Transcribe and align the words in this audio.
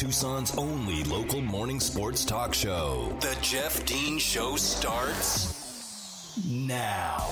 Tucson's 0.00 0.56
only 0.56 1.04
local 1.04 1.42
morning 1.42 1.78
sports 1.78 2.24
talk 2.24 2.54
show. 2.54 3.14
The 3.20 3.36
Jeff 3.42 3.84
Dean 3.84 4.18
Show 4.18 4.56
starts 4.56 6.34
now. 6.48 7.28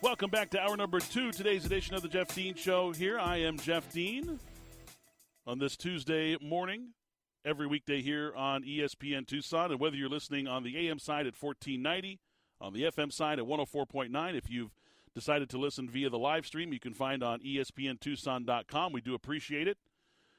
Welcome 0.00 0.30
back 0.30 0.48
to 0.52 0.60
hour 0.62 0.74
number 0.78 0.98
two, 1.00 1.30
today's 1.30 1.66
edition 1.66 1.94
of 1.94 2.00
the 2.00 2.08
Jeff 2.08 2.34
Dean 2.34 2.54
Show. 2.54 2.92
Here 2.92 3.18
I 3.18 3.36
am, 3.42 3.58
Jeff 3.58 3.92
Dean, 3.92 4.40
on 5.46 5.58
this 5.58 5.76
Tuesday 5.76 6.38
morning, 6.40 6.94
every 7.44 7.66
weekday 7.66 8.00
here 8.00 8.32
on 8.34 8.62
ESPN 8.64 9.26
Tucson. 9.26 9.72
And 9.72 9.78
whether 9.78 9.96
you're 9.96 10.08
listening 10.08 10.48
on 10.48 10.62
the 10.62 10.88
AM 10.88 10.98
side 10.98 11.26
at 11.26 11.34
1490, 11.38 12.18
on 12.62 12.72
the 12.72 12.84
FM 12.84 13.12
side 13.12 13.38
at 13.38 13.44
104.9, 13.44 14.34
if 14.34 14.48
you've 14.48 14.70
decided 15.14 15.48
to 15.50 15.58
listen 15.58 15.88
via 15.88 16.10
the 16.10 16.18
live 16.18 16.46
stream, 16.46 16.72
you 16.72 16.80
can 16.80 16.94
find 16.94 17.22
on 17.22 17.40
ESPNTucson.com. 17.40 18.92
We 18.92 19.00
do 19.00 19.14
appreciate 19.14 19.68
it. 19.68 19.78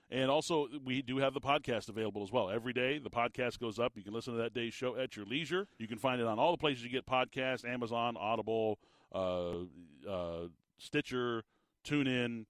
And 0.10 0.30
also, 0.30 0.68
we 0.84 1.02
do 1.02 1.18
have 1.18 1.34
the 1.34 1.42
podcast 1.42 1.90
available 1.90 2.22
as 2.22 2.32
well. 2.32 2.50
Every 2.50 2.74
day, 2.74 3.00
the 3.00 3.10
podcast 3.10 3.58
goes 3.60 3.80
up. 3.80 3.94
You 3.96 4.04
can 4.04 4.14
listen 4.14 4.34
to 4.34 4.40
that 4.40 4.54
day's 4.54 4.74
show 4.74 4.96
at 4.96 5.16
your 5.16 5.26
leisure. 5.26 5.68
You 5.80 5.88
can 5.88 5.98
find 5.98 6.22
it 6.22 6.28
on 6.28 6.38
all 6.38 6.52
the 6.52 6.58
places 6.58 6.84
you 6.84 6.90
get 6.90 7.08
podcasts 7.08 7.66
Amazon, 7.66 8.16
Audible, 8.18 8.80
uh, 9.14 9.62
uh, 10.08 10.48
Stitcher, 10.78 11.44
TuneIn, 11.88 12.46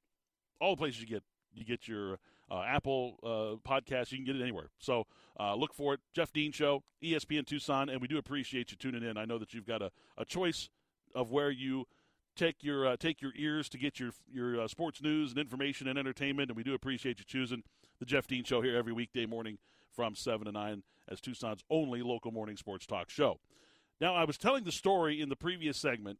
all 0.59 0.75
the 0.75 0.79
places 0.79 1.01
you 1.01 1.07
get 1.07 1.23
you 1.53 1.63
get 1.63 1.87
your 1.87 2.17
uh, 2.51 2.63
Apple 2.63 3.17
uh, 3.23 3.69
podcast. 3.69 4.11
You 4.11 4.17
can 4.17 4.25
get 4.25 4.35
it 4.35 4.41
anywhere. 4.41 4.69
So 4.79 5.05
uh, 5.39 5.55
look 5.55 5.73
for 5.73 5.93
it. 5.93 5.99
Jeff 6.13 6.33
Dean 6.33 6.51
Show, 6.51 6.83
ESPN 7.03 7.45
Tucson, 7.45 7.89
and 7.89 8.01
we 8.01 8.07
do 8.07 8.17
appreciate 8.17 8.71
you 8.71 8.77
tuning 8.77 9.03
in. 9.03 9.17
I 9.17 9.25
know 9.25 9.37
that 9.37 9.53
you've 9.53 9.67
got 9.67 9.81
a, 9.81 9.91
a 10.17 10.25
choice 10.25 10.69
of 11.15 11.31
where 11.31 11.51
you 11.51 11.85
take 12.35 12.63
your 12.63 12.87
uh, 12.87 12.97
take 12.97 13.21
your 13.21 13.31
ears 13.35 13.69
to 13.69 13.77
get 13.77 13.99
your 13.99 14.11
your 14.31 14.61
uh, 14.61 14.67
sports 14.67 15.01
news 15.01 15.31
and 15.31 15.39
information 15.39 15.87
and 15.87 15.97
entertainment, 15.97 16.49
and 16.49 16.57
we 16.57 16.63
do 16.63 16.73
appreciate 16.73 17.19
you 17.19 17.25
choosing 17.25 17.63
the 17.99 18.05
Jeff 18.05 18.27
Dean 18.27 18.43
Show 18.43 18.61
here 18.61 18.75
every 18.75 18.93
weekday 18.93 19.25
morning 19.25 19.57
from 19.91 20.15
seven 20.15 20.45
to 20.45 20.51
nine 20.51 20.83
as 21.07 21.21
Tucson's 21.21 21.63
only 21.69 22.01
local 22.01 22.31
morning 22.31 22.57
sports 22.57 22.85
talk 22.85 23.09
show. 23.09 23.39
Now, 23.99 24.15
I 24.15 24.23
was 24.23 24.37
telling 24.37 24.63
the 24.63 24.71
story 24.71 25.21
in 25.21 25.29
the 25.29 25.35
previous 25.35 25.77
segment 25.77 26.19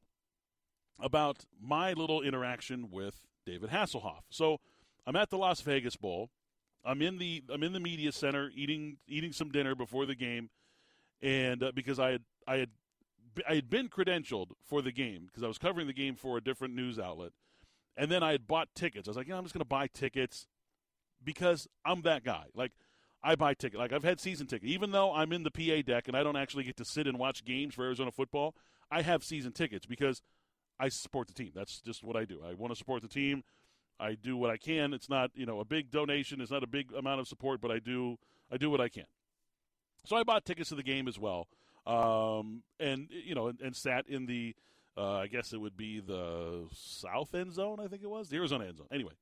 about 0.99 1.45
my 1.61 1.93
little 1.93 2.21
interaction 2.21 2.89
with 2.91 3.25
David 3.45 3.71
Hasselhoff. 3.71 4.21
So 4.29 4.59
I'm 5.05 5.15
at 5.15 5.29
the 5.29 5.37
Las 5.37 5.61
Vegas 5.61 5.95
Bowl. 5.95 6.29
I'm 6.85 7.01
in 7.01 7.17
the 7.17 7.43
I'm 7.49 7.63
in 7.63 7.73
the 7.73 7.79
media 7.79 8.11
center 8.11 8.51
eating 8.55 8.97
eating 9.07 9.31
some 9.31 9.49
dinner 9.49 9.73
before 9.75 10.05
the 10.05 10.15
game, 10.15 10.49
and 11.21 11.63
uh, 11.63 11.71
because 11.73 11.99
I 11.99 12.11
had 12.11 12.21
I 12.47 12.57
had 12.57 12.69
I 13.47 13.55
had 13.55 13.69
been 13.69 13.89
credentialed 13.89 14.51
for 14.63 14.81
the 14.81 14.91
game 14.91 15.25
because 15.27 15.43
I 15.43 15.47
was 15.47 15.57
covering 15.57 15.87
the 15.87 15.93
game 15.93 16.15
for 16.15 16.37
a 16.37 16.41
different 16.41 16.75
news 16.75 16.99
outlet, 16.99 17.31
and 17.97 18.11
then 18.11 18.23
I 18.23 18.31
had 18.31 18.47
bought 18.47 18.69
tickets. 18.75 19.07
I 19.07 19.11
was 19.11 19.17
like, 19.17 19.27
yeah, 19.27 19.37
I'm 19.37 19.43
just 19.43 19.53
going 19.53 19.61
to 19.61 19.65
buy 19.65 19.87
tickets 19.87 20.47
because 21.23 21.67
I'm 21.85 22.01
that 22.01 22.23
guy. 22.23 22.45
Like 22.53 22.71
I 23.23 23.35
buy 23.35 23.53
tickets. 23.53 23.79
Like 23.79 23.93
I've 23.93 24.03
had 24.03 24.19
season 24.19 24.47
tickets, 24.47 24.71
even 24.71 24.91
though 24.91 25.13
I'm 25.13 25.31
in 25.31 25.43
the 25.43 25.51
PA 25.51 25.81
deck 25.85 26.07
and 26.07 26.17
I 26.17 26.23
don't 26.23 26.35
actually 26.35 26.63
get 26.63 26.77
to 26.77 26.85
sit 26.85 27.07
and 27.07 27.17
watch 27.17 27.45
games 27.45 27.75
for 27.75 27.83
Arizona 27.85 28.11
football. 28.11 28.55
I 28.91 29.01
have 29.01 29.23
season 29.23 29.53
tickets 29.53 29.85
because 29.85 30.21
I 30.79 30.89
support 30.89 31.27
the 31.27 31.33
team. 31.33 31.51
That's 31.55 31.79
just 31.79 32.03
what 32.03 32.15
I 32.15 32.25
do. 32.25 32.41
I 32.45 32.53
want 32.53 32.71
to 32.71 32.77
support 32.77 33.01
the 33.01 33.07
team. 33.07 33.43
I 33.99 34.15
do 34.15 34.35
what 34.35 34.49
I 34.49 34.57
can. 34.57 34.93
It's 34.93 35.09
not 35.09 35.31
you 35.35 35.45
know 35.45 35.59
a 35.59 35.65
big 35.65 35.91
donation. 35.91 36.41
It's 36.41 36.51
not 36.51 36.63
a 36.63 36.67
big 36.67 36.93
amount 36.93 37.21
of 37.21 37.27
support, 37.27 37.61
but 37.61 37.71
I 37.71 37.79
do 37.79 38.17
I 38.51 38.57
do 38.57 38.69
what 38.69 38.81
I 38.81 38.89
can. 38.89 39.05
So 40.05 40.17
I 40.17 40.23
bought 40.23 40.45
tickets 40.45 40.69
to 40.69 40.75
the 40.75 40.83
game 40.83 41.07
as 41.07 41.17
well 41.17 41.47
um, 41.85 42.63
and 42.79 43.07
you 43.09 43.35
know, 43.35 43.47
and, 43.47 43.59
and 43.61 43.75
sat 43.75 44.07
in 44.07 44.25
the, 44.25 44.55
uh, 44.97 45.17
I 45.17 45.27
guess 45.27 45.53
it 45.53 45.57
would 45.57 45.77
be 45.77 45.99
the 45.99 46.67
south 46.73 47.33
end 47.35 47.53
zone. 47.53 47.79
I 47.79 47.87
think 47.87 48.03
it 48.03 48.09
was 48.09 48.29
the 48.29 48.37
Arizona 48.37 48.65
end 48.65 48.77
zone. 48.77 48.87
Anyway, 48.91 49.13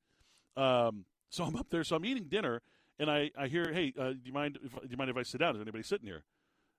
um, 0.57 1.05
so 1.29 1.43
I'm 1.43 1.55
up 1.55 1.69
there, 1.69 1.83
so 1.83 1.95
I'm 1.95 2.05
eating 2.05 2.25
dinner, 2.25 2.61
and 2.99 3.09
I, 3.09 3.31
I 3.37 3.47
hear, 3.47 3.71
hey, 3.71 3.93
uh, 3.97 4.11
do 4.11 4.19
you 4.23 4.33
mind? 4.33 4.59
If, 4.63 4.73
do 4.73 4.87
you 4.89 4.97
mind 4.97 5.09
if 5.09 5.17
I 5.17 5.23
sit 5.23 5.39
down? 5.39 5.55
Is 5.55 5.61
anybody 5.61 5.83
sitting 5.83 6.07
here? 6.07 6.23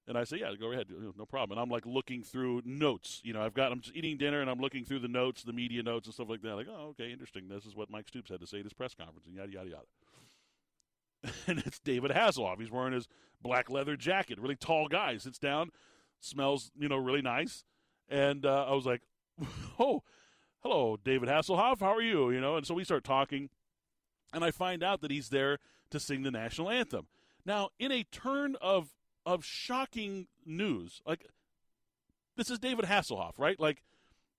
And 0.09 0.19
I 0.19 0.25
say, 0.25 0.39
yeah, 0.39 0.53
go 0.59 0.73
ahead, 0.73 0.87
no 1.17 1.25
problem. 1.25 1.57
And 1.57 1.61
I'm 1.63 1.71
like 1.71 1.87
looking 1.87 2.25
through 2.25 2.63
notes. 2.65 3.21
You 3.23 3.35
know, 3.35 3.41
I've 3.41 3.55
got, 3.55 3.71
I'm 3.71 3.81
just 3.81 3.95
eating 3.95 4.17
dinner 4.17 4.41
and 4.41 4.51
I'm 4.51 4.59
looking 4.59 4.85
through 4.85 4.99
the 4.99 5.09
notes, 5.09 5.45
the 5.45 5.53
media 5.53 5.81
notes 5.81 6.09
and 6.09 6.15
stuff 6.15 6.29
like 6.29 6.43
that. 6.43 6.57
Like, 6.57 6.67
oh, 6.69 6.89
okay, 6.91 7.13
interesting. 7.13 7.49
This 7.49 7.65
is 7.67 7.77
what 7.77 7.89
Mike 7.89 8.09
Stoops 8.09 8.29
had 8.29 8.41
to 8.41 8.47
say 8.49 8.59
at 8.59 8.65
his 8.65 8.73
press 8.73 8.95
conference 8.95 9.27
and 9.27 9.37
yada, 9.37 9.53
yada, 9.53 9.71
yada. 9.71 9.87
and 11.47 11.59
it's 11.61 11.79
David 11.79 12.11
Hasselhoff. 12.11 12.61
He's 12.61 12.71
wearing 12.71 12.93
his 12.93 13.09
black 13.41 13.71
leather 13.71 13.97
jacket, 13.97 14.39
really 14.41 14.57
tall 14.57 14.89
guy. 14.89 15.17
Sits 15.17 15.39
down, 15.39 15.71
smells, 16.21 16.71
you 16.79 16.89
know, 16.89 16.97
really 16.97 17.23
nice. 17.23 17.65
And 18.09 18.45
uh, 18.45 18.67
I 18.69 18.75
was 18.75 18.87
like, 18.87 19.03
oh, 19.79 20.03
hello, 20.61 20.99
David 21.03 21.29
Hasselhoff. 21.29 21.81
How 21.81 21.95
are 21.95 22.03
you? 22.03 22.31
You 22.31 22.41
know, 22.41 22.57
and 22.57 22.67
so 22.67 22.75
we 22.75 22.85
start 22.85 23.05
talking, 23.05 23.51
and 24.33 24.45
I 24.45 24.51
find 24.51 24.83
out 24.83 25.01
that 25.01 25.11
he's 25.11 25.29
there 25.29 25.59
to 25.91 26.01
sing 26.01 26.23
the 26.23 26.31
national 26.31 26.71
anthem. 26.71 27.07
Now, 27.45 27.71
in 27.79 27.93
a 27.93 28.05
turn 28.05 28.57
of 28.61 28.91
of 29.25 29.45
shocking 29.45 30.27
news, 30.45 31.01
like 31.07 31.27
this 32.37 32.51
is 32.51 32.59
David 32.59 32.87
Hasselhoff, 32.87 33.39
right? 33.39 33.59
Like 33.59 33.83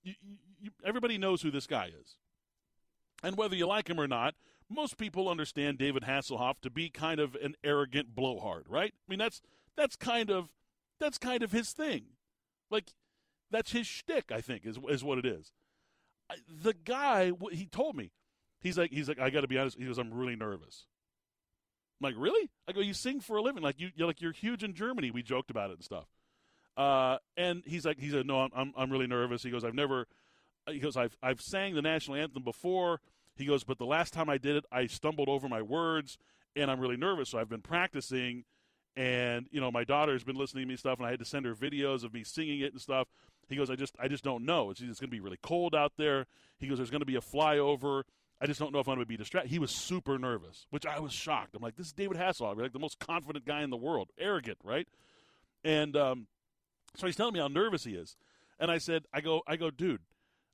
you, 0.03 0.13
you, 0.61 0.71
everybody 0.85 1.17
knows 1.17 1.41
who 1.41 1.51
this 1.51 1.67
guy 1.67 1.91
is, 1.99 2.17
and 3.21 3.37
whether 3.37 3.55
you 3.55 3.67
like 3.67 3.89
him 3.89 3.99
or 3.99 4.07
not, 4.07 4.35
most 4.69 4.97
people 4.97 5.29
understand 5.29 5.77
David 5.77 6.03
Hasselhoff 6.03 6.59
to 6.61 6.69
be 6.69 6.89
kind 6.89 7.19
of 7.19 7.35
an 7.35 7.55
arrogant 7.63 8.15
blowhard, 8.15 8.65
right? 8.67 8.93
I 8.93 9.09
mean, 9.09 9.19
that's 9.19 9.41
that's 9.75 9.95
kind 9.95 10.29
of 10.29 10.49
that's 10.99 11.17
kind 11.17 11.43
of 11.43 11.51
his 11.51 11.71
thing. 11.71 12.05
Like 12.69 12.93
that's 13.51 13.71
his 13.71 13.87
shtick, 13.87 14.31
I 14.31 14.41
think, 14.41 14.65
is 14.65 14.77
is 14.89 15.03
what 15.03 15.17
it 15.17 15.25
is. 15.25 15.51
The 16.49 16.73
guy, 16.73 17.31
he 17.51 17.65
told 17.65 17.95
me, 17.95 18.11
he's 18.59 18.77
like, 18.77 18.91
he's 18.91 19.07
like, 19.07 19.19
I 19.19 19.29
got 19.29 19.41
to 19.41 19.47
be 19.47 19.57
honest. 19.57 19.77
He 19.77 19.85
goes, 19.85 19.97
I'm 19.99 20.13
really 20.13 20.35
nervous. 20.35 20.87
I'm 22.01 22.11
like, 22.11 22.15
really? 22.17 22.49
I 22.67 22.71
go, 22.71 22.79
you 22.79 22.93
sing 22.93 23.19
for 23.19 23.37
a 23.37 23.41
living, 23.41 23.61
like 23.61 23.79
you, 23.79 23.89
you're 23.95 24.07
like 24.07 24.21
you're 24.21 24.31
huge 24.31 24.63
in 24.63 24.73
Germany. 24.73 25.11
We 25.11 25.21
joked 25.21 25.51
about 25.51 25.69
it 25.69 25.73
and 25.73 25.83
stuff. 25.83 26.05
Uh, 26.75 27.17
and 27.37 27.61
he's 27.65 27.85
like, 27.85 27.99
he 27.99 28.09
said, 28.09 28.25
no, 28.25 28.39
I'm, 28.41 28.49
I'm, 28.55 28.73
I'm 28.75 28.91
really 28.91 29.05
nervous. 29.05 29.43
He 29.43 29.51
goes, 29.51 29.63
I've 29.63 29.75
never, 29.75 30.07
he 30.67 30.79
goes, 30.79 30.97
I've, 30.97 31.15
I've 31.21 31.39
sang 31.39 31.75
the 31.75 31.83
national 31.83 32.17
anthem 32.17 32.43
before. 32.43 32.99
He 33.35 33.45
goes, 33.45 33.63
but 33.63 33.77
the 33.77 33.85
last 33.85 34.13
time 34.13 34.29
I 34.29 34.37
did 34.37 34.55
it, 34.55 34.65
I 34.71 34.87
stumbled 34.87 35.29
over 35.29 35.49
my 35.49 35.61
words, 35.61 36.17
and 36.55 36.69
I'm 36.69 36.79
really 36.79 36.97
nervous. 36.97 37.29
So 37.29 37.39
I've 37.39 37.49
been 37.49 37.61
practicing, 37.61 38.43
and 38.95 39.47
you 39.51 39.59
know, 39.59 39.71
my 39.71 39.83
daughter's 39.83 40.23
been 40.23 40.35
listening 40.35 40.63
to 40.63 40.67
me 40.67 40.75
stuff, 40.75 40.99
and 40.99 41.07
I 41.07 41.11
had 41.11 41.19
to 41.19 41.25
send 41.25 41.45
her 41.45 41.55
videos 41.55 42.03
of 42.03 42.13
me 42.13 42.23
singing 42.23 42.59
it 42.59 42.73
and 42.73 42.81
stuff. 42.81 43.07
He 43.49 43.55
goes, 43.55 43.69
I 43.69 43.75
just, 43.75 43.95
I 43.99 44.07
just 44.07 44.23
don't 44.23 44.45
know. 44.45 44.69
It's, 44.69 44.81
it's 44.81 44.99
going 44.99 45.09
to 45.09 45.15
be 45.15 45.19
really 45.19 45.39
cold 45.41 45.75
out 45.75 45.93
there. 45.97 46.27
He 46.59 46.67
goes, 46.67 46.77
there's 46.77 46.91
going 46.91 47.01
to 47.01 47.05
be 47.05 47.15
a 47.15 47.21
flyover. 47.21 48.03
I 48.39 48.45
just 48.45 48.59
don't 48.59 48.73
know 48.73 48.79
if 48.79 48.87
I'm 48.87 48.95
going 48.95 49.05
to 49.05 49.09
be 49.09 49.17
distracted. 49.17 49.49
He 49.51 49.59
was 49.59 49.71
super 49.71 50.17
nervous, 50.17 50.65
which 50.69 50.85
I 50.85 50.99
was 50.99 51.13
shocked. 51.13 51.55
I'm 51.55 51.61
like, 51.61 51.75
this 51.75 51.87
is 51.87 51.93
David 51.93 52.17
Hasselhoff, 52.17 52.59
like 52.59 52.73
the 52.73 52.79
most 52.79 52.99
confident 52.99 53.45
guy 53.45 53.63
in 53.63 53.69
the 53.69 53.77
world, 53.77 54.09
arrogant, 54.19 54.57
right? 54.63 54.87
And 55.63 55.95
um, 55.95 56.27
so 56.95 57.05
he's 57.07 57.15
telling 57.15 57.33
me 57.33 57.39
how 57.39 57.47
nervous 57.47 57.83
he 57.83 57.93
is, 57.93 58.15
and 58.59 58.69
I 58.69 58.77
said, 58.77 59.05
I 59.13 59.21
go, 59.21 59.41
I 59.47 59.55
go, 59.55 59.71
dude, 59.71 60.01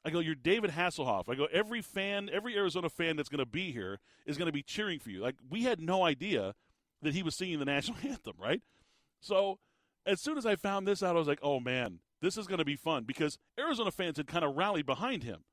I 0.10 0.12
go, 0.12 0.20
you're 0.20 0.34
David 0.34 0.72
Hasselhoff. 0.72 1.30
I 1.30 1.36
go, 1.36 1.48
every 1.52 1.84
fan, 1.84 2.32
every 2.34 2.56
Arizona 2.56 2.90
fan 2.90 3.16
that's 3.16 3.30
going 3.30 3.40
to 3.40 3.46
be 3.46 3.72
here 3.72 4.00
is 4.26 4.38
going 4.38 4.48
to 4.48 4.52
be 4.52 4.64
cheering 4.64 5.00
for 5.00 5.12
you. 5.12 5.22
Like, 5.22 5.36
we 5.48 5.64
had 5.64 5.80
no 5.80 6.04
idea 6.04 6.56
that 7.04 7.14
he 7.14 7.22
was 7.22 7.36
singing 7.36 7.60
the 7.60 7.66
national 7.66 7.98
anthem, 8.04 8.34
right? 8.40 8.62
So, 9.22 9.60
as 10.08 10.20
soon 10.20 10.40
as 10.40 10.48
I 10.48 10.56
found 10.56 10.88
this 10.88 11.04
out, 11.04 11.16
I 11.16 11.20
was 11.20 11.28
like, 11.28 11.40
oh 11.44 11.60
man, 11.60 12.00
this 12.22 12.38
is 12.38 12.48
going 12.48 12.58
to 12.58 12.66
be 12.66 12.76
fun 12.76 13.04
because 13.04 13.38
Arizona 13.60 13.92
fans 13.92 14.18
had 14.18 14.26
kind 14.26 14.44
of 14.44 14.56
rallied 14.56 14.88
behind 14.88 15.24
him 15.24 15.44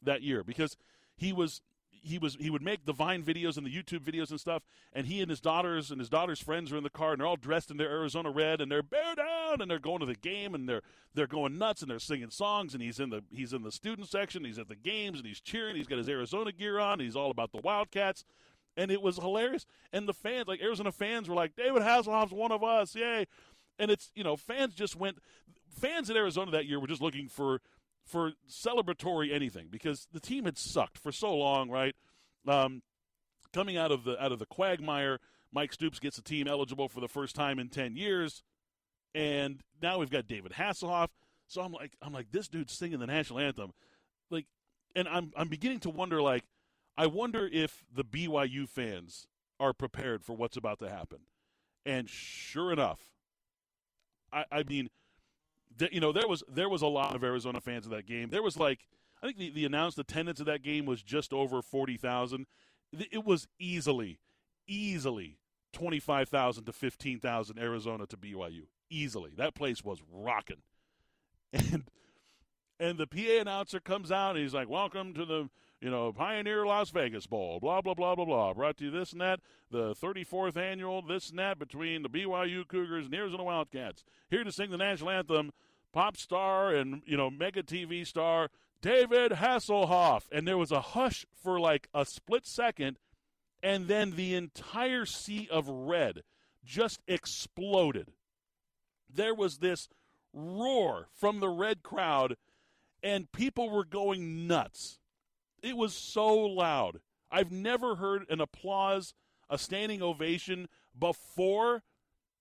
that 0.00 0.22
year 0.22 0.44
because 0.44 0.76
he 1.16 1.32
was 1.32 1.60
he 1.90 2.18
was 2.18 2.36
he 2.40 2.50
would 2.50 2.62
make 2.62 2.84
the 2.84 2.92
Vine 2.92 3.22
videos 3.22 3.56
and 3.56 3.66
the 3.66 3.70
YouTube 3.70 4.00
videos 4.00 4.30
and 4.30 4.40
stuff, 4.40 4.62
and 4.92 5.06
he 5.06 5.20
and 5.20 5.30
his 5.30 5.40
daughters 5.40 5.90
and 5.90 6.00
his 6.00 6.08
daughter's 6.08 6.40
friends 6.40 6.72
are 6.72 6.76
in 6.76 6.82
the 6.82 6.90
car, 6.90 7.12
and 7.12 7.20
they're 7.20 7.26
all 7.26 7.36
dressed 7.36 7.70
in 7.70 7.76
their 7.76 7.90
Arizona 7.90 8.30
red, 8.30 8.60
and 8.60 8.70
they're 8.70 8.82
bear 8.82 9.14
down, 9.14 9.60
and 9.60 9.70
they're 9.70 9.78
going 9.78 10.00
to 10.00 10.06
the 10.06 10.14
game, 10.14 10.54
and 10.54 10.68
they're 10.68 10.82
they're 11.14 11.26
going 11.26 11.58
nuts, 11.58 11.82
and 11.82 11.90
they're 11.90 11.98
singing 11.98 12.30
songs, 12.30 12.74
and 12.74 12.82
he's 12.82 13.00
in 13.00 13.10
the 13.10 13.22
he's 13.30 13.52
in 13.52 13.62
the 13.62 13.72
student 13.72 14.08
section, 14.08 14.44
he's 14.44 14.58
at 14.58 14.68
the 14.68 14.76
games, 14.76 15.18
and 15.18 15.26
he's 15.26 15.40
cheering, 15.40 15.76
he's 15.76 15.86
got 15.86 15.98
his 15.98 16.08
Arizona 16.08 16.52
gear 16.52 16.78
on, 16.78 17.00
he's 17.00 17.16
all 17.16 17.30
about 17.30 17.52
the 17.52 17.60
Wildcats, 17.62 18.24
and 18.76 18.90
it 18.90 19.02
was 19.02 19.16
hilarious, 19.16 19.66
and 19.92 20.08
the 20.08 20.14
fans, 20.14 20.48
like 20.48 20.62
Arizona 20.62 20.92
fans, 20.92 21.28
were 21.28 21.34
like, 21.34 21.56
David 21.56 21.82
Hasselhoff's 21.82 22.32
one 22.32 22.52
of 22.52 22.62
us, 22.62 22.94
yay, 22.94 23.26
and 23.78 23.90
it's 23.90 24.10
you 24.14 24.24
know 24.24 24.36
fans 24.36 24.74
just 24.74 24.96
went, 24.96 25.18
fans 25.68 26.10
in 26.10 26.16
Arizona 26.16 26.50
that 26.52 26.66
year 26.66 26.80
were 26.80 26.86
just 26.86 27.02
looking 27.02 27.28
for 27.28 27.60
for 28.08 28.32
celebratory 28.48 29.32
anything 29.32 29.68
because 29.70 30.08
the 30.12 30.20
team 30.20 30.44
had 30.44 30.58
sucked 30.58 30.98
for 30.98 31.12
so 31.12 31.34
long, 31.34 31.70
right? 31.70 31.94
Um, 32.46 32.82
coming 33.52 33.76
out 33.76 33.92
of 33.92 34.04
the 34.04 34.22
out 34.22 34.32
of 34.32 34.38
the 34.38 34.46
quagmire, 34.46 35.18
Mike 35.52 35.72
Stoops 35.72 35.98
gets 35.98 36.16
the 36.16 36.22
team 36.22 36.48
eligible 36.48 36.88
for 36.88 37.00
the 37.00 37.08
first 37.08 37.36
time 37.36 37.58
in 37.58 37.68
ten 37.68 37.96
years, 37.96 38.42
and 39.14 39.60
now 39.82 39.98
we've 39.98 40.10
got 40.10 40.26
David 40.26 40.52
Hasselhoff. 40.52 41.08
So 41.46 41.62
I'm 41.62 41.72
like, 41.72 41.92
I'm 42.02 42.12
like, 42.12 42.30
this 42.30 42.48
dude's 42.48 42.72
singing 42.74 42.98
the 42.98 43.06
national 43.06 43.38
anthem, 43.38 43.72
like, 44.30 44.46
and 44.96 45.08
I'm 45.08 45.32
I'm 45.36 45.48
beginning 45.48 45.80
to 45.80 45.90
wonder, 45.90 46.20
like, 46.20 46.44
I 46.96 47.06
wonder 47.06 47.48
if 47.50 47.84
the 47.94 48.04
BYU 48.04 48.68
fans 48.68 49.26
are 49.60 49.72
prepared 49.72 50.24
for 50.24 50.34
what's 50.34 50.56
about 50.56 50.78
to 50.80 50.88
happen, 50.88 51.20
and 51.86 52.08
sure 52.08 52.72
enough, 52.72 53.00
I 54.32 54.44
I 54.50 54.62
mean 54.62 54.88
you 55.92 56.00
know, 56.00 56.12
there 56.12 56.28
was 56.28 56.42
there 56.48 56.68
was 56.68 56.82
a 56.82 56.86
lot 56.86 57.14
of 57.14 57.24
Arizona 57.24 57.60
fans 57.60 57.86
in 57.86 57.92
that 57.92 58.06
game. 58.06 58.30
There 58.30 58.42
was 58.42 58.56
like 58.56 58.86
I 59.22 59.26
think 59.26 59.38
the, 59.38 59.50
the 59.50 59.64
announced 59.64 59.98
attendance 59.98 60.40
of 60.40 60.46
that 60.46 60.62
game 60.62 60.86
was 60.86 61.02
just 61.02 61.32
over 61.32 61.60
40,000. 61.60 62.46
It 62.92 63.24
was 63.24 63.48
easily, 63.58 64.20
easily 64.66 65.38
25,000 65.72 66.64
to 66.64 66.72
15,000 66.72 67.58
Arizona 67.58 68.06
to 68.06 68.16
BYU. 68.16 68.62
Easily. 68.88 69.32
That 69.36 69.54
place 69.54 69.84
was 69.84 70.02
rocking. 70.10 70.62
And 71.52 71.84
and 72.80 72.96
the 72.96 73.08
PA 73.08 73.40
announcer 73.40 73.80
comes 73.80 74.12
out 74.12 74.36
and 74.36 74.38
he's 74.38 74.54
like, 74.54 74.68
"Welcome 74.68 75.12
to 75.14 75.24
the 75.24 75.50
you 75.80 75.90
know, 75.90 76.12
Pioneer 76.12 76.66
Las 76.66 76.90
Vegas 76.90 77.26
Bowl, 77.26 77.60
blah, 77.60 77.80
blah, 77.80 77.94
blah, 77.94 78.14
blah, 78.14 78.24
blah. 78.24 78.52
Brought 78.52 78.76
to 78.78 78.84
you 78.84 78.90
this 78.90 79.12
and 79.12 79.20
that, 79.20 79.40
the 79.70 79.94
34th 79.94 80.56
annual 80.56 81.02
this 81.02 81.30
and 81.30 81.38
that 81.38 81.58
between 81.58 82.02
the 82.02 82.08
BYU 82.08 82.66
Cougars 82.66 83.06
and 83.06 83.14
Arizona 83.14 83.44
Wildcats. 83.44 84.04
Here 84.28 84.42
to 84.42 84.50
sing 84.50 84.70
the 84.70 84.76
national 84.76 85.10
anthem, 85.10 85.52
pop 85.92 86.16
star 86.16 86.74
and, 86.74 87.02
you 87.06 87.16
know, 87.16 87.30
mega 87.30 87.62
TV 87.62 88.06
star 88.06 88.50
David 88.80 89.32
Hasselhoff. 89.32 90.22
And 90.30 90.46
there 90.46 90.58
was 90.58 90.72
a 90.72 90.80
hush 90.80 91.26
for 91.42 91.58
like 91.58 91.88
a 91.94 92.04
split 92.04 92.46
second, 92.46 92.98
and 93.62 93.88
then 93.88 94.12
the 94.12 94.34
entire 94.34 95.04
sea 95.04 95.48
of 95.50 95.68
red 95.68 96.22
just 96.64 97.00
exploded. 97.08 98.12
There 99.12 99.34
was 99.34 99.58
this 99.58 99.88
roar 100.32 101.08
from 101.14 101.40
the 101.40 101.48
red 101.48 101.82
crowd, 101.82 102.36
and 103.02 103.32
people 103.32 103.70
were 103.70 103.84
going 103.84 104.46
nuts. 104.46 104.98
It 105.62 105.76
was 105.76 105.94
so 105.94 106.34
loud. 106.34 107.00
I've 107.30 107.50
never 107.50 107.96
heard 107.96 108.24
an 108.28 108.40
applause, 108.40 109.14
a 109.50 109.58
standing 109.58 110.02
ovation 110.02 110.68
before 110.98 111.82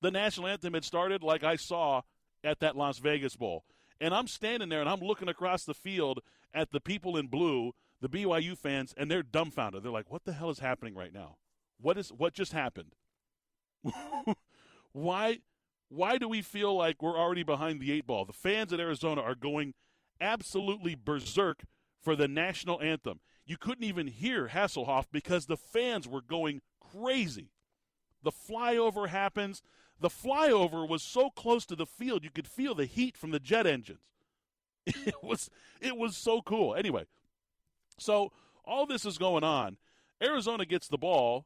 the 0.02 0.12
national 0.12 0.48
anthem 0.48 0.74
had 0.74 0.86
started 0.86 1.24
like 1.24 1.44
I 1.44 1.56
saw 1.56 2.02
at 2.48 2.60
that 2.62 2.78
Las 2.78 3.00
Vegas 3.00 3.36
Bowl. 3.36 3.66
And 4.00 4.14
I'm 4.14 4.28
standing 4.28 4.70
there 4.70 4.80
and 4.82 4.90
I'm 4.90 5.02
looking 5.02 5.28
across 5.28 5.66
the 5.66 5.74
field 5.74 6.22
at 6.54 6.72
the 6.72 6.80
people 6.80 7.18
in 7.18 7.28
blue, 7.28 7.74
the 8.00 8.10
BYU 8.10 8.58
fans, 8.58 8.94
and 8.96 9.12
they're 9.12 9.24
dumbfounded. 9.24 9.84
They're 9.84 9.92
like, 9.92 10.12
"What 10.12 10.24
the 10.24 10.34
hell 10.34 10.50
is 10.50 10.60
happening 10.60 10.96
right 10.96 11.14
now? 11.14 11.38
What 11.80 11.98
is 11.98 12.12
what 12.12 12.34
just 12.34 12.54
happened? 12.54 12.94
why 14.92 15.40
why 15.90 16.18
do 16.18 16.28
we 16.28 16.42
feel 16.42 16.76
like 16.76 17.02
we're 17.02 17.18
already 17.18 17.44
behind 17.44 17.80
the 17.80 17.92
eight 17.92 18.08
ball? 18.08 18.26
The 18.26 18.34
fans 18.34 18.74
at 18.74 18.80
Arizona 18.80 19.22
are 19.22 19.36
going 19.36 19.74
absolutely 20.20 20.96
berserk 20.96 21.64
for 22.02 22.16
the 22.16 22.28
national 22.28 22.82
anthem. 22.82 23.20
You 23.46 23.58
couldn't 23.58 23.84
even 23.84 24.08
hear 24.08 24.50
Hasselhoff 24.50 25.06
because 25.12 25.46
the 25.46 25.58
fans 25.58 26.08
were 26.08 26.22
going 26.22 26.62
crazy. 26.80 27.52
The 28.24 28.32
flyover 28.32 29.08
happens. 29.08 29.62
The 30.00 30.10
flyover 30.10 30.88
was 30.88 31.02
so 31.02 31.30
close 31.30 31.66
to 31.68 31.76
the 31.76 31.86
field 31.86 32.24
you 32.24 32.30
could 32.30 32.48
feel 32.48 32.76
the 32.76 32.86
heat 32.86 33.18
from 33.18 33.32
the 33.32 33.40
jet 33.40 33.66
engines. 33.66 34.00
It 35.06 35.22
was 35.22 35.50
it 35.82 35.98
was 35.98 36.16
so 36.16 36.42
cool. 36.42 36.74
Anyway, 36.74 37.04
so 37.98 38.32
all 38.64 38.86
this 38.86 39.06
is 39.06 39.18
going 39.18 39.44
on. 39.44 39.78
Arizona 40.24 40.66
gets 40.66 40.88
the 40.88 40.98
ball. 40.98 41.46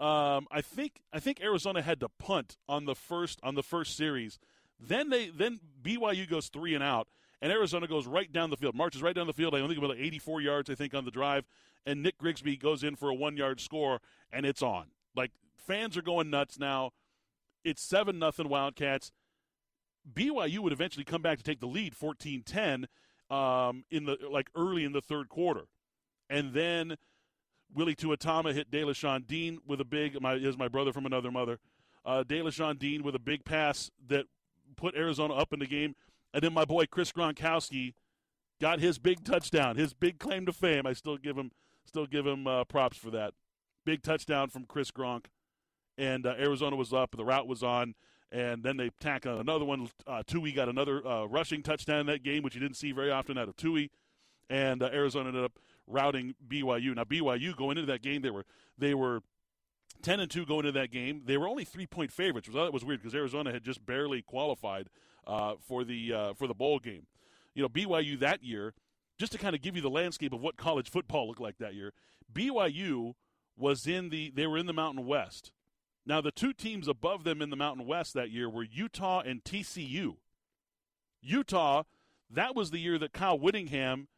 Um, 0.00 0.46
I 0.50 0.60
think 0.60 1.00
I 1.12 1.18
think 1.20 1.40
Arizona 1.42 1.82
had 1.82 2.00
to 2.00 2.08
punt 2.08 2.56
on 2.68 2.84
the 2.84 2.94
first 2.94 3.40
on 3.42 3.56
the 3.56 3.62
first 3.62 3.96
series. 3.96 4.38
Then 4.80 5.10
they 5.10 5.28
then 5.28 5.60
BYU 5.82 6.28
goes 6.28 6.48
three 6.48 6.74
and 6.74 6.84
out, 6.84 7.08
and 7.42 7.52
Arizona 7.52 7.86
goes 7.88 8.06
right 8.06 8.32
down 8.32 8.50
the 8.50 8.56
field, 8.56 8.74
marches 8.74 9.02
right 9.02 9.14
down 9.14 9.26
the 9.26 9.32
field. 9.32 9.54
I 9.54 9.66
think 9.66 9.78
about 9.78 9.96
84 9.96 10.40
yards, 10.40 10.70
I 10.70 10.74
think, 10.74 10.94
on 10.94 11.04
the 11.04 11.10
drive, 11.10 11.46
and 11.84 12.02
Nick 12.02 12.18
Grigsby 12.18 12.56
goes 12.56 12.84
in 12.84 12.94
for 12.94 13.08
a 13.08 13.14
one-yard 13.14 13.60
score, 13.60 14.00
and 14.32 14.46
it's 14.46 14.62
on. 14.62 14.86
Like 15.16 15.32
fans 15.56 15.96
are 15.96 16.02
going 16.02 16.30
nuts 16.30 16.58
now. 16.58 16.92
It's 17.64 17.82
seven 17.82 18.18
nothing 18.18 18.48
Wildcats. 18.48 19.12
BYU 20.12 20.60
would 20.60 20.72
eventually 20.72 21.04
come 21.04 21.22
back 21.22 21.38
to 21.38 21.44
take 21.44 21.60
the 21.60 21.66
lead, 21.66 21.94
14-10, 21.94 22.84
um, 23.30 23.84
in 23.90 24.06
the 24.06 24.16
like 24.30 24.48
early 24.54 24.84
in 24.84 24.92
the 24.92 25.02
third 25.02 25.28
quarter, 25.28 25.66
and 26.30 26.54
then 26.54 26.96
Willie 27.74 27.94
Tuitama 27.94 28.54
hit 28.54 28.70
Delashaun 28.70 29.26
Dean 29.26 29.58
with 29.66 29.80
a 29.80 29.84
big. 29.84 30.20
My 30.20 30.34
is 30.34 30.56
my 30.56 30.68
brother 30.68 30.92
from 30.92 31.06
another 31.06 31.30
mother. 31.30 31.58
Uh, 32.04 32.24
Delashaun 32.26 32.78
Dean 32.78 33.02
with 33.02 33.14
a 33.14 33.18
big 33.18 33.44
pass 33.44 33.90
that 34.06 34.24
put 34.76 34.94
Arizona 34.94 35.34
up 35.34 35.52
in 35.52 35.58
the 35.58 35.66
game. 35.66 35.94
And 36.32 36.42
then 36.42 36.52
my 36.52 36.64
boy 36.64 36.86
Chris 36.86 37.12
Gronkowski 37.12 37.94
got 38.60 38.80
his 38.80 38.98
big 38.98 39.24
touchdown, 39.24 39.76
his 39.76 39.94
big 39.94 40.18
claim 40.18 40.46
to 40.46 40.52
fame. 40.52 40.86
I 40.86 40.92
still 40.92 41.16
give 41.16 41.36
him 41.36 41.50
still 41.84 42.06
give 42.06 42.26
him 42.26 42.46
uh, 42.46 42.64
props 42.64 42.96
for 42.96 43.10
that. 43.10 43.34
Big 43.84 44.02
touchdown 44.02 44.48
from 44.48 44.64
Chris 44.64 44.90
Gronk, 44.90 45.26
and 45.98 46.24
uh, 46.24 46.34
Arizona 46.38 46.76
was 46.76 46.94
up. 46.94 47.14
The 47.16 47.24
route 47.24 47.46
was 47.46 47.62
on, 47.62 47.94
and 48.32 48.62
then 48.62 48.76
they 48.76 48.90
tack 49.00 49.26
on 49.26 49.38
another 49.38 49.64
one. 49.64 49.90
Uh, 50.06 50.22
Tui 50.26 50.52
got 50.52 50.68
another 50.68 51.06
uh, 51.06 51.24
rushing 51.24 51.62
touchdown 51.62 52.00
in 52.00 52.06
that 52.06 52.22
game, 52.22 52.42
which 52.42 52.54
you 52.54 52.60
didn't 52.60 52.76
see 52.76 52.92
very 52.92 53.10
often 53.10 53.36
out 53.36 53.48
of 53.48 53.56
Tui, 53.56 53.90
and 54.48 54.82
uh, 54.82 54.88
Arizona 54.92 55.28
ended 55.28 55.44
up 55.44 55.58
routing 55.86 56.34
BYU. 56.46 56.94
Now 56.94 57.04
BYU 57.04 57.56
going 57.56 57.76
into 57.76 57.90
that 57.92 58.02
game, 58.02 58.22
they 58.22 58.30
were 58.30 58.44
they 58.78 58.94
were 58.94 59.22
ten 60.00 60.20
and 60.20 60.30
two 60.30 60.46
going 60.46 60.66
into 60.66 60.78
that 60.78 60.90
game. 60.90 61.22
They 61.24 61.36
were 61.36 61.48
only 61.48 61.64
three 61.64 61.86
point 61.86 62.12
favorites, 62.12 62.48
which 62.48 62.56
that 62.56 62.72
was 62.72 62.84
weird 62.84 63.00
because 63.00 63.14
Arizona 63.14 63.52
had 63.52 63.64
just 63.64 63.84
barely 63.84 64.22
qualified 64.22 64.88
uh, 65.26 65.54
for 65.60 65.84
the 65.84 66.12
uh, 66.12 66.34
for 66.34 66.46
the 66.46 66.54
bowl 66.54 66.78
game. 66.78 67.06
You 67.54 67.62
know, 67.62 67.68
BYU 67.68 68.18
that 68.20 68.44
year, 68.44 68.74
just 69.18 69.32
to 69.32 69.38
kind 69.38 69.56
of 69.56 69.62
give 69.62 69.74
you 69.74 69.82
the 69.82 69.90
landscape 69.90 70.32
of 70.32 70.40
what 70.40 70.56
college 70.56 70.90
football 70.90 71.26
looked 71.26 71.40
like 71.40 71.58
that 71.58 71.74
year. 71.74 71.92
BYU 72.32 73.14
was 73.56 73.86
in 73.86 74.10
the 74.10 74.30
they 74.34 74.46
were 74.46 74.58
in 74.58 74.66
the 74.66 74.72
Mountain 74.72 75.06
West. 75.06 75.50
Now 76.08 76.22
the 76.22 76.30
two 76.30 76.54
teams 76.54 76.88
above 76.88 77.24
them 77.24 77.42
in 77.42 77.50
the 77.50 77.56
Mountain 77.56 77.86
West 77.86 78.14
that 78.14 78.30
year 78.30 78.48
were 78.48 78.64
Utah 78.64 79.20
and 79.20 79.44
TCU. 79.44 80.16
Utah, 81.20 81.82
that 82.30 82.56
was 82.56 82.70
the 82.70 82.78
year 82.78 82.98
that 82.98 83.12
Kyle 83.12 83.38
Whittingham 83.38 84.08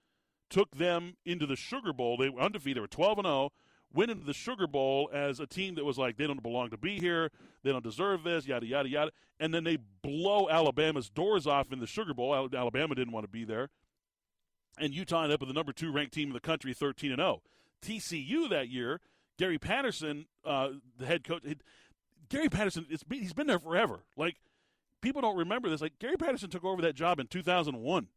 took 0.48 0.76
them 0.76 1.16
into 1.26 1.46
the 1.46 1.56
Sugar 1.56 1.92
Bowl. 1.92 2.16
They 2.16 2.28
were 2.28 2.40
undefeated. 2.40 2.76
They 2.76 2.80
were 2.82 2.86
12 2.86 3.18
and 3.18 3.26
0 3.26 3.50
went 3.92 4.12
into 4.12 4.24
the 4.24 4.32
Sugar 4.32 4.68
Bowl 4.68 5.10
as 5.12 5.40
a 5.40 5.48
team 5.48 5.74
that 5.74 5.84
was 5.84 5.98
like 5.98 6.16
they 6.16 6.28
don't 6.28 6.40
belong 6.40 6.70
to 6.70 6.76
be 6.76 7.00
here, 7.00 7.28
they 7.64 7.72
don't 7.72 7.82
deserve 7.82 8.22
this, 8.22 8.46
yada 8.46 8.64
yada 8.64 8.88
yada, 8.88 9.10
and 9.40 9.52
then 9.52 9.64
they 9.64 9.76
blow 10.02 10.48
Alabama's 10.48 11.10
doors 11.10 11.44
off 11.44 11.72
in 11.72 11.80
the 11.80 11.88
Sugar 11.88 12.14
Bowl. 12.14 12.48
Alabama 12.54 12.94
didn't 12.94 13.12
want 13.12 13.24
to 13.24 13.30
be 13.30 13.44
there, 13.44 13.68
and 14.78 14.94
Utah 14.94 15.24
ended 15.24 15.34
up 15.34 15.40
with 15.40 15.48
the 15.48 15.54
number 15.54 15.72
two 15.72 15.90
ranked 15.90 16.14
team 16.14 16.28
in 16.28 16.34
the 16.34 16.40
country, 16.40 16.72
thirteen 16.72 17.10
and 17.10 17.18
zero. 17.18 17.42
Oh. 17.42 17.42
TCU 17.82 18.48
that 18.50 18.68
year, 18.68 19.00
Gary 19.40 19.58
Patterson, 19.58 20.26
uh, 20.44 20.68
the 20.98 21.06
head 21.06 21.24
coach, 21.24 21.42
Gary 22.28 22.50
Patterson, 22.50 22.84
been, 23.08 23.20
he's 23.20 23.32
been 23.32 23.46
there 23.46 23.58
forever. 23.58 24.00
Like 24.14 24.36
people 25.00 25.22
don't 25.22 25.38
remember 25.38 25.70
this. 25.70 25.80
Like 25.80 25.98
Gary 25.98 26.18
Patterson 26.18 26.50
took 26.50 26.62
over 26.62 26.82
that 26.82 26.94
job 26.94 27.18
in 27.18 27.26
two 27.26 27.40
thousand 27.40 27.78
one. 27.78 28.08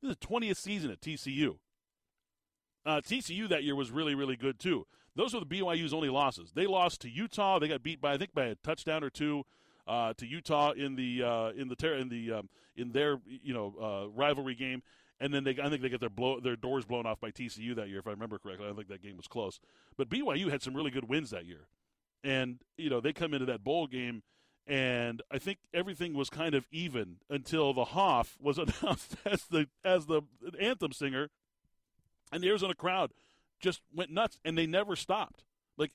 This 0.00 0.12
is 0.12 0.16
the 0.16 0.26
twentieth 0.26 0.56
season 0.56 0.90
at 0.90 1.02
TCU. 1.02 1.58
Uh, 2.86 3.02
TCU 3.02 3.50
that 3.50 3.64
year 3.64 3.76
was 3.76 3.90
really, 3.90 4.14
really 4.14 4.34
good 4.34 4.58
too. 4.58 4.86
Those 5.14 5.34
were 5.34 5.40
the 5.40 5.46
BYU's 5.46 5.92
only 5.92 6.08
losses. 6.08 6.52
They 6.54 6.66
lost 6.66 7.02
to 7.02 7.10
Utah. 7.10 7.58
They 7.58 7.68
got 7.68 7.82
beat 7.82 8.00
by 8.00 8.14
I 8.14 8.16
think 8.16 8.32
by 8.32 8.46
a 8.46 8.54
touchdown 8.54 9.04
or 9.04 9.10
two 9.10 9.44
uh, 9.86 10.14
to 10.14 10.26
Utah 10.26 10.70
in 10.70 10.96
the 10.96 11.22
uh, 11.22 11.50
in 11.50 11.68
the 11.68 11.76
ter- 11.76 11.96
in 11.96 12.08
the 12.08 12.32
um, 12.32 12.48
in 12.76 12.92
their 12.92 13.18
you 13.26 13.52
know 13.52 13.74
uh, 13.78 14.08
rivalry 14.08 14.54
game. 14.54 14.82
And 15.22 15.32
then 15.32 15.44
they, 15.44 15.56
I 15.62 15.68
think 15.68 15.82
they 15.82 15.88
get 15.88 16.00
their 16.00 16.10
blow, 16.10 16.40
their 16.40 16.56
doors 16.56 16.84
blown 16.84 17.06
off 17.06 17.20
by 17.20 17.30
TCU 17.30 17.76
that 17.76 17.88
year, 17.88 18.00
if 18.00 18.08
I 18.08 18.10
remember 18.10 18.38
correctly. 18.40 18.68
I 18.68 18.72
think 18.72 18.88
that 18.88 19.02
game 19.02 19.16
was 19.16 19.28
close. 19.28 19.60
But 19.96 20.08
BYU 20.08 20.50
had 20.50 20.62
some 20.62 20.74
really 20.74 20.90
good 20.90 21.08
wins 21.08 21.30
that 21.30 21.46
year, 21.46 21.68
and 22.24 22.58
you 22.76 22.90
know 22.90 23.00
they 23.00 23.12
come 23.12 23.32
into 23.32 23.46
that 23.46 23.62
bowl 23.62 23.86
game, 23.86 24.24
and 24.66 25.22
I 25.30 25.38
think 25.38 25.58
everything 25.72 26.14
was 26.14 26.28
kind 26.28 26.56
of 26.56 26.66
even 26.72 27.18
until 27.30 27.72
the 27.72 27.84
Hoff 27.84 28.36
was 28.40 28.58
announced 28.82 29.14
as 29.24 29.44
the 29.44 29.68
as 29.84 30.06
the 30.06 30.22
anthem 30.60 30.90
singer, 30.90 31.30
and 32.32 32.42
the 32.42 32.48
Arizona 32.48 32.74
crowd 32.74 33.12
just 33.60 33.80
went 33.94 34.10
nuts 34.10 34.38
and 34.44 34.58
they 34.58 34.66
never 34.66 34.96
stopped. 34.96 35.44
Like 35.78 35.92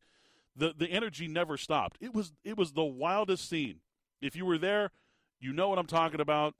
the 0.55 0.73
the 0.75 0.87
energy 0.87 1.27
never 1.27 1.57
stopped. 1.57 1.97
It 1.99 2.13
was 2.13 2.31
it 2.45 2.57
was 2.57 2.71
the 2.71 2.85
wildest 2.85 3.49
scene. 3.49 3.81
If 4.21 4.37
you 4.37 4.45
were 4.45 4.57
there, 4.57 4.91
you 5.39 5.51
know 5.51 5.67
what 5.67 5.77
I'm 5.77 5.85
talking 5.85 6.21
about. 6.21 6.55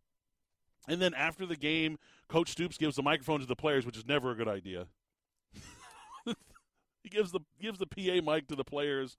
And 0.88 1.01
then 1.01 1.13
after 1.13 1.46
the 1.46 1.55
game, 1.55 1.98
Coach 2.27 2.50
Stoops 2.51 2.77
gives 2.77 2.96
the 2.96 3.03
microphone 3.03 3.39
to 3.39 3.46
the 3.46 3.55
players, 3.55 3.86
which 3.86 3.98
is 3.98 4.05
never 4.05 4.31
a 4.31 4.36
good 4.36 4.48
idea. 4.48 4.88
he 6.25 7.10
gives 7.10 7.31
the 7.31 7.41
gives 7.62 7.79
the 7.79 7.88
PA 7.88 8.22
mic 8.31 8.48
to 8.48 8.55
the 8.55 8.63
players, 8.63 9.17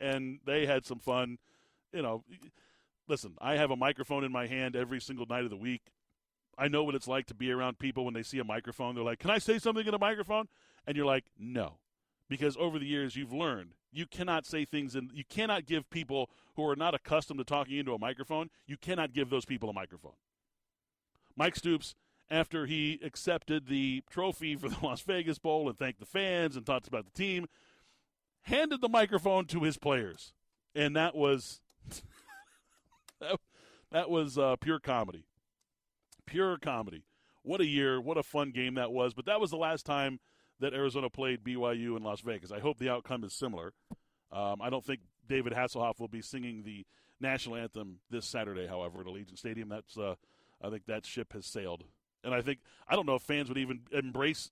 and 0.00 0.38
they 0.44 0.66
had 0.66 0.84
some 0.84 0.98
fun. 0.98 1.38
You 1.92 2.02
know, 2.02 2.24
listen, 3.08 3.34
I 3.40 3.56
have 3.56 3.70
a 3.70 3.76
microphone 3.76 4.24
in 4.24 4.32
my 4.32 4.46
hand 4.46 4.76
every 4.76 5.00
single 5.00 5.26
night 5.26 5.44
of 5.44 5.50
the 5.50 5.56
week. 5.56 5.82
I 6.56 6.68
know 6.68 6.84
what 6.84 6.94
it's 6.94 7.08
like 7.08 7.26
to 7.26 7.34
be 7.34 7.50
around 7.50 7.78
people 7.78 8.04
when 8.04 8.14
they 8.14 8.22
see 8.22 8.38
a 8.38 8.44
microphone. 8.44 8.94
They're 8.94 9.04
like, 9.04 9.18
"Can 9.18 9.30
I 9.30 9.38
say 9.38 9.58
something 9.58 9.86
in 9.86 9.94
a 9.94 9.98
microphone?" 9.98 10.48
And 10.86 10.96
you're 10.96 11.06
like, 11.06 11.24
"No," 11.38 11.78
because 12.28 12.56
over 12.56 12.78
the 12.78 12.86
years 12.86 13.16
you've 13.16 13.32
learned 13.32 13.74
you 13.92 14.06
cannot 14.06 14.46
say 14.46 14.64
things 14.64 14.94
and 14.94 15.10
you 15.12 15.24
cannot 15.28 15.66
give 15.66 15.88
people 15.90 16.30
who 16.54 16.66
are 16.66 16.76
not 16.76 16.94
accustomed 16.94 17.38
to 17.38 17.44
talking 17.44 17.78
into 17.78 17.94
a 17.94 17.98
microphone. 17.98 18.50
You 18.66 18.76
cannot 18.76 19.12
give 19.12 19.30
those 19.30 19.44
people 19.44 19.68
a 19.68 19.72
microphone. 19.72 20.12
Mike 21.36 21.56
Stoops, 21.56 21.94
after 22.30 22.66
he 22.66 23.00
accepted 23.04 23.66
the 23.66 24.02
trophy 24.10 24.56
for 24.56 24.68
the 24.68 24.76
Las 24.82 25.00
Vegas 25.02 25.38
Bowl 25.38 25.68
and 25.68 25.78
thanked 25.78 26.00
the 26.00 26.06
fans 26.06 26.56
and 26.56 26.64
talked 26.64 26.88
about 26.88 27.04
the 27.04 27.18
team, 27.18 27.46
handed 28.42 28.80
the 28.80 28.88
microphone 28.88 29.46
to 29.46 29.62
his 29.62 29.76
players, 29.76 30.32
and 30.74 30.96
that 30.96 31.14
was 31.14 31.60
that, 33.20 33.38
that 33.90 34.10
was 34.10 34.38
uh, 34.38 34.56
pure 34.56 34.78
comedy 34.78 35.24
pure 36.30 36.56
comedy. 36.58 37.02
what 37.42 37.60
a 37.60 37.66
year, 37.66 38.00
what 38.00 38.16
a 38.16 38.22
fun 38.22 38.50
game 38.50 38.74
that 38.74 38.92
was. 38.92 39.14
But 39.14 39.26
that 39.26 39.40
was 39.40 39.50
the 39.50 39.56
last 39.56 39.84
time 39.84 40.20
that 40.60 40.74
Arizona 40.74 41.10
played 41.10 41.42
BYU 41.42 41.96
in 41.96 42.02
Las 42.02 42.20
Vegas. 42.20 42.52
I 42.52 42.60
hope 42.60 42.78
the 42.78 42.90
outcome 42.90 43.24
is 43.24 43.34
similar. 43.34 43.72
Um, 44.30 44.60
I 44.60 44.70
don't 44.70 44.84
think 44.84 45.00
David 45.26 45.52
Hasselhoff 45.52 45.98
will 45.98 46.08
be 46.08 46.22
singing 46.22 46.62
the 46.62 46.86
national 47.18 47.56
anthem 47.56 47.98
this 48.10 48.26
Saturday, 48.26 48.66
however, 48.66 49.00
at 49.00 49.06
Allegiant 49.06 49.38
Stadium. 49.38 49.68
That's 49.68 49.98
uh, 49.98 50.14
I 50.62 50.70
think 50.70 50.86
that 50.86 51.06
ship 51.06 51.32
has 51.32 51.46
sailed, 51.46 51.84
and 52.22 52.34
I 52.34 52.42
think 52.42 52.60
I 52.88 52.96
don't 52.96 53.06
know 53.06 53.14
if 53.14 53.22
fans 53.22 53.48
would 53.48 53.58
even 53.58 53.80
embrace 53.92 54.50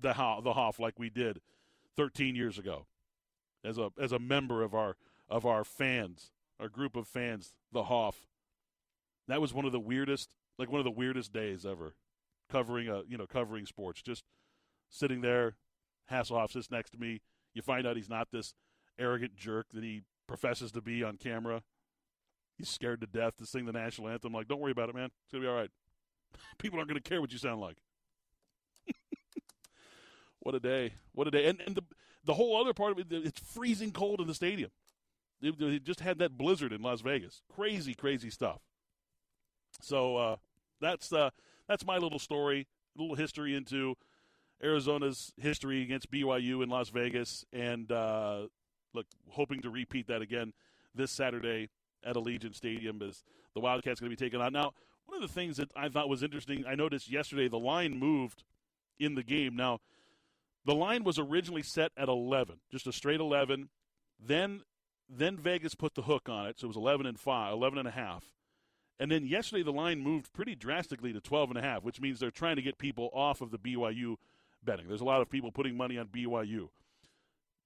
the 0.00 0.12
the 0.42 0.52
Hoff 0.52 0.78
like 0.78 0.98
we 0.98 1.10
did 1.10 1.40
13 1.96 2.34
years 2.34 2.58
ago, 2.58 2.86
as 3.64 3.78
a 3.78 3.90
as 3.98 4.12
a 4.12 4.18
member 4.18 4.62
of 4.62 4.74
our 4.74 4.96
of 5.28 5.46
our 5.46 5.64
fans, 5.64 6.30
our 6.60 6.68
group 6.68 6.96
of 6.96 7.06
fans, 7.06 7.54
the 7.72 7.84
Hoff. 7.84 8.26
That 9.28 9.40
was 9.40 9.54
one 9.54 9.64
of 9.64 9.72
the 9.72 9.80
weirdest, 9.80 10.34
like 10.58 10.70
one 10.70 10.80
of 10.80 10.84
the 10.84 10.90
weirdest 10.90 11.32
days 11.32 11.64
ever, 11.64 11.94
covering 12.50 12.88
a 12.88 13.02
you 13.08 13.16
know 13.16 13.26
covering 13.26 13.66
sports. 13.66 14.02
Just 14.02 14.24
sitting 14.90 15.20
there, 15.20 15.56
Hasselhoff 16.10 16.52
sits 16.52 16.70
next 16.70 16.90
to 16.90 16.98
me. 16.98 17.20
You 17.54 17.62
find 17.62 17.86
out 17.86 17.96
he's 17.96 18.10
not 18.10 18.28
this 18.32 18.54
arrogant 18.98 19.36
jerk 19.36 19.68
that 19.72 19.82
he 19.82 20.02
professes 20.26 20.72
to 20.72 20.80
be 20.80 21.02
on 21.02 21.16
camera. 21.16 21.62
He's 22.56 22.68
scared 22.68 23.00
to 23.00 23.06
death 23.06 23.36
to 23.38 23.46
sing 23.46 23.66
the 23.66 23.72
national 23.72 24.08
anthem. 24.08 24.32
Like, 24.32 24.48
don't 24.48 24.60
worry 24.60 24.72
about 24.72 24.88
it, 24.88 24.94
man. 24.94 25.10
It's 25.24 25.32
gonna 25.32 25.42
be 25.42 25.48
all 25.48 25.56
right. 25.56 25.70
People 26.58 26.78
aren't 26.78 26.88
gonna 26.88 27.00
care 27.00 27.20
what 27.20 27.32
you 27.32 27.38
sound 27.38 27.60
like. 27.60 27.76
what 30.40 30.54
a 30.54 30.60
day! 30.60 30.94
What 31.12 31.26
a 31.26 31.30
day! 31.30 31.46
And 31.46 31.60
and 31.66 31.74
the 31.74 31.82
the 32.24 32.34
whole 32.34 32.60
other 32.60 32.72
part 32.72 32.92
of 32.92 32.98
it, 32.98 33.06
it's 33.10 33.40
freezing 33.40 33.92
cold 33.92 34.20
in 34.20 34.26
the 34.26 34.34
stadium. 34.34 34.70
They 35.40 35.78
just 35.78 36.00
had 36.00 36.18
that 36.20 36.38
blizzard 36.38 36.72
in 36.72 36.80
Las 36.80 37.02
Vegas. 37.02 37.42
Crazy, 37.54 37.94
crazy 37.94 38.30
stuff. 38.30 38.60
So 39.82 40.16
uh, 40.16 40.36
that's 40.80 41.12
uh, 41.12 41.30
that's 41.68 41.84
my 41.84 41.98
little 41.98 42.18
story, 42.18 42.66
a 42.96 43.00
little 43.02 43.16
history 43.16 43.54
into 43.54 43.96
Arizona's 44.62 45.32
history 45.36 45.82
against 45.82 46.10
BYU 46.10 46.62
in 46.62 46.68
Las 46.68 46.88
Vegas, 46.88 47.44
and 47.52 47.90
uh, 47.90 48.46
look, 48.94 49.06
hoping 49.30 49.60
to 49.62 49.70
repeat 49.70 50.06
that 50.06 50.22
again 50.22 50.52
this 50.94 51.10
Saturday 51.10 51.68
at 52.04 52.16
Allegiant 52.16 52.54
Stadium 52.54 53.02
as 53.02 53.22
the 53.54 53.60
Wildcats 53.60 54.00
going 54.00 54.10
to 54.10 54.16
be 54.16 54.24
taken 54.24 54.40
on. 54.40 54.52
Now, 54.52 54.72
one 55.06 55.22
of 55.22 55.22
the 55.22 55.32
things 55.32 55.56
that 55.58 55.70
I 55.76 55.88
thought 55.88 56.08
was 56.08 56.22
interesting, 56.22 56.64
I 56.66 56.74
noticed 56.74 57.10
yesterday 57.10 57.48
the 57.48 57.58
line 57.58 57.98
moved 57.98 58.44
in 58.98 59.14
the 59.14 59.22
game. 59.22 59.56
Now, 59.56 59.80
the 60.64 60.74
line 60.74 61.04
was 61.04 61.18
originally 61.18 61.62
set 61.62 61.92
at 61.96 62.08
11, 62.08 62.56
just 62.70 62.86
a 62.86 62.92
straight 62.92 63.20
11. 63.20 63.68
Then 64.18 64.62
then 65.08 65.36
Vegas 65.36 65.74
put 65.74 65.94
the 65.94 66.02
hook 66.02 66.28
on 66.28 66.46
it, 66.46 66.58
so 66.58 66.64
it 66.64 66.68
was 66.68 66.76
11 66.76 67.06
and 67.06 67.18
5, 67.20 67.52
11 67.52 67.78
and 67.78 67.88
a 67.88 67.90
half. 67.90 68.24
And 68.98 69.10
then 69.10 69.26
yesterday 69.26 69.62
the 69.62 69.72
line 69.72 70.00
moved 70.00 70.32
pretty 70.32 70.54
drastically 70.54 71.12
to 71.12 71.20
12 71.20 71.50
and 71.50 71.58
a 71.58 71.62
half, 71.62 71.82
which 71.82 72.00
means 72.00 72.18
they're 72.18 72.30
trying 72.30 72.56
to 72.56 72.62
get 72.62 72.78
people 72.78 73.10
off 73.12 73.40
of 73.40 73.50
the 73.50 73.58
BYU 73.58 74.16
betting. 74.62 74.88
There's 74.88 75.00
a 75.00 75.04
lot 75.04 75.20
of 75.20 75.28
people 75.28 75.52
putting 75.52 75.76
money 75.76 75.98
on 75.98 76.06
BYU. 76.06 76.68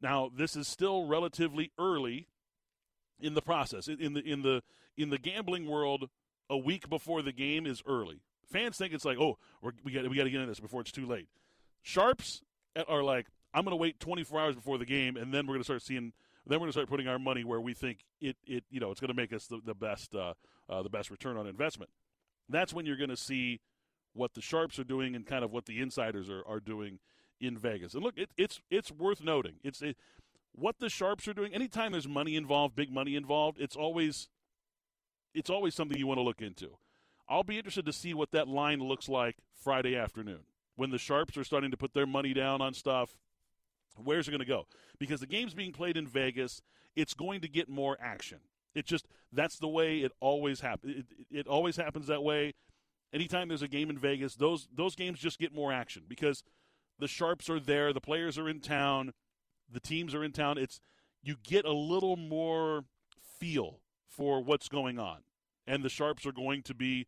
Now, 0.01 0.31
this 0.35 0.57
is 0.57 0.67
still 0.67 1.07
relatively 1.07 1.71
early 1.79 2.29
in 3.21 3.35
the 3.35 3.43
process. 3.43 3.89
In 3.89 4.15
the 4.15 4.21
in 4.21 4.43
the 4.43 4.63
in 4.97 5.11
the 5.11 5.19
gambling 5.19 5.67
world, 5.67 6.09
a 6.51 6.57
week 6.57 6.89
before 6.89 7.23
the 7.23 7.33
game 7.33 7.67
is 7.67 7.83
early. 7.87 8.21
Fans 8.51 8.77
think 8.77 8.95
it's 8.95 9.05
like, 9.05 9.19
oh, 9.19 9.39
we 9.85 9.93
got 9.93 10.09
we 10.09 10.17
got 10.17 10.25
to 10.25 10.31
get 10.31 10.41
in 10.41 10.49
this 10.49 10.61
before 10.61 10.81
it's 10.81 10.93
too 10.93 11.07
late. 11.07 11.29
Sharps 11.83 12.43
are 12.89 13.03
like, 13.03 13.27
I'm 13.53 13.65
going 13.65 13.73
to 13.73 13.77
wait 13.77 14.01
24 14.01 14.41
hours 14.41 14.55
before 14.55 14.79
the 14.79 14.87
game, 14.87 15.17
and 15.17 15.33
then 15.33 15.47
we're 15.47 15.55
going 15.55 15.61
to 15.61 15.65
start 15.65 15.83
seeing. 15.83 16.13
Then 16.47 16.57
we're 16.57 16.65
going 16.65 16.69
to 16.71 16.73
start 16.73 16.89
putting 16.89 17.09
our 17.09 17.19
money 17.19 17.45
where 17.45 17.61
we 17.61 17.75
think 17.75 18.05
it, 18.21 18.37
it 18.47 18.65
you 18.71 18.81
know 18.81 18.91
it's 18.91 19.01
going 19.01 19.09
to 19.09 19.15
make 19.15 19.33
us 19.35 19.47
the, 19.47 19.61
the 19.65 19.75
best 19.75 20.15
uh, 20.15 20.35
uh, 20.69 20.83
the 20.83 20.89
best 20.89 21.11
return 21.11 21.37
on 21.37 21.47
investment. 21.47 21.91
That's 22.49 22.73
when 22.73 22.87
you're 22.87 22.97
going 22.97 23.11
to 23.11 23.17
see 23.17 23.61
what 24.15 24.33
the 24.35 24.41
sharps 24.41 24.79
are 24.79 24.85
doing 24.85 25.15
and 25.15 25.27
kind 25.27 25.45
of 25.45 25.53
what 25.53 25.67
the 25.67 25.81
insiders 25.81 26.31
are, 26.31 26.43
are 26.47 26.61
doing 26.61 26.99
in 27.41 27.59
Vegas. 27.59 27.95
And 27.95 28.03
look, 28.03 28.17
it, 28.17 28.31
it's 28.37 28.61
it's 28.71 28.91
worth 28.91 29.23
noting. 29.23 29.57
It's 29.63 29.83
it, 29.83 29.97
what 30.59 30.79
the 30.79 30.89
sharps 30.89 31.29
are 31.29 31.35
doing. 31.35 31.55
Anytime 31.55 31.93
there's 31.93 32.09
money 32.09 32.37
involved, 32.37 32.75
big 32.75 32.93
money 32.93 33.17
involved, 33.17 33.59
it's 33.61 33.77
always 33.77 34.29
it's 35.35 35.51
always 35.51 35.75
something 35.75 35.99
you 35.99 36.07
want 36.07 36.19
to 36.19 36.23
look 36.23 36.41
into. 36.41 36.77
I'll 37.29 37.45
be 37.45 37.59
interested 37.59 37.85
to 37.87 37.93
see 37.93 38.15
what 38.15 38.33
that 38.33 38.49
line 38.49 38.81
looks 38.81 39.09
like 39.09 39.37
Friday 39.53 39.95
afternoon 39.95 40.41
when 40.77 40.91
the 40.91 40.99
sharps 40.99 41.37
are 41.37 41.45
starting 41.45 41.71
to 41.71 41.77
put 41.77 41.93
their 41.93 42.07
money 42.07 42.33
down 42.33 42.61
on 42.61 42.73
stuff. 42.73 43.17
Where's 43.97 44.29
it 44.29 44.31
going 44.31 44.41
to 44.41 44.47
go? 44.47 44.67
Because 44.99 45.21
the 45.21 45.27
game's 45.27 45.55
being 45.55 45.73
played 45.73 45.97
in 45.97 46.07
Vegas, 46.07 46.63
it's 46.97 47.15
going 47.15 47.41
to 47.43 47.49
get 47.49 47.69
more 47.69 47.97
action. 48.01 48.39
It 48.75 48.87
just 48.87 49.07
that's 49.33 49.59
the 49.59 49.69
way 49.69 49.99
it 49.99 50.13
always 50.21 50.61
happens. 50.61 50.97
It, 50.97 51.07
it, 51.31 51.39
it 51.41 51.47
always 51.47 51.77
happens 51.77 52.07
that 52.07 52.23
way. 52.23 52.55
Anytime 53.13 53.49
there's 53.49 53.63
a 53.63 53.69
game 53.69 53.91
in 53.91 53.99
Vegas, 53.99 54.35
those 54.35 54.69
those 54.75 54.95
games 54.95 55.19
just 55.19 55.39
get 55.39 55.55
more 55.55 55.73
action 55.73 56.05
because 56.09 56.43
the 56.99 57.09
sharps 57.09 57.49
are 57.49 57.61
there, 57.61 57.93
the 57.93 58.01
players 58.01 58.39
are 58.39 58.49
in 58.49 58.61
town, 58.61 59.13
the 59.71 59.81
teams 59.81 60.15
are 60.15 60.25
in 60.25 60.33
town. 60.33 60.59
It's 60.59 60.81
you 61.23 61.37
get 61.43 61.65
a 61.65 61.73
little 61.73 62.17
more 62.17 62.85
feel 63.39 63.81
for 64.07 64.43
what's 64.43 64.69
going 64.69 64.99
on, 64.99 65.19
and 65.67 65.83
the 65.83 65.89
sharps 65.89 66.27
are 66.27 66.33
going 66.33 66.63
to 66.63 66.75
be 66.75 67.07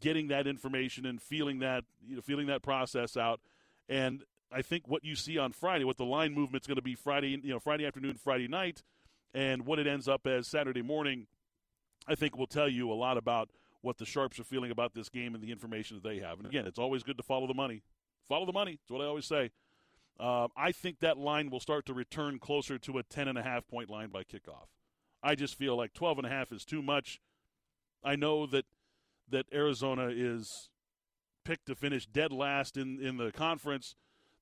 getting 0.00 0.28
that 0.28 0.46
information 0.46 1.06
and 1.06 1.22
feeling 1.22 1.60
that 1.60 1.84
you 2.06 2.16
know 2.16 2.22
feeling 2.22 2.46
that 2.46 2.62
process 2.62 3.16
out. 3.16 3.40
And 3.88 4.24
I 4.52 4.62
think 4.62 4.86
what 4.86 5.04
you 5.04 5.16
see 5.16 5.38
on 5.38 5.52
Friday, 5.52 5.84
what 5.84 5.96
the 5.96 6.04
line 6.04 6.34
movement's 6.34 6.66
going 6.66 6.76
to 6.76 6.82
be 6.82 6.94
Friday, 6.94 7.40
you 7.42 7.50
know, 7.50 7.58
Friday 7.58 7.86
afternoon, 7.86 8.14
Friday 8.14 8.48
night, 8.48 8.82
and 9.34 9.64
what 9.64 9.78
it 9.78 9.86
ends 9.86 10.08
up 10.08 10.26
as 10.26 10.46
Saturday 10.46 10.82
morning, 10.82 11.26
I 12.06 12.14
think 12.14 12.36
will 12.36 12.46
tell 12.46 12.68
you 12.68 12.90
a 12.92 12.94
lot 12.94 13.16
about 13.16 13.50
what 13.80 13.98
the 13.98 14.04
sharps 14.04 14.38
are 14.38 14.44
feeling 14.44 14.70
about 14.70 14.94
this 14.94 15.08
game 15.08 15.34
and 15.34 15.42
the 15.42 15.50
information 15.50 15.96
that 15.96 16.08
they 16.08 16.18
have. 16.18 16.38
And 16.38 16.46
again, 16.46 16.66
it's 16.66 16.78
always 16.78 17.02
good 17.02 17.16
to 17.16 17.22
follow 17.22 17.46
the 17.46 17.54
money. 17.54 17.82
Follow 18.28 18.46
the 18.46 18.52
money. 18.52 18.78
It's 18.80 18.90
what 18.90 19.00
I 19.00 19.06
always 19.06 19.26
say. 19.26 19.50
Uh, 20.18 20.48
I 20.56 20.72
think 20.72 21.00
that 21.00 21.18
line 21.18 21.50
will 21.50 21.60
start 21.60 21.86
to 21.86 21.94
return 21.94 22.38
closer 22.38 22.78
to 22.78 22.98
a 22.98 23.02
10.5 23.02 23.66
point 23.68 23.90
line 23.90 24.08
by 24.08 24.22
kickoff. 24.22 24.68
I 25.22 25.34
just 25.34 25.56
feel 25.56 25.76
like 25.76 25.94
12.5 25.94 26.52
is 26.52 26.64
too 26.64 26.82
much. 26.82 27.20
I 28.04 28.16
know 28.16 28.46
that 28.46 28.66
that 29.30 29.46
Arizona 29.52 30.08
is 30.10 30.68
picked 31.44 31.66
to 31.66 31.74
finish 31.74 32.06
dead 32.06 32.32
last 32.32 32.76
in, 32.76 33.00
in 33.00 33.16
the 33.16 33.32
conference. 33.32 33.94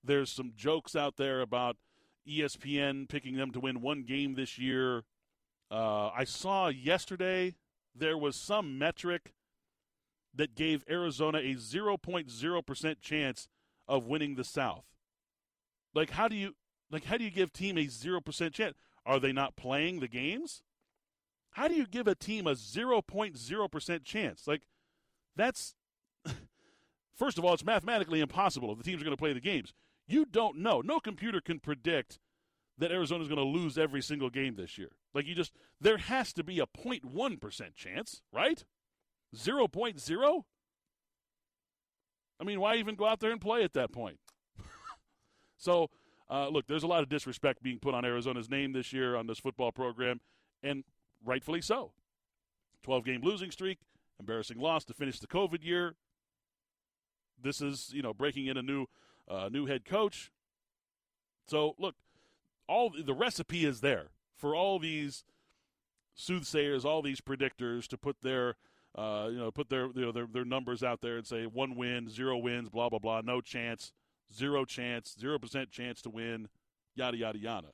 There's 0.03 0.31
some 0.31 0.53
jokes 0.57 0.97
out 0.97 1.17
there 1.17 1.41
about 1.41 1.77
ESPN 2.29 3.09
picking 3.09 3.37
them 3.37 3.53
to 3.53 3.61
win 3.61 3.81
one 3.81 4.03
game 4.03 4.35
this 4.35 4.59
year. 4.59 5.05
Uh, 5.71 6.09
I 6.09 6.25
saw 6.25 6.69
yesterday 6.69 7.55
there 7.95 8.19
was 8.19 8.37
some 8.37 8.79
metric 8.79 9.33
that 10.35 10.55
gave 10.55 10.85
Arizona 10.89 11.39
a 11.39 11.55
0.0% 11.55 13.01
chance 13.01 13.49
of 13.89 14.07
winning 14.07 14.35
the 14.35 14.45
South. 14.45 14.85
Like 15.95 16.11
how 16.11 16.29
do 16.29 16.37
you 16.37 16.55
like 16.91 17.05
how 17.05 17.17
do 17.17 17.25
you 17.25 17.31
give 17.31 17.53
team 17.53 17.77
a 17.79 17.87
0% 17.87 18.53
chance? 18.53 18.75
Are 19.07 19.19
they 19.19 19.33
not 19.33 19.57
playing 19.57 20.01
the 20.01 20.09
games? 20.09 20.63
How 21.53 21.69
do 21.69 21.75
you 21.75 21.87
give 21.87 22.07
a 22.07 22.15
team 22.15 22.47
a 22.47 22.53
0.0% 22.53 24.05
chance? 24.05 24.47
Like 24.47 24.63
that's 25.37 25.75
first 27.15 27.39
of 27.39 27.45
all, 27.45 27.55
it's 27.55 27.65
mathematically 27.65 28.21
impossible 28.21 28.73
if 28.73 28.79
the 28.79 28.85
teams 28.85 29.01
are 29.01 29.05
going 29.05 29.17
to 29.17 29.21
play 29.21 29.33
the 29.33 29.41
games. 29.41 29.73
You 30.07 30.25
don't 30.25 30.59
know. 30.59 30.81
No 30.81 31.01
computer 31.01 31.41
can 31.41 31.61
predict 31.61 32.19
that 32.79 32.91
Arizona's 32.91 33.29
going 33.29 33.39
to 33.39 33.45
lose 33.45 33.79
every 33.79 34.03
single 34.03 34.31
game 34.31 34.57
this 34.57 34.79
year. 34.79 34.91
Like 35.15 35.27
you 35.27 35.35
just 35.35 35.53
there 35.81 35.99
has 35.99 36.33
to 36.35 36.45
be 36.45 36.61
a 36.61 36.67
0.1% 36.67 37.75
chance, 37.75 38.23
right? 38.33 38.65
0.0? 39.35 40.43
I 42.41 42.45
mean, 42.45 42.61
why 42.61 42.77
even 42.77 42.95
go 42.95 43.07
out 43.07 43.21
there 43.21 43.33
and 43.33 43.41
play 43.41 43.63
at 43.63 43.75
that 43.75 43.93
point? 43.93 44.19
So, 45.61 45.91
uh, 46.31 46.49
look, 46.49 46.67
there's 46.67 46.83
a 46.83 46.87
lot 46.87 47.03
of 47.03 47.09
disrespect 47.09 47.63
being 47.63 47.79
put 47.79 47.95
on 47.95 48.05
Arizona's 48.05 48.49
name 48.49 48.73
this 48.73 48.93
year 48.93 49.15
on 49.15 49.27
this 49.27 49.39
football 49.39 49.71
program, 49.71 50.21
and 50.63 50.85
rightfully 51.25 51.61
so. 51.61 51.93
12 52.83 53.05
game 53.05 53.21
losing 53.23 53.51
streak, 53.51 53.79
embarrassing 54.19 54.59
loss 54.59 54.85
to 54.87 54.95
finish 54.95 55.21
the 55.21 55.27
COVID 55.27 55.63
year. 55.63 55.97
This 57.41 57.61
is, 57.61 57.91
you 57.93 58.01
know, 58.01 58.15
breaking 58.15 58.47
in 58.47 58.57
a 58.57 58.63
new 58.63 58.87
uh, 59.29 59.49
new 59.53 59.67
head 59.67 59.85
coach. 59.85 60.33
So, 61.47 61.75
look, 61.79 61.95
all 62.67 62.91
the 62.91 63.15
recipe 63.15 63.67
is 63.67 63.83
there 63.83 64.09
for 64.35 64.55
all 64.55 64.79
these 64.79 65.25
soothsayers, 66.15 66.87
all 66.87 67.03
these 67.03 67.21
predictors 67.21 67.87
to 67.89 67.99
put 67.99 68.17
their 68.23 68.57
uh, 68.97 69.29
you 69.31 69.39
know, 69.39 69.51
put 69.51 69.69
their, 69.69 69.87
you 69.95 70.01
know, 70.01 70.13
their 70.13 70.27
their 70.27 70.45
numbers 70.45 70.83
out 70.83 71.03
there 71.03 71.19
and 71.19 71.27
say 71.27 71.45
one 71.45 71.77
win, 71.77 72.09
zero 72.09 72.39
wins, 72.39 72.71
blah 72.71 72.89
blah 72.89 72.99
blah, 72.99 73.21
no 73.21 73.41
chance, 73.41 73.93
zero 74.35 74.65
chance, 74.65 75.17
zero 75.19 75.39
percent 75.39 75.71
chance 75.71 76.03
to 76.03 76.11
win, 76.11 76.49
yada 76.95 77.17
yada 77.17 77.39
yada. 77.39 77.69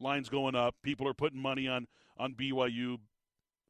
Lines 0.00 0.28
going 0.28 0.54
up. 0.54 0.74
People 0.82 1.08
are 1.08 1.14
putting 1.14 1.40
money 1.40 1.68
on 1.68 1.86
on 2.18 2.34
BYU. 2.34 2.98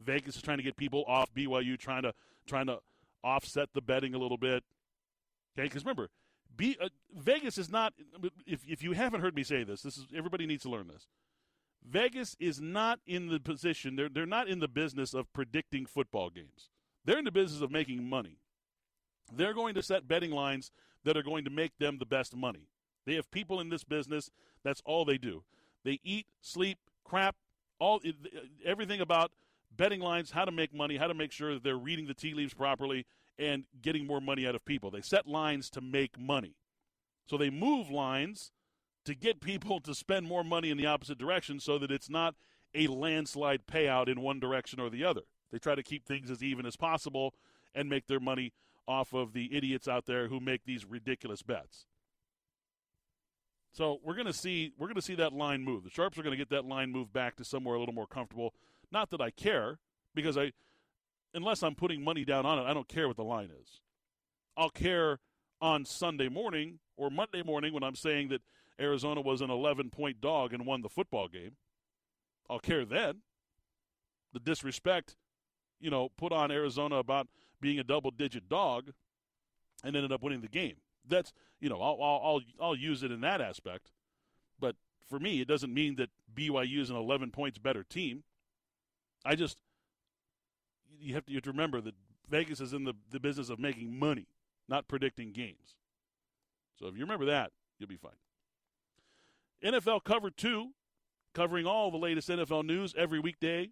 Vegas 0.01 0.37
is 0.37 0.43
trying 0.43 0.59
to 0.59 0.65
get 0.65 0.77
people 0.77 1.05
off 1.07 1.33
BYU, 1.35 1.79
trying 1.79 2.03
to 2.03 2.13
trying 2.47 2.67
to 2.67 2.79
offset 3.25 3.69
the 3.75 3.81
betting 3.81 4.15
a 4.15 4.19
little 4.19 4.37
bit. 4.39 4.65
Okay, 5.59 5.67
because 5.67 5.85
remember, 5.85 6.11
B, 6.55 6.77
uh, 6.81 6.89
Vegas 7.15 7.59
is 7.59 7.71
not. 7.71 7.95
If 8.47 8.61
if 8.67 8.83
you 8.83 8.93
haven't 8.93 9.21
heard 9.21 9.35
me 9.35 9.43
say 9.45 9.65
this, 9.65 9.83
this 9.83 9.97
is 9.97 10.07
everybody 10.15 10.47
needs 10.47 10.63
to 10.65 10.71
learn 10.71 10.89
this. 10.89 11.07
Vegas 11.89 12.37
is 12.41 12.61
not 12.61 12.99
in 13.07 13.29
the 13.29 13.39
position, 13.39 13.95
they're, 13.95 14.09
they're 14.09 14.27
not 14.27 14.49
in 14.49 14.59
the 14.59 14.69
business 14.69 15.15
of 15.15 15.33
predicting 15.33 15.87
football 15.87 16.31
games. 16.31 16.71
They're 17.05 17.19
in 17.19 17.25
the 17.25 17.31
business 17.31 17.63
of 17.63 17.71
making 17.71 18.09
money. 18.09 18.39
they're 19.33 19.55
going 19.55 19.75
to 19.75 19.83
set 19.83 20.09
betting 20.09 20.33
lines 20.33 20.73
that 21.07 21.17
are 21.17 21.23
going 21.23 21.45
to 21.45 21.51
make 21.51 21.79
them 21.79 21.97
the 21.99 22.05
best 22.05 22.37
money. 22.37 22.69
They 23.07 23.15
have 23.15 23.31
people 23.31 23.61
in 23.61 23.71
this 23.71 23.85
business. 23.85 24.31
That's 24.65 24.83
all 24.85 25.05
they 25.05 25.17
do. 25.17 25.45
They 25.85 26.01
eat, 26.03 26.27
sleep, 26.43 26.79
crap, 27.05 27.37
all 27.79 28.01
everything 28.65 29.01
about 29.01 29.31
betting 29.75 30.01
lines, 30.01 30.33
how 30.33 30.45
to 30.45 30.51
make 30.51 30.75
money, 30.75 30.97
how 30.97 31.07
to 31.07 31.15
make 31.15 31.31
sure 31.31 31.55
that 31.55 31.63
they're 31.63 31.77
reading 31.77 32.07
the 32.07 32.15
tea 32.15 32.35
leaves 32.35 32.55
properly 32.55 33.07
and 33.39 33.65
getting 33.81 34.05
more 34.07 34.21
money 34.21 34.47
out 34.47 34.57
of 34.57 34.65
people. 34.65 34.91
They 34.91 35.01
set 35.01 35.29
lines 35.29 35.71
to 35.71 35.81
make 35.81 36.19
money. 36.19 36.57
So 37.27 37.37
they 37.37 37.51
move 37.51 37.89
lines 37.89 38.51
to 39.05 39.15
get 39.15 39.41
people 39.41 39.79
to 39.81 39.95
spend 39.95 40.27
more 40.27 40.43
money 40.43 40.71
in 40.71 40.77
the 40.77 40.87
opposite 40.87 41.19
direction 41.19 41.61
so 41.61 41.79
that 41.79 41.93
it's 41.93 42.11
not 42.11 42.35
a 42.75 42.89
landslide 42.89 43.67
payout 43.71 44.09
in 44.09 44.21
one 44.21 44.41
direction 44.41 44.81
or 44.81 44.91
the 44.91 45.05
other. 45.05 45.23
They 45.53 45.59
try 45.59 45.77
to 45.77 45.83
keep 45.85 46.05
things 46.05 46.31
as 46.31 46.43
even 46.43 46.67
as 46.67 46.77
possible 46.77 47.35
and 47.75 47.89
make 47.89 48.09
their 48.09 48.19
money 48.19 48.53
off 48.89 49.13
of 49.13 49.33
the 49.33 49.55
idiots 49.57 49.89
out 49.89 50.07
there 50.07 50.29
who 50.29 50.41
make 50.41 50.65
these 50.65 50.85
ridiculous 50.85 51.43
bets. 51.43 51.87
So 53.73 54.01
we're 54.03 54.15
going 54.15 54.27
to 54.27 54.33
see 54.33 54.73
we're 54.79 54.87
going 54.87 54.97
to 54.97 55.03
see 55.03 55.17
that 55.17 55.33
line 55.33 55.63
move. 55.63 55.85
The 55.85 55.91
sharps 55.91 56.19
are 56.19 56.23
going 56.23 56.33
to 56.33 56.39
get 56.39 56.49
that 56.51 56.65
line 56.65 56.93
move 56.93 57.13
back 57.13 57.37
to 57.37 57.45
somewhere 57.45 57.75
a 57.75 57.79
little 57.79 57.95
more 57.95 58.07
comfortable. 58.07 58.55
Not 58.91 59.11
that 59.11 59.21
I 59.21 59.31
care 59.31 59.79
because 60.15 60.39
I 60.39 60.53
unless 61.35 61.63
I'm 61.63 61.75
putting 61.75 62.03
money 62.03 62.25
down 62.25 62.47
on 62.47 62.59
it, 62.59 62.63
I 62.63 62.73
don't 62.73 62.89
care 62.89 63.07
what 63.07 63.19
the 63.19 63.25
line 63.25 63.51
is. 63.63 63.81
I'll 64.57 64.71
care 64.71 65.19
on 65.61 65.85
Sunday 65.85 66.29
morning 66.29 66.79
or 66.97 67.11
Monday 67.11 67.43
morning 67.43 67.75
when 67.75 67.83
I'm 67.83 67.95
saying 67.95 68.29
that 68.29 68.41
Arizona 68.81 69.21
was 69.21 69.41
an 69.41 69.51
11 69.51 69.91
point 69.91 70.21
dog 70.21 70.53
and 70.53 70.65
won 70.67 70.83
the 70.83 70.89
football 70.89 71.29
game. 71.29 71.53
I'll 72.49 72.59
care 72.59 72.85
then. 72.85 73.23
The 74.33 74.41
disrespect, 74.41 75.17
you 75.81 75.91
know, 75.91 76.11
put 76.17 76.33
on 76.33 76.51
Arizona 76.51 76.97
about 76.97 77.29
being 77.61 77.79
a 77.79 77.85
double 77.85 78.11
digit 78.11 78.49
dog 78.49 78.93
and 79.85 79.97
ended 79.97 80.13
up 80.13 80.23
winning 80.23 80.41
the 80.41 80.49
game. 80.49 80.77
That's, 81.09 81.33
you 81.61 81.69
know, 81.69 81.81
I'll, 81.81 81.99
I'll, 82.03 82.41
I'll 82.61 82.77
use 82.77 83.03
it 83.03 83.13
in 83.13 83.21
that 83.21 83.41
aspect. 83.41 83.91
But 84.59 84.77
for 85.09 85.19
me, 85.19 85.41
it 85.41 85.49
doesn't 85.49 85.73
mean 85.73 85.97
that 85.97 86.11
BYU 86.35 86.81
is 86.81 86.91
an 86.91 86.97
11 86.97 87.31
points 87.31 87.59
better 87.59 87.85
team. 87.85 88.25
I 89.25 89.35
just, 89.37 89.57
you 90.99 91.15
have 91.15 91.27
to, 91.27 91.33
you 91.33 91.37
have 91.37 91.45
to 91.45 91.51
remember 91.51 91.81
that 91.81 91.95
Vegas 92.29 92.61
is 92.61 92.73
in 92.73 92.85
the, 92.85 92.95
the 93.11 93.21
business 93.21 93.51
of 93.51 93.59
making 93.59 93.99
money, 93.99 94.27
not 94.69 94.89
predicting 94.89 95.33
games. 95.33 95.77
So 96.79 96.87
if 96.87 96.95
you 96.97 97.03
remember 97.03 97.27
that, 97.27 97.53
you'll 97.79 97.89
be 97.89 97.97
fine. 97.97 98.13
NFL 99.65 100.05
Cover 100.05 100.31
2, 100.31 100.71
covering 101.35 101.67
all 101.67 101.91
the 101.91 101.97
latest 101.97 102.29
NFL 102.29 102.65
news 102.65 102.95
every 102.97 103.21
weekday 103.21 103.71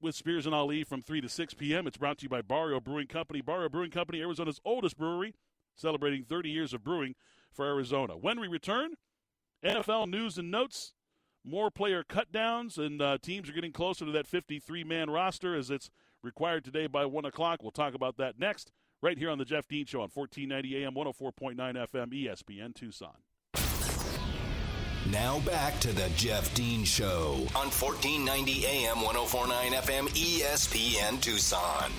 with 0.00 0.14
Spears 0.14 0.46
and 0.46 0.54
Ali 0.54 0.84
from 0.84 1.02
3 1.02 1.20
to 1.20 1.28
6 1.28 1.54
p.m. 1.54 1.86
It's 1.86 1.96
brought 1.96 2.18
to 2.18 2.24
you 2.24 2.28
by 2.28 2.42
Barrio 2.42 2.80
Brewing 2.80 3.06
Company. 3.06 3.40
Barrio 3.40 3.68
Brewing 3.68 3.90
Company, 3.90 4.20
Arizona's 4.20 4.60
oldest 4.64 4.96
brewery, 4.96 5.34
celebrating 5.74 6.24
30 6.24 6.50
years 6.50 6.72
of 6.72 6.82
brewing 6.82 7.14
for 7.52 7.66
Arizona. 7.66 8.16
When 8.16 8.40
we 8.40 8.48
return, 8.48 8.94
NFL 9.64 10.08
news 10.08 10.38
and 10.38 10.50
notes, 10.50 10.94
more 11.44 11.70
player 11.70 12.02
cutdowns, 12.02 12.78
and 12.78 13.00
uh, 13.00 13.18
teams 13.20 13.48
are 13.48 13.52
getting 13.52 13.72
closer 13.72 14.04
to 14.04 14.12
that 14.12 14.26
53 14.26 14.84
man 14.84 15.10
roster 15.10 15.54
as 15.54 15.70
it's 15.70 15.90
required 16.22 16.64
today 16.64 16.86
by 16.86 17.06
1 17.06 17.24
o'clock. 17.24 17.62
We'll 17.62 17.70
talk 17.70 17.94
about 17.94 18.16
that 18.18 18.38
next, 18.38 18.72
right 19.02 19.18
here 19.18 19.30
on 19.30 19.38
The 19.38 19.44
Jeff 19.44 19.68
Dean 19.68 19.86
Show 19.86 20.00
on 20.00 20.10
1490 20.12 20.84
AM, 20.84 20.94
104.9 20.94 21.56
FM, 21.56 22.12
ESPN 22.12 22.74
Tucson. 22.74 23.16
Now 25.10 25.40
back 25.40 25.80
to 25.80 25.92
the 25.92 26.08
Jeff 26.10 26.54
Dean 26.54 26.84
Show 26.84 27.32
on 27.56 27.66
1490 27.70 28.64
AM 28.64 29.02
1049 29.02 29.72
FM 29.72 30.08
ESPN 30.10 31.20
Tucson. 31.20 31.90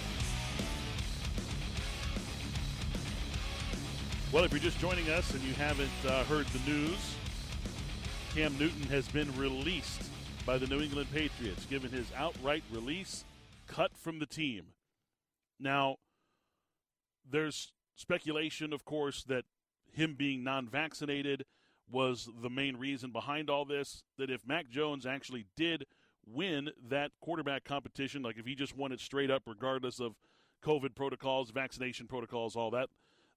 Well, 4.31 4.45
if 4.45 4.51
you're 4.51 4.61
just 4.61 4.79
joining 4.79 5.09
us 5.09 5.33
and 5.33 5.43
you 5.43 5.53
haven't 5.55 5.89
uh, 6.07 6.23
heard 6.23 6.45
the 6.47 6.71
news, 6.71 7.15
Cam 8.33 8.57
Newton 8.57 8.83
has 8.83 9.09
been 9.09 9.35
released 9.37 10.03
by 10.45 10.57
the 10.57 10.67
New 10.67 10.79
England 10.79 11.09
Patriots, 11.11 11.65
given 11.65 11.91
his 11.91 12.05
outright 12.15 12.63
release, 12.71 13.25
cut 13.67 13.91
from 13.93 14.19
the 14.19 14.25
team. 14.25 14.67
Now, 15.59 15.97
there's 17.29 17.73
speculation, 17.97 18.71
of 18.71 18.85
course, 18.85 19.23
that 19.23 19.43
him 19.91 20.15
being 20.17 20.45
non 20.45 20.69
vaccinated– 20.69 21.43
was 21.91 22.29
the 22.41 22.49
main 22.49 22.77
reason 22.77 23.11
behind 23.11 23.49
all 23.49 23.65
this. 23.65 24.03
That 24.17 24.29
if 24.29 24.45
Mac 24.47 24.69
Jones 24.69 25.05
actually 25.05 25.45
did 25.55 25.85
win 26.25 26.69
that 26.89 27.11
quarterback 27.19 27.63
competition, 27.63 28.21
like 28.21 28.37
if 28.37 28.45
he 28.45 28.55
just 28.55 28.75
won 28.75 28.91
it 28.91 28.99
straight 28.99 29.31
up, 29.31 29.43
regardless 29.45 29.99
of 29.99 30.15
COVID 30.63 30.95
protocols, 30.95 31.51
vaccination 31.51 32.07
protocols, 32.07 32.55
all 32.55 32.71
that, 32.71 32.89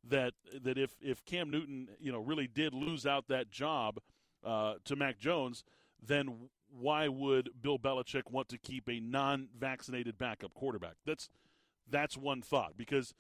that 0.09 0.35
that 0.63 0.79
if 0.79 0.95
if 1.01 1.25
Cam 1.25 1.51
Newton, 1.51 1.89
you 1.99 2.13
know, 2.13 2.21
really 2.21 2.47
did 2.47 2.75
lose 2.75 3.07
out 3.07 3.29
that 3.29 3.51
job 3.51 3.99
uh, 4.45 4.75
to 4.85 4.97
Mac 4.97 5.19
Jones, 5.19 5.65
then 6.07 6.49
why 6.71 7.09
would 7.09 7.51
Bill 7.61 7.79
Belichick 7.79 8.31
want 8.31 8.49
to 8.49 8.59
keep 8.59 8.89
a 8.89 9.01
non-vaccinated 9.01 10.19
backup 10.19 10.55
quarterback? 10.55 10.97
That's 11.07 11.29
that's 11.89 12.17
one 12.17 12.43
thought 12.43 12.77
because 12.77 13.15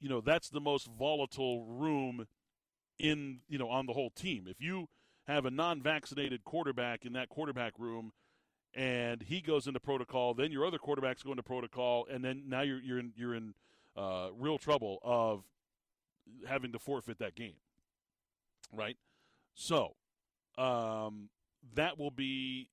you 0.00 0.08
know 0.08 0.20
that's 0.20 0.50
the 0.50 0.60
most 0.60 0.88
volatile 0.98 1.64
room 1.64 2.26
in 2.98 3.40
you 3.48 3.58
know 3.58 3.68
on 3.68 3.86
the 3.86 3.92
whole 3.92 4.10
team. 4.10 4.46
If 4.48 4.60
you 4.60 4.88
have 5.26 5.46
a 5.46 5.50
non-vaccinated 5.50 6.44
quarterback 6.44 7.04
in 7.04 7.14
that 7.14 7.28
quarterback 7.28 7.72
room 7.78 8.12
and 8.74 9.22
he 9.22 9.40
goes 9.40 9.66
into 9.66 9.80
protocol, 9.80 10.34
then 10.34 10.52
your 10.52 10.66
other 10.66 10.78
quarterbacks 10.78 11.24
go 11.24 11.30
into 11.30 11.42
protocol, 11.42 12.06
and 12.10 12.24
then 12.24 12.44
now 12.46 12.62
you're 12.62 12.80
you're 12.80 12.98
in 12.98 13.12
you're 13.16 13.34
in 13.34 13.54
uh, 13.96 14.28
real 14.38 14.58
trouble 14.58 14.98
of 15.02 15.44
having 16.46 16.72
to 16.72 16.78
forfeit 16.78 17.18
that 17.18 17.34
game, 17.34 17.56
right? 18.72 18.96
So 19.54 19.94
um, 20.58 21.28
that 21.74 21.98
will 21.98 22.10
be 22.10 22.68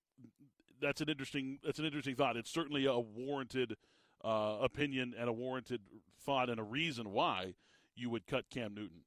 that's 0.81 1.01
an 1.01 1.10
interesting 1.10 1.60
that's 1.63 1.79
an 1.79 1.86
interesting 1.86 2.15
thought. 2.15 2.36
It's 2.36 2.51
certainly 2.51 2.86
a 2.86 2.97
warranted 2.97 3.75
uh, 4.23 4.57
opinion 4.62 5.13
and 5.17 5.29
a 5.29 5.34
warranted 5.34 5.81
thought 6.25 6.49
and 6.49 6.60
a 6.60 6.63
reason 6.63 7.12
why 7.12 7.53
you 7.95 8.10
would 8.10 8.25
cut 8.25 8.49
Cam 8.49 8.73
Newton. 8.73 9.01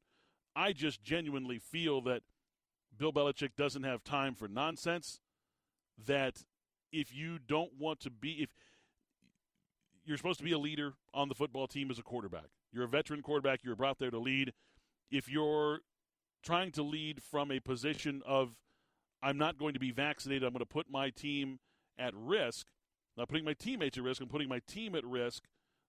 I 0.57 0.73
just 0.73 1.03
genuinely 1.03 1.59
feel 1.59 2.01
that 2.03 2.23
Bill 2.97 3.13
Belichick 3.13 3.51
doesn't 3.57 3.83
have 3.83 4.05
time 4.05 4.35
for 4.35 4.49
nonsense. 4.49 5.21
That 6.07 6.45
if 6.93 7.15
you 7.15 7.39
don't 7.39 7.73
want 7.79 8.01
to 8.01 8.11
be, 8.11 8.43
if 8.43 8.51
you're 10.05 10.17
supposed 10.17 10.39
to 10.39 10.45
be 10.45 10.53
a 10.53 10.59
leader 10.59 10.95
on 11.13 11.29
the 11.29 11.35
football 11.35 11.67
team 11.67 11.91
as 11.91 11.99
a 11.99 12.03
quarterback, 12.03 12.47
you're 12.73 12.85
a 12.85 12.89
veteran 12.89 13.23
quarterback, 13.23 13.61
you're 13.63 13.77
brought 13.77 13.99
there 13.99 14.11
to 14.11 14.19
lead. 14.19 14.53
If 15.11 15.29
you're 15.29 15.81
trying 16.43 16.73
to 16.73 16.83
lead 16.83 17.23
from 17.23 17.51
a 17.51 17.61
position 17.61 18.23
of, 18.27 18.57
I'm 19.23 19.39
not 19.39 19.59
going 19.59 19.75
to 19.75 19.81
be 19.81 19.91
vaccinated, 19.91 20.45
I'm 20.45 20.53
going 20.53 20.61
to 20.61 20.67
put 20.67 20.91
my 20.91 21.11
team 21.11 21.59
at 21.99 22.13
risk, 22.15 22.67
not 23.17 23.29
putting 23.29 23.45
my 23.45 23.55
teammates 23.55 23.97
at 23.97 24.05
risk, 24.05 24.21
I'm 24.21 24.29
putting 24.29 24.49
my 24.49 24.61
team 24.67 24.95
at 24.95 25.05
risk 25.05 25.45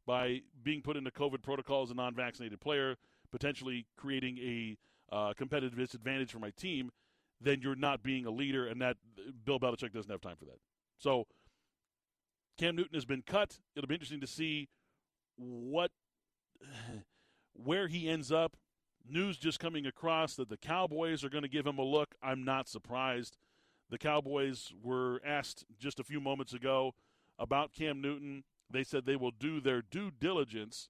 by 0.05 0.41
being 0.63 0.81
put 0.81 0.95
into 0.95 1.09
COVID 1.11 1.41
protocol 1.41 1.83
as 1.83 1.91
a 1.91 1.95
non 1.95 2.13
vaccinated 2.13 2.61
player 2.61 2.95
potentially 3.31 3.85
creating 3.97 4.37
a 4.39 4.77
uh, 5.11 5.33
competitive 5.33 5.77
disadvantage 5.77 6.31
for 6.31 6.39
my 6.39 6.51
team, 6.51 6.91
then 7.41 7.61
you're 7.61 7.75
not 7.75 8.01
being 8.01 8.25
a 8.25 8.31
leader, 8.31 8.67
and 8.67 8.81
that 8.81 8.97
Bill 9.45 9.59
Belichick 9.59 9.93
doesn't 9.93 10.11
have 10.11 10.21
time 10.21 10.35
for 10.37 10.45
that. 10.45 10.59
So 10.97 11.27
Cam 12.57 12.75
Newton 12.75 12.95
has 12.95 13.05
been 13.05 13.21
cut. 13.21 13.59
It'll 13.75 13.87
be 13.87 13.95
interesting 13.95 14.21
to 14.21 14.27
see 14.27 14.69
what 15.35 15.91
where 17.53 17.87
he 17.87 18.09
ends 18.09 18.31
up. 18.31 18.57
News 19.07 19.37
just 19.37 19.59
coming 19.59 19.85
across 19.85 20.35
that 20.35 20.49
the 20.49 20.57
Cowboys 20.57 21.23
are 21.23 21.29
going 21.29 21.43
to 21.43 21.49
give 21.49 21.67
him 21.67 21.77
a 21.77 21.83
look. 21.83 22.15
I'm 22.23 22.43
not 22.43 22.67
surprised. 22.67 23.37
The 23.89 23.99
Cowboys 23.99 24.73
were 24.81 25.21
asked 25.23 25.63
just 25.77 25.99
a 25.99 26.03
few 26.03 26.19
moments 26.19 26.53
ago 26.53 26.95
about 27.37 27.71
Cam 27.71 28.01
Newton. 28.01 28.43
They 28.67 28.83
said 28.83 29.05
they 29.05 29.15
will 29.15 29.31
do 29.31 29.61
their 29.61 29.83
due 29.83 30.09
diligence 30.09 30.89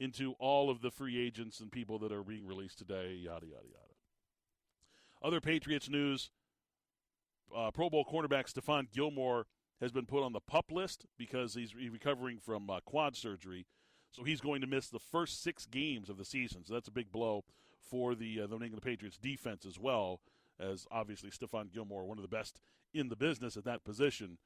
into 0.00 0.32
all 0.38 0.70
of 0.70 0.80
the 0.80 0.90
free 0.90 1.24
agents 1.24 1.60
and 1.60 1.70
people 1.70 1.98
that 2.00 2.10
are 2.10 2.24
being 2.24 2.46
released 2.46 2.78
today, 2.78 3.12
yada, 3.12 3.46
yada, 3.46 3.66
yada. 3.66 3.94
Other 5.22 5.40
Patriots 5.40 5.88
news 5.88 6.30
uh, 7.54 7.70
Pro 7.70 7.90
Bowl 7.90 8.04
cornerback 8.04 8.52
Stephon 8.52 8.90
Gilmore 8.92 9.46
has 9.80 9.92
been 9.92 10.06
put 10.06 10.22
on 10.22 10.32
the 10.32 10.40
pup 10.40 10.70
list 10.70 11.06
because 11.18 11.54
he's 11.54 11.74
recovering 11.74 12.38
from 12.38 12.68
uh, 12.68 12.80
quad 12.84 13.16
surgery. 13.16 13.66
So 14.12 14.24
he's 14.24 14.40
going 14.40 14.60
to 14.60 14.66
miss 14.66 14.88
the 14.88 14.98
first 14.98 15.42
six 15.42 15.66
games 15.66 16.08
of 16.08 16.16
the 16.16 16.24
season. 16.24 16.64
So 16.64 16.74
that's 16.74 16.88
a 16.88 16.92
big 16.92 17.12
blow 17.12 17.44
for 17.80 18.14
the, 18.14 18.42
uh, 18.42 18.46
the 18.46 18.58
New 18.58 18.64
England 18.64 18.82
Patriots 18.82 19.18
defense 19.18 19.64
as 19.64 19.78
well, 19.78 20.20
as 20.58 20.86
obviously 20.90 21.30
Stephon 21.30 21.72
Gilmore, 21.72 22.04
one 22.04 22.18
of 22.18 22.22
the 22.22 22.28
best 22.28 22.60
in 22.92 23.08
the 23.08 23.16
business 23.16 23.56
at 23.56 23.64
that 23.64 23.84
position. 23.84 24.38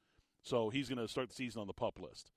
So 0.43 0.69
he's 0.69 0.87
going 0.87 0.99
to 0.99 1.07
start 1.07 1.29
the 1.29 1.35
season 1.35 1.61
on 1.61 1.67
the 1.67 1.73
pup 1.73 1.99
list. 1.99 2.31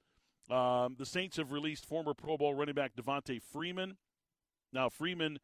Um, 0.50 0.96
the 0.98 1.06
Saints 1.06 1.36
have 1.36 1.52
released 1.52 1.84
former 1.84 2.14
Pro 2.14 2.36
Bowl 2.36 2.54
running 2.54 2.74
back 2.74 2.92
Devonta 2.96 3.40
Freeman. 3.42 3.96
Now, 4.72 4.88
Freeman 4.88 5.38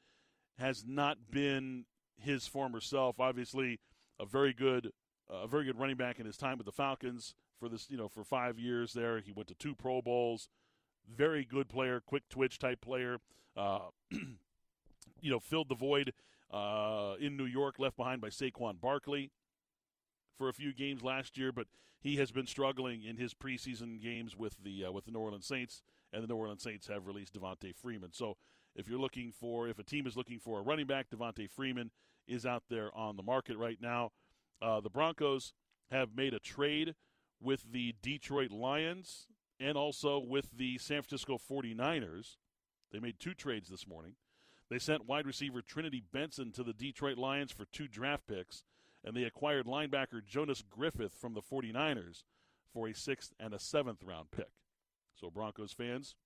has 0.59 0.85
not 0.87 1.19
been 1.31 1.85
his 2.17 2.47
former 2.47 2.81
self. 2.81 3.21
Obviously, 3.21 3.81
a 4.19 4.25
very 4.25 4.53
good, 4.53 4.91
uh, 5.31 5.43
a 5.43 5.47
very 5.47 5.65
good 5.65 5.79
running 5.79 5.97
back 5.97 6.19
in 6.19 6.27
his 6.27 6.37
time 6.37 6.57
with 6.57 6.67
the 6.67 6.73
Falcons 6.73 7.35
for 7.59 7.69
this, 7.69 7.91
you 7.91 7.97
know, 7.97 8.09
for 8.09 8.25
five 8.25 8.59
years 8.59 8.93
there. 8.93 9.21
He 9.21 9.33
went 9.33 9.49
to 9.49 9.55
two 9.55 9.75
Pro 9.75 10.01
Bowls. 10.01 10.49
very 11.07 11.45
good 11.45 11.69
player, 11.69 12.01
quick 12.01 12.23
twitch 12.31 12.59
type 12.59 12.81
player. 12.81 13.19
Uh, 13.57 13.89
you 14.11 15.31
know, 15.31 15.39
filled 15.39 15.69
the 15.69 15.75
void 15.75 16.13
uh, 16.51 17.15
in 17.21 17.37
New 17.37 17.45
York, 17.45 17.79
left 17.79 17.97
behind 17.97 18.23
by 18.23 18.29
Saquon 18.29 18.81
Barkley 18.81 19.31
for 20.37 20.49
a 20.49 20.53
few 20.53 20.73
games 20.73 21.03
last 21.03 21.37
year, 21.39 21.53
but 21.53 21.67
he 22.01 22.17
has 22.17 22.31
been 22.31 22.47
struggling 22.47 23.03
in 23.03 23.17
his 23.17 23.35
preseason 23.35 24.01
games 24.03 24.37
with 24.37 24.57
the 24.63 24.87
uh, 24.87 24.93
with 24.93 25.07
the 25.07 25.11
New 25.11 25.21
Orleans 25.21 25.47
Saints, 25.47 25.83
and 26.13 26.23
the 26.23 26.27
New 26.27 26.37
Orleans 26.37 26.63
Saints 26.63 26.87
have 26.89 27.07
released 27.07 27.35
Devonta 27.35 27.75
Freeman. 27.75 28.13
So 28.13 28.37
if 28.75 28.89
you're 28.89 28.99
looking 28.99 29.33
for, 29.33 29.69
if 29.69 29.79
a 29.79 29.85
team 29.85 30.07
is 30.07 30.17
looking 30.17 30.39
for 30.39 30.59
a 30.59 30.63
running 30.63 30.87
back, 30.87 31.07
Devonta 31.11 31.49
Freeman 31.49 31.91
is 32.27 32.45
out 32.45 32.65
there 32.69 32.95
on 32.97 33.17
the 33.17 33.23
market 33.23 33.57
right 33.57 33.79
now. 33.81 34.13
Uh, 34.61 34.81
the 34.81 34.91
Broncos 34.91 35.53
have 35.91 36.17
made 36.17 36.35
a 36.35 36.39
trade 36.39 36.95
with 37.41 37.65
the 37.71 37.95
Detroit 38.03 38.51
Lions 38.51 39.29
and 39.61 39.77
also 39.77 40.19
with 40.19 40.49
the 40.57 40.79
San 40.79 41.03
Francisco 41.03 41.39
49ers. 41.39 42.37
They 42.93 42.99
made 42.99 43.21
two 43.21 43.35
trades 43.35 43.69
this 43.69 43.87
morning. 43.87 44.15
They 44.71 44.79
sent 44.79 45.07
wide 45.07 45.27
receiver 45.27 45.63
Trinity 45.63 46.03
Benson 46.13 46.53
to 46.53 46.63
the 46.63 46.73
Detroit 46.73 47.19
Lions 47.19 47.53
for 47.53 47.67
two 47.67 47.87
draft 47.87 48.27
picks, 48.27 48.63
and 49.05 49.17
they 49.17 49.25
acquired 49.25 49.67
linebacker 49.67 50.25
Jonas 50.27 50.63
Griffith 50.69 51.15
from 51.15 51.35
the 51.35 51.43
49ers 51.43 52.23
for 52.73 52.89
a 52.89 52.95
sixth 52.95 53.33
and 53.39 53.53
a 53.53 53.59
seventh 53.59 54.03
round 54.03 54.31
pick. 54.31 54.51
So, 55.15 55.31
Broncos 55.31 55.73
fans, 55.73 56.17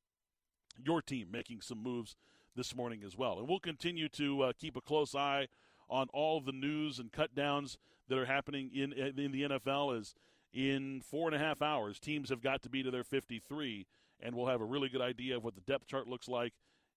your 0.82 1.02
team 1.02 1.28
making 1.30 1.60
some 1.60 1.82
moves 1.82 2.16
this 2.56 2.74
morning 2.74 3.02
as 3.04 3.16
well. 3.16 3.38
And 3.38 3.48
we'll 3.48 3.60
continue 3.60 4.08
to 4.10 4.42
uh, 4.42 4.52
keep 4.58 4.76
a 4.76 4.80
close 4.80 5.14
eye 5.14 5.48
on 5.90 6.08
all 6.12 6.40
the 6.40 6.52
news 6.52 6.98
and 6.98 7.12
cut 7.12 7.34
downs 7.34 7.78
that 8.08 8.18
are 8.18 8.26
happening 8.26 8.70
in 8.74 8.92
in 8.92 9.32
the 9.32 9.42
NFL 9.42 9.98
as 9.98 10.14
in 10.52 11.02
four 11.02 11.28
and 11.28 11.36
a 11.36 11.38
half 11.38 11.60
hours 11.60 11.98
teams 11.98 12.30
have 12.30 12.42
got 12.42 12.62
to 12.62 12.70
be 12.70 12.82
to 12.82 12.90
their 12.90 13.04
53 13.04 13.86
and 14.20 14.34
we'll 14.34 14.46
have 14.46 14.60
a 14.60 14.64
really 14.64 14.88
good 14.88 15.00
idea 15.00 15.36
of 15.36 15.44
what 15.44 15.54
the 15.54 15.60
depth 15.60 15.86
chart 15.86 16.08
looks 16.08 16.26
like 16.26 16.54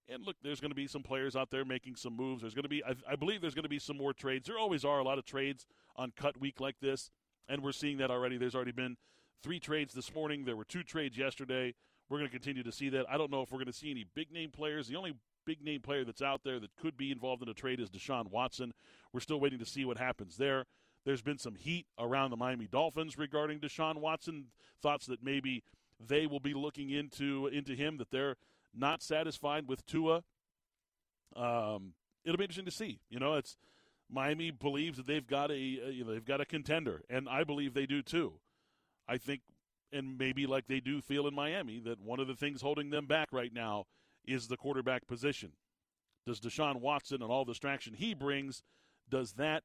and 0.10 0.26
look 0.26 0.36
there's 0.44 0.60
going 0.60 0.72
to 0.72 0.76
be 0.76 0.88
some 0.88 1.04
players 1.04 1.36
out 1.36 1.52
there 1.52 1.66
making 1.66 1.96
some 1.96 2.16
moves 2.16 2.42
there's 2.42 2.54
going 2.54 2.64
to 2.64 2.70
be 2.70 2.84
I, 2.84 2.96
I 3.10 3.16
believe 3.16 3.42
there's 3.42 3.56
going 3.56 3.64
to 3.64 3.70
be 3.70 3.80
some 3.80 3.98
more 3.98 4.14
trades 4.14 4.48
there 4.48 4.58
always 4.58 4.86
are 4.86 5.00
a 5.00 5.04
lot 5.04 5.18
of 5.18 5.26
trades 5.26 5.66
on 5.96 6.12
cut 6.16 6.40
week 6.40 6.60
like 6.60 6.80
this 6.82 7.12
and 7.48 7.62
we're 7.64 7.72
seeing 7.72 7.98
that 7.98 8.12
already 8.12 8.38
there's 8.38 8.56
already 8.56 8.72
been 8.72 8.98
three 9.44 9.60
trades 9.60 9.94
this 9.94 10.14
morning 10.14 10.46
there 10.46 10.56
were 10.56 10.66
two 10.66 10.84
trades 10.84 11.18
yesterday 11.18 11.74
we're 12.10 12.18
going 12.18 12.30
to 12.30 12.34
continue 12.34 12.64
to 12.64 12.72
see 12.72 12.90
that 12.90 13.06
i 13.10 13.18
don't 13.18 13.32
know 13.32 13.42
if 13.42 13.52
we're 13.52 13.58
going 13.58 13.66
to 13.66 13.74
see 13.74 13.92
any 13.92 14.06
big 14.16 14.32
name 14.32 14.50
players 14.50 14.88
the 14.88 14.96
only 14.96 15.14
big 15.46 15.64
name 15.64 15.82
player 15.82 16.04
that's 16.04 16.22
out 16.22 16.42
there 16.44 16.60
that 16.60 16.76
could 16.76 16.98
be 16.98 17.12
involved 17.12 17.42
in 17.42 17.50
a 17.50 17.54
trade 17.54 17.80
is 17.80 17.90
Deshaun 17.90 18.30
Watson. 18.30 18.74
We're 19.14 19.20
still 19.20 19.40
waiting 19.40 19.60
to 19.60 19.66
see 19.66 19.86
what 19.86 19.98
happens 19.98 20.38
there. 20.38 20.66
There's 21.06 21.22
been 21.22 21.38
some 21.38 21.56
heat 21.56 21.88
around 21.98 22.30
the 22.30 22.38
Miami 22.38 22.68
Dolphins 22.68 23.18
regarding 23.18 23.60
Deshaun 23.60 23.98
Watson. 23.98 24.46
Thoughts 24.82 25.08
that 25.08 25.24
maybe 25.24 25.64
they 26.00 26.28
will 26.28 26.40
be 26.40 26.54
looking 26.54 26.90
into 26.92 27.48
into 27.48 27.74
him 27.74 27.98
that 27.98 28.12
they're 28.12 28.36
not 28.74 29.02
satisfied 29.02 29.68
with 29.68 29.86
Tua. 29.86 30.24
Um, 31.36 31.94
it'll 32.26 32.38
be 32.38 32.44
interesting 32.44 32.66
to 32.66 32.72
see. 32.72 33.00
You 33.10 33.20
know, 33.20 33.36
it's 33.36 33.58
Miami 34.10 34.52
believes 34.52 34.98
that 34.98 35.08
they've 35.08 35.26
got 35.26 35.52
a, 35.52 35.58
you 35.58 36.04
know 36.04 36.14
they've 36.14 36.26
got 36.26 36.42
a 36.42 36.46
contender, 36.46 37.02
and 37.10 37.30
I 37.30 37.44
believe 37.44 37.74
they 37.74 37.86
do 37.86 38.02
too. 38.02 38.34
I 39.08 39.18
think, 39.18 39.42
and 39.92 40.18
maybe 40.18 40.46
like 40.46 40.68
they 40.68 40.80
do 40.80 41.02
feel 41.02 41.28
in 41.28 41.34
Miami, 41.34 41.80
that 41.80 42.02
one 42.02 42.20
of 42.20 42.28
the 42.28 42.36
things 42.36 42.62
holding 42.62 42.90
them 42.90 43.06
back 43.06 43.30
right 43.32 43.54
now 43.54 43.86
is 44.26 44.48
the 44.48 44.58
quarterback 44.58 45.08
position. 45.08 45.54
Does 46.26 46.40
Deshaun 46.40 46.82
Watson 46.82 47.22
and 47.22 47.32
all 47.32 47.46
the 47.46 47.54
distraction 47.54 47.94
he 47.94 48.14
brings, 48.14 48.62
does 49.10 49.34
that 49.34 49.64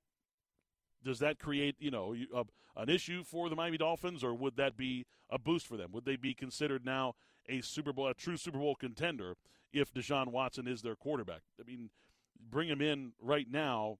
does 1.05 1.19
that 1.19 1.38
create 1.38 1.77
you 1.79 1.90
know 1.90 2.14
a, 2.35 2.45
an 2.77 2.88
issue 2.88 3.23
for 3.25 3.49
the 3.49 3.57
Miami 3.57 3.79
Dolphins, 3.79 4.25
or 4.25 4.35
would 4.35 4.57
that 4.57 4.77
be 4.77 5.07
a 5.31 5.38
boost 5.38 5.66
for 5.66 5.77
them? 5.77 5.90
Would 5.92 6.05
they 6.05 6.16
be 6.16 6.35
considered 6.35 6.85
now 6.85 7.14
a 7.48 7.61
Super 7.61 7.92
Bowl, 7.92 8.09
a 8.09 8.14
true 8.14 8.37
Super 8.37 8.59
Bowl 8.59 8.74
contender 8.74 9.37
if 9.72 9.92
Deshaun 9.92 10.28
Watson 10.28 10.66
is 10.66 10.82
their 10.82 10.96
quarterback? 10.96 11.42
I 11.61 11.64
mean, 11.64 11.90
bring 12.50 12.68
him 12.68 12.80
in 12.80 13.12
right 13.20 13.46
now. 13.50 13.98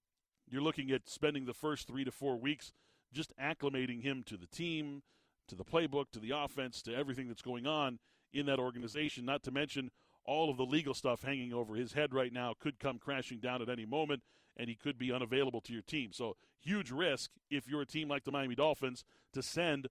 You're 0.49 0.63
looking 0.63 0.91
at 0.91 1.09
spending 1.09 1.47
the 1.47 1.55
first 1.55 1.89
three 1.89 2.05
to 2.05 2.13
four 2.13 2.37
weeks 2.37 2.73
just 3.13 3.33
acclimating 3.39 4.03
him 4.03 4.23
to 4.27 4.37
the 4.37 4.47
team, 4.47 5.03
to 5.49 5.55
the 5.55 5.65
playbook, 5.65 6.11
to 6.13 6.21
the 6.21 6.31
offense, 6.31 6.83
to 6.83 6.95
everything 6.95 7.29
that's 7.29 7.43
going 7.43 7.67
on 7.67 7.99
in 8.33 8.47
that 8.47 8.59
organization. 8.59 9.25
Not 9.25 9.43
to 9.45 9.51
mention 9.51 9.91
all 10.25 10.51
of 10.51 10.57
the 10.57 10.65
legal 10.65 10.95
stuff 10.95 11.23
hanging 11.23 11.53
over 11.53 11.75
his 11.75 11.93
head 11.93 12.13
right 12.13 12.33
now 12.33 12.55
could 12.59 12.79
come 12.79 12.99
crashing 12.99 13.39
down 13.39 13.63
at 13.63 13.69
any 13.69 13.87
moment, 13.87 14.23
and 14.57 14.69
he 14.69 14.75
could 14.75 14.99
be 14.99 15.13
unavailable 15.13 15.61
to 15.63 15.73
your 15.73 15.83
team. 15.83 16.13
So, 16.13 16.37
huge 16.59 16.91
risk 16.91 17.31
if 17.51 17.69
you're 17.69 17.83
a 17.83 17.87
team 17.87 18.09
like 18.09 18.25
the 18.25 18.33
Miami 18.33 18.55
Dolphins 18.55 19.05
to 19.33 19.43
send 19.43 19.89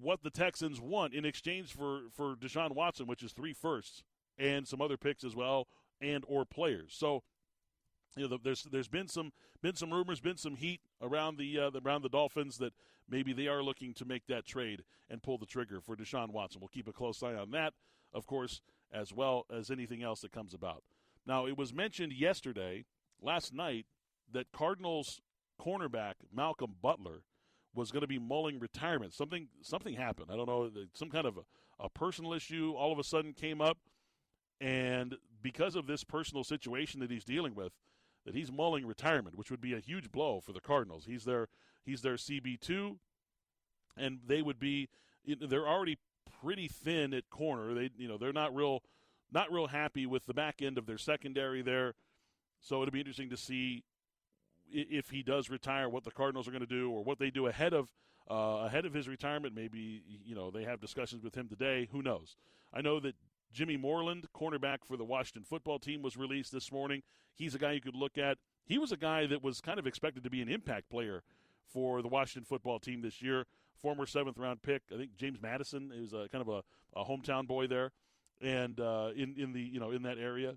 what 0.00 0.22
the 0.22 0.30
Texans 0.30 0.80
want 0.80 1.14
in 1.14 1.24
exchange 1.24 1.72
for, 1.72 2.02
for 2.14 2.34
Deshaun 2.36 2.74
Watson, 2.74 3.06
which 3.06 3.22
is 3.22 3.32
three 3.32 3.52
firsts 3.52 4.02
and 4.38 4.66
some 4.66 4.80
other 4.80 4.96
picks 4.96 5.24
as 5.24 5.36
well, 5.36 5.68
and 6.00 6.24
or 6.26 6.44
players. 6.44 6.94
So, 6.96 7.22
you 8.16 8.28
know, 8.28 8.38
there's 8.42 8.62
there's 8.70 8.88
been 8.88 9.08
some 9.08 9.32
been 9.62 9.76
some 9.76 9.92
rumors, 9.92 10.20
been 10.20 10.36
some 10.36 10.56
heat 10.56 10.80
around 11.02 11.38
the 11.38 11.58
uh, 11.58 11.70
around 11.84 12.02
the 12.02 12.08
Dolphins 12.08 12.58
that 12.58 12.72
maybe 13.08 13.32
they 13.32 13.48
are 13.48 13.62
looking 13.62 13.94
to 13.94 14.04
make 14.04 14.26
that 14.28 14.46
trade 14.46 14.84
and 15.10 15.22
pull 15.22 15.38
the 15.38 15.46
trigger 15.46 15.80
for 15.80 15.96
Deshaun 15.96 16.30
Watson. 16.30 16.60
We'll 16.60 16.68
keep 16.68 16.88
a 16.88 16.92
close 16.92 17.22
eye 17.22 17.34
on 17.34 17.50
that, 17.50 17.74
of 18.12 18.26
course 18.26 18.60
as 18.94 19.12
well 19.12 19.44
as 19.54 19.70
anything 19.70 20.02
else 20.02 20.20
that 20.20 20.32
comes 20.32 20.54
about. 20.54 20.84
Now, 21.26 21.46
it 21.46 21.58
was 21.58 21.74
mentioned 21.74 22.12
yesterday, 22.12 22.84
last 23.20 23.52
night, 23.52 23.86
that 24.32 24.52
Cardinals 24.52 25.20
cornerback 25.60 26.14
Malcolm 26.32 26.74
Butler 26.80 27.22
was 27.74 27.90
going 27.90 28.02
to 28.02 28.06
be 28.06 28.18
mulling 28.18 28.58
retirement. 28.58 29.12
Something 29.12 29.48
something 29.62 29.94
happened. 29.94 30.28
I 30.32 30.36
don't 30.36 30.48
know, 30.48 30.70
some 30.94 31.10
kind 31.10 31.26
of 31.26 31.38
a, 31.38 31.84
a 31.84 31.88
personal 31.88 32.32
issue 32.32 32.72
all 32.76 32.92
of 32.92 32.98
a 32.98 33.04
sudden 33.04 33.32
came 33.32 33.60
up, 33.60 33.78
and 34.60 35.16
because 35.42 35.76
of 35.76 35.86
this 35.86 36.04
personal 36.04 36.44
situation 36.44 37.00
that 37.00 37.10
he's 37.10 37.24
dealing 37.24 37.54
with, 37.54 37.72
that 38.24 38.34
he's 38.34 38.50
mulling 38.50 38.86
retirement, 38.86 39.36
which 39.36 39.50
would 39.50 39.60
be 39.60 39.74
a 39.74 39.80
huge 39.80 40.10
blow 40.10 40.40
for 40.40 40.52
the 40.52 40.60
Cardinals. 40.60 41.04
He's 41.06 41.24
their 41.24 41.48
he's 41.84 42.02
their 42.02 42.14
CB 42.14 42.60
two, 42.60 42.98
and 43.96 44.20
they 44.26 44.42
would 44.42 44.58
be 44.58 44.88
they're 45.26 45.68
already 45.68 45.98
pretty 46.42 46.68
thin 46.68 47.12
at 47.12 47.30
corner. 47.30 47.74
They 47.74 47.90
you 47.96 48.08
know 48.08 48.18
they're 48.18 48.32
not 48.32 48.54
real 48.54 48.82
not 49.32 49.52
real 49.52 49.66
happy 49.66 50.06
with 50.06 50.26
the 50.26 50.34
back 50.34 50.62
end 50.62 50.78
of 50.78 50.86
their 50.86 50.98
secondary 50.98 51.62
there. 51.62 51.94
So 52.60 52.80
it'll 52.82 52.92
be 52.92 53.00
interesting 53.00 53.30
to 53.30 53.36
see 53.36 53.84
if 54.74 55.10
he 55.10 55.22
does 55.22 55.50
retire, 55.50 55.88
what 55.88 56.04
the 56.04 56.10
Cardinals 56.10 56.48
are 56.48 56.50
going 56.50 56.60
to 56.60 56.66
do, 56.66 56.90
or 56.90 57.04
what 57.04 57.18
they 57.18 57.30
do 57.30 57.46
ahead 57.46 57.72
of 57.72 57.88
uh, 58.30 58.66
ahead 58.66 58.84
of 58.84 58.94
his 58.94 59.08
retirement. 59.08 59.54
Maybe 59.54 60.02
you 60.24 60.34
know 60.34 60.50
they 60.50 60.64
have 60.64 60.80
discussions 60.80 61.24
with 61.24 61.34
him 61.34 61.48
today. 61.48 61.88
Who 61.92 62.02
knows? 62.02 62.36
I 62.72 62.80
know 62.80 63.00
that 63.00 63.14
Jimmy 63.52 63.76
Moreland, 63.76 64.26
cornerback 64.34 64.78
for 64.86 64.96
the 64.96 65.04
Washington 65.04 65.44
football 65.44 65.78
team, 65.78 66.02
was 66.02 66.16
released 66.16 66.52
this 66.52 66.72
morning. 66.72 67.02
He's 67.36 67.54
a 67.54 67.58
guy 67.58 67.72
you 67.72 67.80
could 67.80 67.96
look 67.96 68.18
at. 68.18 68.38
He 68.66 68.78
was 68.78 68.92
a 68.92 68.96
guy 68.96 69.26
that 69.26 69.42
was 69.42 69.60
kind 69.60 69.78
of 69.78 69.86
expected 69.86 70.24
to 70.24 70.30
be 70.30 70.42
an 70.42 70.48
impact 70.48 70.88
player 70.88 71.22
for 71.66 72.02
the 72.02 72.08
Washington 72.08 72.44
football 72.44 72.78
team 72.78 73.02
this 73.02 73.22
year 73.22 73.46
former 73.84 74.06
seventh 74.06 74.38
round 74.38 74.62
pick. 74.62 74.82
I 74.92 74.96
think 74.96 75.16
James 75.16 75.40
Madison 75.42 75.92
is 75.94 76.14
a, 76.14 76.26
kind 76.32 76.40
of 76.40 76.48
a, 76.48 76.62
a 76.98 77.04
hometown 77.04 77.46
boy 77.46 77.66
there, 77.66 77.92
and 78.40 78.80
uh, 78.80 79.10
in 79.14 79.34
in 79.36 79.52
the 79.52 79.60
you 79.60 79.78
know 79.78 79.90
in 79.90 80.02
that 80.02 80.18
area. 80.18 80.54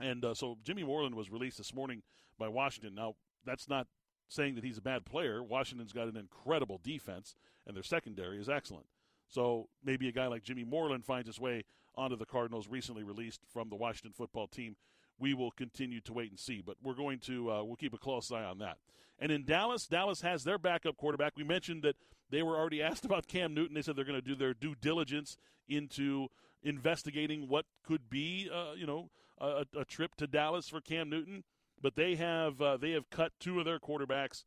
And 0.00 0.24
uh, 0.24 0.34
so 0.34 0.58
Jimmy 0.64 0.84
Moreland 0.84 1.14
was 1.14 1.30
released 1.30 1.58
this 1.58 1.74
morning 1.74 2.02
by 2.38 2.48
Washington. 2.48 2.94
Now 2.94 3.14
that's 3.44 3.68
not 3.68 3.86
saying 4.28 4.56
that 4.56 4.64
he's 4.64 4.78
a 4.78 4.82
bad 4.82 5.04
player. 5.04 5.42
Washington's 5.42 5.92
got 5.92 6.08
an 6.08 6.16
incredible 6.16 6.80
defense, 6.82 7.34
and 7.66 7.76
their 7.76 7.82
secondary 7.82 8.38
is 8.38 8.48
excellent. 8.48 8.86
So 9.28 9.68
maybe 9.84 10.08
a 10.08 10.12
guy 10.12 10.26
like 10.26 10.42
Jimmy 10.42 10.64
Moreland 10.64 11.04
finds 11.04 11.28
his 11.28 11.40
way 11.40 11.64
onto 11.94 12.16
the 12.16 12.26
Cardinals, 12.26 12.68
recently 12.68 13.02
released 13.02 13.40
from 13.52 13.68
the 13.68 13.76
Washington 13.76 14.12
football 14.12 14.46
team. 14.46 14.76
We 15.18 15.32
will 15.32 15.50
continue 15.50 16.00
to 16.02 16.12
wait 16.12 16.30
and 16.30 16.38
see, 16.38 16.62
but 16.64 16.76
we're 16.82 16.94
going 16.94 17.20
to 17.20 17.50
uh, 17.50 17.64
we'll 17.64 17.76
keep 17.76 17.94
a 17.94 17.98
close 17.98 18.30
eye 18.30 18.44
on 18.44 18.58
that. 18.58 18.78
And 19.18 19.32
in 19.32 19.46
Dallas, 19.46 19.86
Dallas 19.86 20.20
has 20.20 20.44
their 20.44 20.58
backup 20.58 20.98
quarterback. 20.98 21.32
We 21.36 21.44
mentioned 21.44 21.82
that 21.84 21.96
they 22.30 22.42
were 22.42 22.56
already 22.56 22.82
asked 22.82 23.04
about 23.04 23.26
Cam 23.26 23.54
Newton. 23.54 23.74
They 23.74 23.82
said 23.82 23.96
they're 23.96 24.04
going 24.04 24.20
to 24.20 24.26
do 24.26 24.34
their 24.34 24.54
due 24.54 24.74
diligence 24.74 25.36
into 25.68 26.28
investigating 26.62 27.48
what 27.48 27.64
could 27.84 28.10
be, 28.10 28.50
uh, 28.52 28.74
you 28.76 28.86
know, 28.86 29.10
a, 29.38 29.66
a, 29.76 29.84
trip 29.84 30.14
to 30.16 30.26
Dallas 30.26 30.68
for 30.68 30.80
Cam 30.80 31.10
Newton. 31.10 31.44
But 31.80 31.94
they 31.94 32.14
have 32.16 32.60
uh, 32.60 32.76
they 32.78 32.92
have 32.92 33.10
cut 33.10 33.32
two 33.38 33.58
of 33.58 33.64
their 33.64 33.78
quarterbacks 33.78 34.44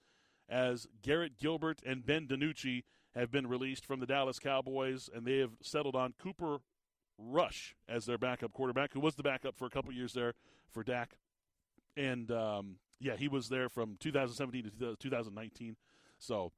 as 0.50 0.88
Garrett 1.02 1.38
Gilbert 1.38 1.80
and 1.86 2.06
Ben 2.06 2.28
DiNucci 2.28 2.84
have 3.16 3.32
been 3.32 3.48
released 3.48 3.86
from 3.86 4.00
the 4.00 4.06
Dallas 4.06 4.40
Cowboys, 4.40 5.10
and 5.14 5.26
they 5.26 5.38
have 5.38 5.52
settled 5.62 5.96
on 5.96 6.14
Cooper 6.22 6.58
Rush 7.18 7.76
as 7.88 8.06
their 8.06 8.18
backup 8.18 8.54
quarterback, 8.54 8.94
who 8.94 9.00
was 9.00 9.16
the 9.16 9.24
backup 9.24 9.58
for 9.58 9.66
a 9.66 9.70
couple 9.70 9.92
years 9.92 10.14
there 10.14 10.34
for 10.72 10.84
Dak. 10.84 11.18
And 11.98 12.32
um, 12.32 12.78
yeah, 13.00 13.16
he 13.16 13.28
was 13.28 13.50
there 13.50 13.70
from 13.70 13.98
2017 14.00 14.72
to 14.80 14.96
2019. 14.96 15.76
So 16.18 16.52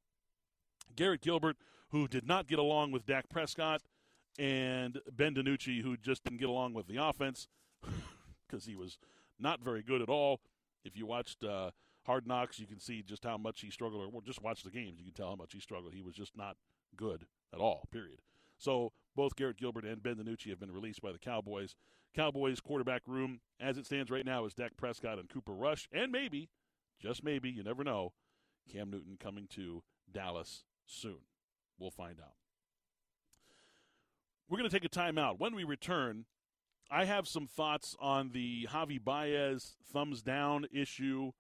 Garrett 0.96 1.22
Gilbert, 1.22 1.58
who 1.89 2.08
did 2.08 2.28
not 2.28 2.48
get 2.48 2.60
along 2.60 2.91
with 2.91 3.06
Dak 3.06 3.30
Prescott, 3.30 3.82
and 4.39 5.00
Ben 5.12 5.36
DiNucci, 5.36 5.82
who 5.82 5.98
just 5.98 6.24
didn't 6.24 6.39
get 6.39 6.50
along 6.50 6.74
with 6.74 6.88
the 6.88 6.98
offense 6.98 7.48
because 8.52 8.66
he 8.66 8.76
was 8.76 8.98
not 9.40 9.62
very 9.64 9.82
good 9.82 10.02
at 10.02 10.10
all. 10.10 10.42
If 10.84 10.98
you 10.98 11.06
watched 11.06 11.44
uh, 11.44 11.72
Hard 12.06 12.28
Knocks, 12.28 12.60
you 12.60 12.68
can 12.68 12.80
see 12.80 13.02
just 13.02 13.24
how 13.24 13.38
much 13.38 13.62
he 13.62 13.72
struggled, 13.72 14.12
or 14.14 14.22
just 14.22 14.42
watch 14.42 14.64
the 14.64 14.72
games, 14.72 15.00
you 15.00 15.06
can 15.06 15.14
tell 15.14 15.30
how 15.30 15.36
much 15.36 15.54
he 15.54 15.60
struggled. 15.60 15.94
He 15.94 16.02
was 16.02 16.16
just 16.16 16.36
not 16.36 16.58
good 16.96 17.26
at 17.54 17.60
all, 17.60 17.88
period. 17.92 18.20
So 18.58 18.92
Both 19.16 19.36
Garrett 19.36 19.58
Gilbert 19.58 19.86
and 19.86 20.02
Ben 20.02 20.16
DiNucci 20.16 20.50
have 20.50 20.60
been 20.60 20.72
released 20.72 21.02
by 21.02 21.12
the 21.12 21.20
Cowboys. 21.20 21.76
Cowboys 22.16 22.60
quarterback 22.60 23.02
room, 23.08 23.40
as 23.60 23.78
it 23.78 23.86
stands 23.86 24.12
right 24.12 24.26
now, 24.26 24.46
is 24.46 24.54
Dak 24.54 24.76
Prescott 24.78 25.20
and 25.20 25.30
Cooper 25.30 25.54
Rush, 25.54 25.88
and 25.92 26.12
maybe, 26.12 26.50
just 27.00 27.24
maybe, 27.24 27.50
you 27.50 27.64
never 27.64 27.84
know, 27.84 28.14
Cam 28.72 28.90
Newton 28.92 29.18
coming 29.20 29.48
to 29.52 29.84
Dallas 30.12 30.64
soon. 30.86 31.20
We'll 31.80 31.92
find 31.92 32.20
out. 32.20 32.36
We're 34.50 34.58
going 34.58 34.70
to 34.70 34.80
take 34.80 34.86
a 34.86 34.90
timeout. 34.90 35.40
When 35.40 35.56
we 35.56 35.64
return, 35.64 36.26
I 36.91 37.06
have 37.06 37.25
some 37.25 37.47
thoughts 37.47 37.95
on 38.01 38.32
the 38.34 38.67
Javi 38.69 39.01
Baez 39.01 39.75
thumbs 39.93 40.21
down 40.21 40.65
issue. 40.73 41.32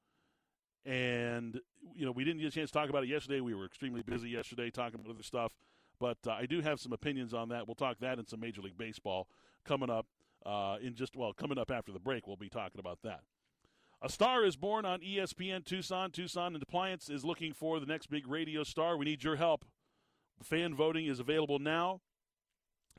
And, 0.85 1.59
you 1.93 2.05
know, 2.05 2.13
we 2.13 2.23
didn't 2.23 2.39
get 2.39 2.47
a 2.47 2.51
chance 2.51 2.71
to 2.71 2.77
talk 2.79 2.89
about 2.89 3.03
it 3.03 3.09
yesterday. 3.09 3.41
We 3.41 3.53
were 3.53 3.65
extremely 3.65 4.01
busy 4.01 4.29
yesterday 4.29 4.71
talking 4.71 4.99
about 4.99 5.13
other 5.13 5.23
stuff. 5.23 5.51
But 5.99 6.17
uh, 6.25 6.31
I 6.31 6.45
do 6.45 6.61
have 6.61 6.79
some 6.79 6.93
opinions 6.93 7.33
on 7.33 7.49
that. 7.49 7.67
We'll 7.67 7.75
talk 7.75 7.99
that 7.99 8.17
and 8.17 8.27
some 8.27 8.39
Major 8.39 8.61
League 8.61 8.77
Baseball 8.77 9.27
coming 9.65 9.89
up 9.89 10.07
uh, 10.45 10.77
in 10.81 10.95
just, 10.95 11.17
well, 11.17 11.33
coming 11.33 11.57
up 11.57 11.69
after 11.69 11.91
the 11.91 11.99
break. 11.99 12.27
We'll 12.27 12.37
be 12.37 12.49
talking 12.49 12.79
about 12.79 12.99
that. 13.03 13.19
A 14.01 14.09
star 14.09 14.45
is 14.45 14.55
born 14.55 14.85
on 14.85 15.01
ESPN 15.01 15.65
Tucson. 15.65 16.11
Tucson 16.11 16.55
and 16.55 16.63
Appliance 16.63 17.09
is 17.09 17.25
looking 17.25 17.53
for 17.53 17.79
the 17.79 17.85
next 17.85 18.09
big 18.09 18.25
radio 18.25 18.63
star. 18.63 18.97
We 18.97 19.05
need 19.05 19.23
your 19.23 19.35
help. 19.35 19.65
Fan 20.41 20.73
voting 20.73 21.05
is 21.05 21.19
available 21.19 21.59
now. 21.59 22.01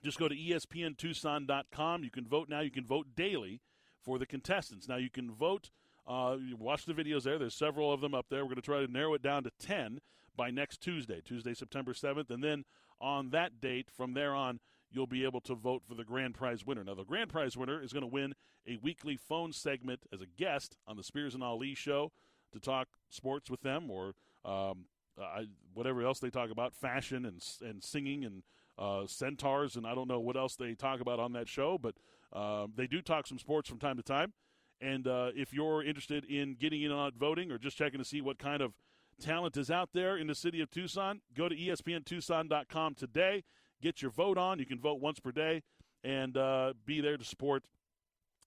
Just 0.03 0.19
go 0.19 0.29
to 0.29 0.35
espntucson.com. 0.35 2.05
You 2.05 2.11
can 2.11 2.27
vote 2.27 2.49
now. 2.49 2.61
You 2.61 2.71
can 2.71 2.85
vote 2.85 3.09
daily 3.15 3.61
for 4.03 4.19
the 4.19 4.27
contestants. 4.27 4.89
Now 4.89 4.97
you 4.97 5.11
can 5.11 5.31
vote. 5.31 5.71
Uh, 6.07 6.37
you 6.45 6.57
watch 6.57 6.85
the 6.85 6.95
videos 6.95 7.23
there. 7.23 7.39
There's 7.39 7.55
several 7.55 7.93
of 7.93 8.01
them 8.01 8.15
up 8.15 8.27
there. 8.29 8.41
We're 8.41 8.51
going 8.51 8.57
to 8.57 8.63
try 8.63 8.85
to 8.85 8.91
narrow 8.91 9.15
it 9.15 9.23
down 9.23 9.45
to 9.45 9.51
10 9.61 10.01
by 10.37 10.51
next 10.51 10.81
Tuesday, 10.81 11.21
Tuesday, 11.25 11.55
September 11.55 11.93
7th. 11.93 12.31
And 12.31 12.43
then 12.43 12.65
on 13.01 13.31
that 13.31 13.61
date, 13.61 13.89
from 13.91 14.15
there 14.15 14.35
on, 14.35 14.59
you'll 14.91 15.07
be 15.07 15.25
able 15.25 15.41
to 15.43 15.55
vote 15.55 15.83
for 15.87 15.95
the 15.95 16.05
grand 16.05 16.35
prize 16.35 16.67
winner. 16.67 16.83
Now, 16.85 16.95
the 16.95 17.05
grand 17.05 17.31
prize 17.31 17.57
winner 17.57 17.81
is 17.83 17.93
going 17.93 18.03
to 18.03 18.09
win 18.09 18.35
a 18.67 18.77
weekly 18.83 19.17
phone 19.17 19.53
segment 19.53 20.01
as 20.13 20.21
a 20.21 20.27
guest 20.27 20.77
on 20.87 20.97
the 20.97 21.03
Spears 21.03 21.35
and 21.35 21.43
Ali 21.43 21.75
show 21.75 22.13
to 22.53 22.61
talk 22.61 22.89
sports 23.09 23.51
with 23.51 23.63
them 23.63 23.91
or 23.91 24.15
um, 24.45 24.87
uh, 25.21 25.43
whatever 25.75 26.03
else 26.03 26.19
they 26.19 26.31
talk 26.31 26.51
about, 26.51 26.75
fashion 26.75 27.25
and, 27.25 27.43
and 27.61 27.83
singing 27.83 28.25
and 28.25 28.43
uh, 28.79 29.07
centaurs, 29.07 29.77
and 29.77 29.87
I 29.87 29.95
don't 29.95 30.09
know 30.09 30.21
what 30.21 30.37
else 30.37 30.57
they 30.57 30.75
talk 30.75 31.01
about 31.01 31.21
on 31.21 31.33
that 31.33 31.49
show, 31.49 31.79
but 31.79 31.95
uh, 32.33 32.67
they 32.75 32.87
do 32.87 33.03
talk 33.03 33.27
some 33.27 33.39
sports 33.39 33.69
from 33.69 33.79
time 33.79 33.97
to 33.97 34.03
time. 34.03 34.33
And 34.81 35.07
uh, 35.07 35.31
if 35.35 35.53
you're 35.53 35.83
interested 35.85 36.25
in 36.25 36.57
getting 36.59 36.83
in 36.83 36.91
on 36.91 37.13
voting 37.17 37.53
or 37.53 37.59
just 37.59 37.77
checking 37.77 37.99
to 37.99 38.05
see 38.05 38.21
what 38.21 38.39
kind 38.39 38.61
of 38.61 38.73
talent 39.21 39.57
is 39.57 39.71
out 39.71 39.91
there 39.93 40.17
in 40.17 40.27
the 40.27 40.35
city 40.35 40.61
of 40.61 40.71
Tucson, 40.71 41.21
go 41.37 41.49
to 41.49 41.55
espntucson.com 41.55 42.95
today. 42.95 43.45
Get 43.81 44.03
your 44.03 44.11
vote 44.11 44.39
on. 44.39 44.59
You 44.59 44.67
can 44.67 44.81
vote 44.81 45.01
once 45.01 45.21
per 45.21 45.31
day 45.31 45.63
and 46.03 46.37
uh, 46.37 46.73
be 46.85 47.01
there 47.01 47.17
to 47.17 47.25
support 47.25 47.63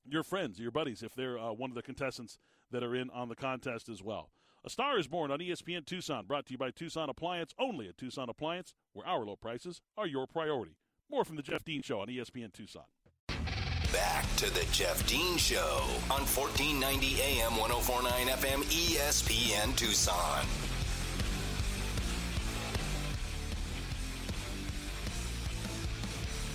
your 0.06 0.24
friends, 0.24 0.60
your 0.60 0.72
buddies, 0.72 1.04
if 1.04 1.16
they're 1.16 1.40
uh, 1.40 1.52
one 1.52 1.72
of 1.72 1.76
the 1.76 1.82
contestants 1.82 2.38
that 2.72 2.84
are 2.84 2.96
in 2.96 3.10
on 3.12 3.30
the 3.30 3.36
contest 3.36 3.90
as 3.90 4.04
well. 4.04 4.30
A 4.66 4.70
Star 4.72 4.98
is 4.98 5.08
Born 5.08 5.30
on 5.30 5.38
ESPN 5.38 5.86
Tucson, 5.86 6.26
brought 6.26 6.48
to 6.48 6.54
you 6.54 6.58
by 6.58 6.72
Tucson 6.72 7.08
Appliance, 7.08 7.54
only 7.60 7.88
at 7.88 8.00
Tucson 8.00 8.30
Appliance, 8.30 8.74
where 8.94 9.06
our 9.06 9.24
low 9.24 9.36
prices 9.36 9.80
are 9.96 10.08
your 10.08 10.26
priority. 10.26 10.76
More 11.08 11.24
from 11.24 11.36
the 11.36 11.44
Jeff 11.44 11.64
Dean 11.64 11.84
Show 11.84 12.00
on 12.00 12.08
ESPN 12.08 12.52
Tucson. 12.52 12.82
Back 13.94 14.26
to 14.38 14.52
the 14.52 14.66
Jeff 14.72 15.08
Dean 15.08 15.38
Show 15.38 15.84
on 16.10 16.26
1490 16.26 17.22
AM 17.22 17.56
1049 17.58 18.28
FM 18.38 18.64
ESPN 18.64 19.76
Tucson. 19.76 20.44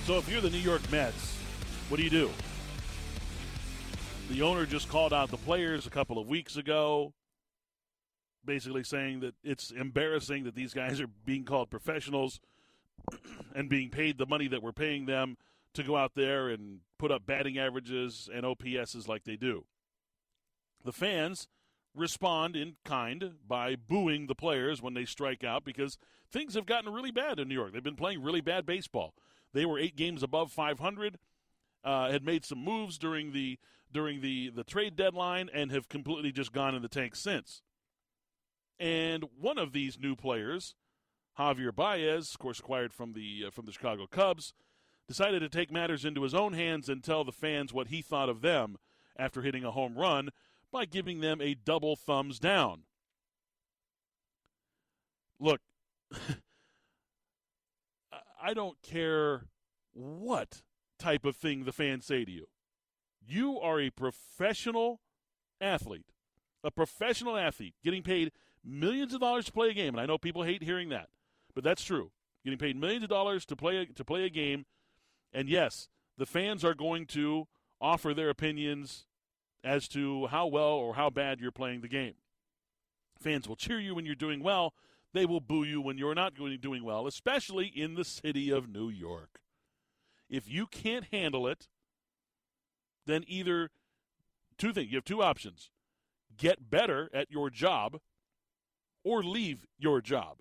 So 0.04 0.18
if 0.18 0.28
you're 0.28 0.40
the 0.40 0.50
New 0.50 0.58
York 0.58 0.82
Mets, 0.90 1.36
what 1.88 1.98
do 1.98 2.02
you 2.02 2.10
do? 2.10 2.28
The 4.30 4.42
owner 4.42 4.66
just 4.66 4.88
called 4.88 5.12
out 5.12 5.30
the 5.30 5.36
players 5.36 5.86
a 5.86 5.90
couple 5.90 6.18
of 6.18 6.26
weeks 6.26 6.56
ago 6.56 7.14
basically 8.44 8.84
saying 8.84 9.20
that 9.20 9.34
it's 9.42 9.70
embarrassing 9.70 10.44
that 10.44 10.54
these 10.54 10.74
guys 10.74 11.00
are 11.00 11.08
being 11.24 11.44
called 11.44 11.70
professionals 11.70 12.40
and 13.54 13.68
being 13.68 13.90
paid 13.90 14.18
the 14.18 14.26
money 14.26 14.48
that 14.48 14.62
we're 14.62 14.72
paying 14.72 15.06
them 15.06 15.36
to 15.74 15.82
go 15.82 15.96
out 15.96 16.14
there 16.14 16.48
and 16.48 16.80
put 16.98 17.10
up 17.10 17.26
batting 17.26 17.58
averages 17.58 18.28
and 18.32 18.44
OPSs 18.44 19.08
like 19.08 19.24
they 19.24 19.36
do. 19.36 19.64
The 20.84 20.92
fans 20.92 21.48
respond 21.94 22.56
in 22.56 22.76
kind 22.84 23.32
by 23.46 23.76
booing 23.76 24.26
the 24.26 24.34
players 24.34 24.80
when 24.80 24.94
they 24.94 25.04
strike 25.04 25.44
out 25.44 25.64
because 25.64 25.98
things 26.30 26.54
have 26.54 26.66
gotten 26.66 26.92
really 26.92 27.10
bad 27.10 27.38
in 27.38 27.48
New 27.48 27.54
York. 27.54 27.72
They've 27.72 27.82
been 27.82 27.96
playing 27.96 28.22
really 28.22 28.40
bad 28.40 28.66
baseball. 28.66 29.14
They 29.52 29.66
were 29.66 29.78
eight 29.78 29.96
games 29.96 30.22
above 30.22 30.52
500, 30.52 31.18
uh, 31.84 32.10
had 32.10 32.24
made 32.24 32.44
some 32.44 32.62
moves 32.62 32.98
during 32.98 33.32
the 33.32 33.58
during 33.92 34.20
the 34.20 34.50
the 34.50 34.62
trade 34.62 34.94
deadline, 34.94 35.50
and 35.52 35.72
have 35.72 35.88
completely 35.88 36.30
just 36.30 36.52
gone 36.52 36.74
in 36.74 36.82
the 36.82 36.88
tank 36.88 37.16
since. 37.16 37.62
And 38.80 39.24
one 39.38 39.58
of 39.58 39.72
these 39.72 39.98
new 40.00 40.16
players, 40.16 40.74
Javier 41.38 41.74
Baez, 41.74 42.32
of 42.32 42.38
course 42.38 42.58
acquired 42.58 42.94
from 42.94 43.12
the 43.12 43.44
uh, 43.46 43.50
from 43.50 43.66
the 43.66 43.72
Chicago 43.72 44.06
Cubs, 44.10 44.54
decided 45.06 45.40
to 45.40 45.50
take 45.50 45.70
matters 45.70 46.06
into 46.06 46.22
his 46.22 46.34
own 46.34 46.54
hands 46.54 46.88
and 46.88 47.04
tell 47.04 47.22
the 47.22 47.30
fans 47.30 47.74
what 47.74 47.88
he 47.88 48.00
thought 48.00 48.30
of 48.30 48.40
them 48.40 48.78
after 49.18 49.42
hitting 49.42 49.64
a 49.64 49.70
home 49.70 49.98
run 49.98 50.30
by 50.72 50.86
giving 50.86 51.20
them 51.20 51.42
a 51.42 51.54
double 51.54 51.94
thumbs 51.94 52.38
down. 52.38 52.84
Look, 55.38 55.60
I 58.42 58.54
don't 58.54 58.80
care 58.82 59.46
what 59.92 60.62
type 60.98 61.26
of 61.26 61.36
thing 61.36 61.64
the 61.64 61.72
fans 61.72 62.06
say 62.06 62.24
to 62.24 62.30
you. 62.30 62.46
You 63.20 63.60
are 63.60 63.78
a 63.78 63.90
professional 63.90 65.00
athlete, 65.60 66.06
a 66.64 66.70
professional 66.70 67.36
athlete 67.36 67.74
getting 67.84 68.02
paid 68.02 68.32
millions 68.64 69.14
of 69.14 69.20
dollars 69.20 69.46
to 69.46 69.52
play 69.52 69.70
a 69.70 69.74
game, 69.74 69.94
and 69.94 70.00
I 70.00 70.06
know 70.06 70.18
people 70.18 70.42
hate 70.42 70.62
hearing 70.62 70.88
that, 70.90 71.08
but 71.54 71.64
that's 71.64 71.84
true. 71.84 72.10
Getting 72.44 72.58
paid 72.58 72.76
millions 72.76 73.04
of 73.04 73.10
dollars 73.10 73.44
to 73.46 73.56
play 73.56 73.78
a, 73.78 73.86
to 73.86 74.04
play 74.04 74.24
a 74.24 74.30
game, 74.30 74.66
and 75.32 75.48
yes, 75.48 75.88
the 76.16 76.26
fans 76.26 76.64
are 76.64 76.74
going 76.74 77.06
to 77.06 77.46
offer 77.80 78.14
their 78.14 78.30
opinions 78.30 79.06
as 79.62 79.88
to 79.88 80.26
how 80.28 80.46
well 80.46 80.72
or 80.72 80.94
how 80.94 81.10
bad 81.10 81.40
you're 81.40 81.50
playing 81.50 81.80
the 81.80 81.88
game. 81.88 82.14
Fans 83.18 83.46
will 83.46 83.56
cheer 83.56 83.78
you 83.78 83.94
when 83.94 84.06
you're 84.06 84.14
doing 84.14 84.42
well. 84.42 84.72
They 85.12 85.26
will 85.26 85.40
boo 85.40 85.64
you 85.64 85.80
when 85.80 85.98
you're 85.98 86.14
not 86.14 86.34
doing 86.34 86.84
well, 86.84 87.06
especially 87.06 87.66
in 87.66 87.94
the 87.94 88.04
city 88.04 88.50
of 88.50 88.68
New 88.68 88.88
York. 88.88 89.40
If 90.28 90.48
you 90.48 90.66
can't 90.66 91.06
handle 91.10 91.46
it, 91.46 91.68
then 93.06 93.24
either 93.26 93.70
two 94.56 94.72
things. 94.72 94.90
You 94.90 94.96
have 94.98 95.04
two 95.04 95.22
options 95.22 95.70
get 96.36 96.70
better 96.70 97.10
at 97.12 97.30
your 97.30 97.50
job 97.50 97.98
or 99.04 99.22
leave 99.22 99.66
your 99.78 100.00
job. 100.00 100.38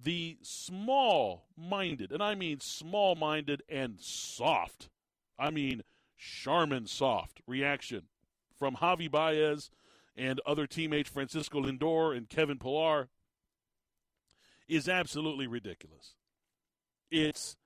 The 0.00 0.38
small 0.42 1.46
minded, 1.56 2.12
and 2.12 2.22
I 2.22 2.34
mean 2.34 2.60
small 2.60 3.14
minded 3.14 3.62
and 3.68 3.98
soft, 4.00 4.90
I 5.38 5.50
mean 5.50 5.82
Charmin 6.16 6.86
soft 6.86 7.40
reaction 7.46 8.02
from 8.58 8.76
Javi 8.76 9.10
Baez 9.10 9.70
and 10.16 10.40
other 10.46 10.66
teammates 10.66 11.10
Francisco 11.10 11.60
Lindor 11.60 12.16
and 12.16 12.28
Kevin 12.28 12.58
Pillar 12.58 13.08
is 14.68 14.88
absolutely 14.88 15.46
ridiculous. 15.46 16.14
It's 17.10 17.56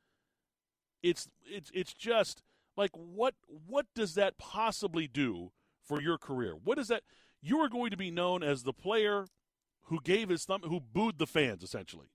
it's 1.02 1.28
it's 1.46 1.70
it's 1.72 1.94
just 1.94 2.42
like 2.76 2.90
what 2.94 3.34
what 3.46 3.86
does 3.94 4.14
that 4.14 4.38
possibly 4.38 5.06
do 5.06 5.52
for 5.82 6.00
your 6.00 6.18
career? 6.18 6.54
What 6.62 6.76
does 6.76 6.88
that 6.88 7.02
you 7.42 7.58
are 7.60 7.68
going 7.68 7.90
to 7.90 7.96
be 7.96 8.10
known 8.10 8.42
as 8.42 8.62
the 8.62 8.72
player 8.72 9.26
who 9.84 10.00
gave 10.02 10.28
his 10.28 10.44
thumb, 10.44 10.62
who 10.62 10.80
booed 10.80 11.18
the 11.18 11.26
fans, 11.26 11.62
essentially. 11.62 12.06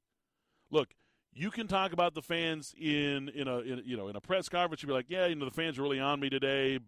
Look, 0.71 0.95
you 1.33 1.51
can 1.51 1.67
talk 1.67 1.91
about 1.91 2.13
the 2.13 2.21
fans 2.21 2.73
in 2.79 3.29
in 3.29 3.47
a 3.47 3.59
in, 3.59 3.81
you 3.85 3.97
know 3.97 4.07
in 4.07 4.15
a 4.15 4.21
press 4.21 4.49
conference. 4.49 4.81
You'd 4.81 4.87
be 4.87 4.93
like, 4.93 5.09
yeah, 5.09 5.27
you 5.27 5.35
know, 5.35 5.45
the 5.45 5.51
fans 5.51 5.77
are 5.77 5.83
really 5.83 5.99
on 5.99 6.19
me 6.19 6.29
today. 6.29 6.79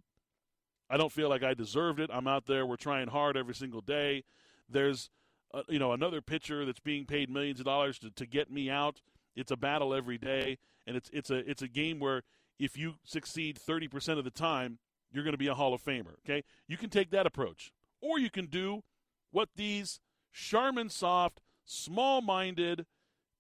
I 0.90 0.98
don't 0.98 1.12
feel 1.12 1.28
like 1.30 1.44
I 1.44 1.54
deserved 1.54 2.00
it. 2.00 2.10
I'm 2.14 2.28
out 2.28 2.46
there. 2.48 2.66
We're 2.66 2.78
trying 2.78 3.10
hard 3.10 3.36
every 3.36 3.54
single 3.54 3.82
day. 3.82 4.24
There's 4.70 5.10
uh, 5.54 5.64
you 5.68 5.80
know 5.80 5.92
another 5.92 6.22
pitcher 6.22 6.66
that's 6.66 6.80
being 6.80 7.06
paid 7.06 7.30
millions 7.30 7.60
of 7.60 7.66
dollars 7.66 8.00
to, 8.00 8.12
to 8.12 8.26
get 8.26 8.50
me 8.50 8.70
out. 8.70 9.02
It's 9.36 9.52
a 9.52 9.58
battle 9.58 9.94
every 9.94 10.18
day, 10.18 10.58
and 10.88 10.96
it's 10.96 11.10
it's 11.12 11.30
a 11.30 11.50
it's 11.50 11.62
a 11.62 11.68
game 11.68 12.00
where 12.00 12.24
if 12.60 12.78
you 12.78 12.96
succeed 13.04 13.60
30% 13.60 14.18
of 14.18 14.24
the 14.24 14.32
time, 14.32 14.80
you're 15.12 15.24
going 15.24 15.34
to 15.34 15.38
be 15.38 15.48
a 15.48 15.54
Hall 15.54 15.74
of 15.74 15.84
Famer. 15.84 16.16
Okay, 16.26 16.44
you 16.68 16.78
can 16.78 16.90
take 16.90 17.12
that 17.12 17.26
approach. 17.26 17.72
Or 18.08 18.18
you 18.18 18.30
can 18.30 18.46
do 18.46 18.84
what 19.32 19.50
these 19.58 20.00
Charmin 20.32 20.90
soft, 20.90 21.42
small 21.66 22.22
minded, 22.22 22.86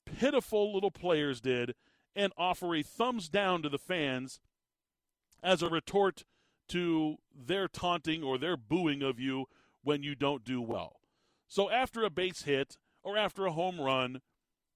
pitiful 0.06 0.74
little 0.74 0.92
players 0.92 1.40
did 1.40 1.74
and 2.14 2.34
offer 2.38 2.76
a 2.76 2.84
thumbs 2.84 3.30
down 3.30 3.62
to 3.62 3.70
the 3.70 3.78
fans 3.78 4.42
as 5.42 5.62
a 5.62 5.70
retort 5.70 6.26
to 6.68 7.18
their 7.34 7.70
taunting 7.70 8.24
or 8.24 8.38
their 8.38 8.58
booing 8.58 9.02
of 9.02 9.22
you 9.22 9.46
when 9.84 10.04
you 10.04 10.16
don't 10.16 10.44
do 10.44 10.62
well. 10.62 11.00
So 11.48 11.70
after 11.70 12.04
a 12.04 12.10
base 12.10 12.42
hit 12.42 12.78
or 13.04 13.18
after 13.18 13.46
a 13.46 13.54
home 13.54 13.80
run, 13.80 14.20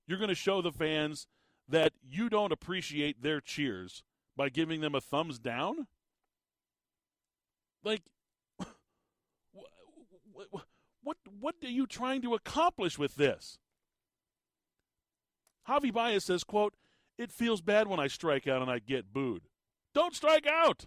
you're 0.07 0.19
going 0.19 0.29
to 0.29 0.35
show 0.35 0.61
the 0.61 0.71
fans 0.71 1.27
that 1.67 1.91
you 2.01 2.29
don't 2.29 2.53
appreciate 2.53 3.21
their 3.21 3.41
cheers 3.41 4.03
by 4.37 4.47
giving 4.47 4.79
them 4.79 4.95
a 4.95 5.01
thumbs 5.01 5.37
down? 5.37 5.87
Like, 7.83 8.03
what, 10.33 10.65
what, 11.03 11.17
what 11.39 11.55
are 11.63 11.69
you 11.69 11.87
trying 11.87 12.21
to 12.21 12.33
accomplish 12.33 12.97
with 12.97 13.15
this? 13.15 13.57
Javi 15.67 15.93
Baez 15.93 16.25
says, 16.25 16.43
quote, 16.43 16.73
it 17.17 17.31
feels 17.31 17.61
bad 17.61 17.87
when 17.87 17.99
I 17.99 18.07
strike 18.07 18.47
out 18.47 18.61
and 18.61 18.71
I 18.71 18.79
get 18.79 19.13
booed. 19.13 19.43
Don't 19.93 20.15
strike 20.15 20.47
out. 20.47 20.85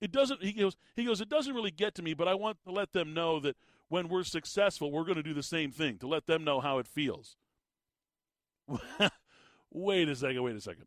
It 0.00 0.12
doesn't 0.12 0.42
he 0.42 0.52
goes 0.52 0.76
he 0.94 1.04
goes 1.04 1.20
it 1.20 1.28
doesn't 1.28 1.54
really 1.54 1.70
get 1.70 1.94
to 1.94 2.02
me, 2.02 2.12
but 2.12 2.28
I 2.28 2.34
want 2.34 2.58
to 2.64 2.72
let 2.72 2.92
them 2.92 3.14
know 3.14 3.40
that 3.40 3.56
when 3.88 4.08
we're 4.08 4.24
successful, 4.24 4.90
we're 4.90 5.04
going 5.04 5.16
to 5.16 5.22
do 5.22 5.32
the 5.32 5.42
same 5.42 5.70
thing 5.70 5.98
to 5.98 6.06
let 6.06 6.26
them 6.26 6.44
know 6.44 6.60
how 6.60 6.78
it 6.78 6.88
feels. 6.88 7.36
wait 9.70 10.08
a 10.08 10.16
second, 10.16 10.42
wait 10.42 10.56
a 10.56 10.60
second. 10.60 10.86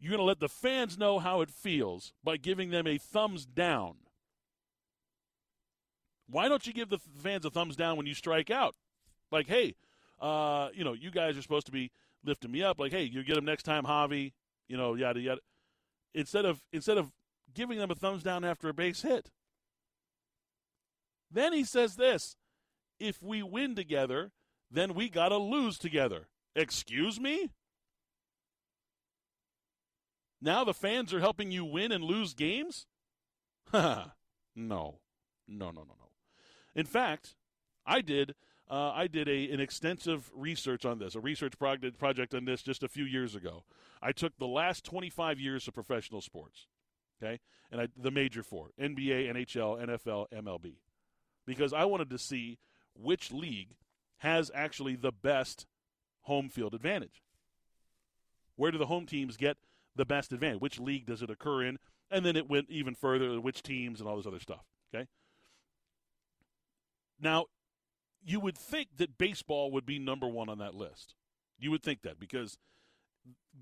You're 0.00 0.10
going 0.10 0.18
to 0.20 0.24
let 0.24 0.40
the 0.40 0.48
fans 0.48 0.98
know 0.98 1.18
how 1.18 1.40
it 1.40 1.50
feels 1.50 2.12
by 2.22 2.36
giving 2.36 2.70
them 2.70 2.86
a 2.86 2.98
thumbs 2.98 3.46
down. 3.46 3.96
Why 6.28 6.48
don't 6.48 6.66
you 6.66 6.72
give 6.72 6.88
the 6.88 6.98
fans 7.22 7.44
a 7.44 7.50
thumbs 7.50 7.76
down 7.76 7.96
when 7.96 8.06
you 8.06 8.14
strike 8.14 8.50
out? 8.50 8.74
Like, 9.30 9.46
hey, 9.46 9.74
uh, 10.20 10.68
you 10.74 10.84
know, 10.84 10.92
you 10.92 11.10
guys 11.10 11.36
are 11.36 11.42
supposed 11.42 11.66
to 11.66 11.72
be 11.72 11.90
lifting 12.24 12.50
me 12.50 12.62
up. 12.62 12.78
Like, 12.78 12.92
hey, 12.92 13.02
you 13.02 13.22
get 13.22 13.36
them 13.36 13.44
next 13.44 13.64
time, 13.64 13.84
Javy. 13.84 14.32
You 14.68 14.76
know, 14.76 14.94
yada 14.94 15.20
yada. 15.20 15.40
Instead 16.14 16.44
of 16.44 16.62
instead 16.72 16.96
of 16.96 17.12
giving 17.52 17.78
them 17.78 17.90
a 17.90 17.94
thumbs 17.94 18.22
down 18.22 18.44
after 18.44 18.68
a 18.68 18.74
base 18.74 19.02
hit. 19.02 19.30
Then 21.30 21.52
he 21.52 21.64
says 21.64 21.96
this: 21.96 22.36
If 22.98 23.22
we 23.22 23.42
win 23.42 23.74
together, 23.74 24.32
then 24.70 24.94
we 24.94 25.08
gotta 25.08 25.36
lose 25.36 25.78
together. 25.78 26.28
Excuse 26.56 27.20
me. 27.20 27.50
Now 30.40 30.64
the 30.64 30.74
fans 30.74 31.12
are 31.12 31.20
helping 31.20 31.50
you 31.50 31.64
win 31.64 31.90
and 31.90 32.04
lose 32.04 32.34
games? 32.34 32.86
no. 33.72 34.12
No, 34.54 35.00
no, 35.46 35.70
no, 35.70 35.82
no. 35.98 36.03
In 36.74 36.86
fact, 36.86 37.34
I 37.86 38.00
did 38.00 38.34
uh, 38.70 38.92
I 38.94 39.06
did 39.08 39.28
a, 39.28 39.50
an 39.50 39.60
extensive 39.60 40.30
research 40.34 40.84
on 40.86 40.98
this, 40.98 41.14
a 41.14 41.20
research 41.20 41.58
project, 41.58 41.98
project 41.98 42.34
on 42.34 42.46
this 42.46 42.62
just 42.62 42.82
a 42.82 42.88
few 42.88 43.04
years 43.04 43.34
ago. 43.34 43.64
I 44.00 44.12
took 44.12 44.38
the 44.38 44.46
last 44.46 44.84
25 44.84 45.38
years 45.38 45.68
of 45.68 45.74
professional 45.74 46.22
sports, 46.22 46.66
okay, 47.22 47.40
and 47.70 47.80
I, 47.80 47.88
the 47.96 48.10
major 48.10 48.42
four 48.42 48.70
NBA, 48.80 49.30
NHL, 49.30 49.86
NFL, 49.86 50.26
MLB, 50.32 50.76
because 51.46 51.72
I 51.72 51.84
wanted 51.84 52.08
to 52.10 52.18
see 52.18 52.58
which 52.94 53.32
league 53.32 53.76
has 54.18 54.50
actually 54.54 54.96
the 54.96 55.12
best 55.12 55.66
home 56.22 56.48
field 56.48 56.74
advantage. 56.74 57.22
Where 58.56 58.70
do 58.70 58.78
the 58.78 58.86
home 58.86 59.04
teams 59.04 59.36
get 59.36 59.58
the 59.94 60.06
best 60.06 60.32
advantage? 60.32 60.60
Which 60.60 60.80
league 60.80 61.06
does 61.06 61.20
it 61.20 61.28
occur 61.28 61.64
in? 61.64 61.78
And 62.10 62.24
then 62.24 62.36
it 62.36 62.48
went 62.48 62.70
even 62.70 62.94
further, 62.94 63.40
which 63.40 63.62
teams 63.62 64.00
and 64.00 64.08
all 64.08 64.16
this 64.16 64.26
other 64.26 64.40
stuff? 64.40 64.64
Now, 67.24 67.46
you 68.22 68.38
would 68.38 68.56
think 68.56 68.88
that 68.98 69.16
baseball 69.16 69.70
would 69.72 69.86
be 69.86 69.98
number 69.98 70.28
one 70.28 70.50
on 70.50 70.58
that 70.58 70.74
list. 70.74 71.14
You 71.58 71.70
would 71.70 71.82
think 71.82 72.02
that 72.02 72.20
because 72.20 72.58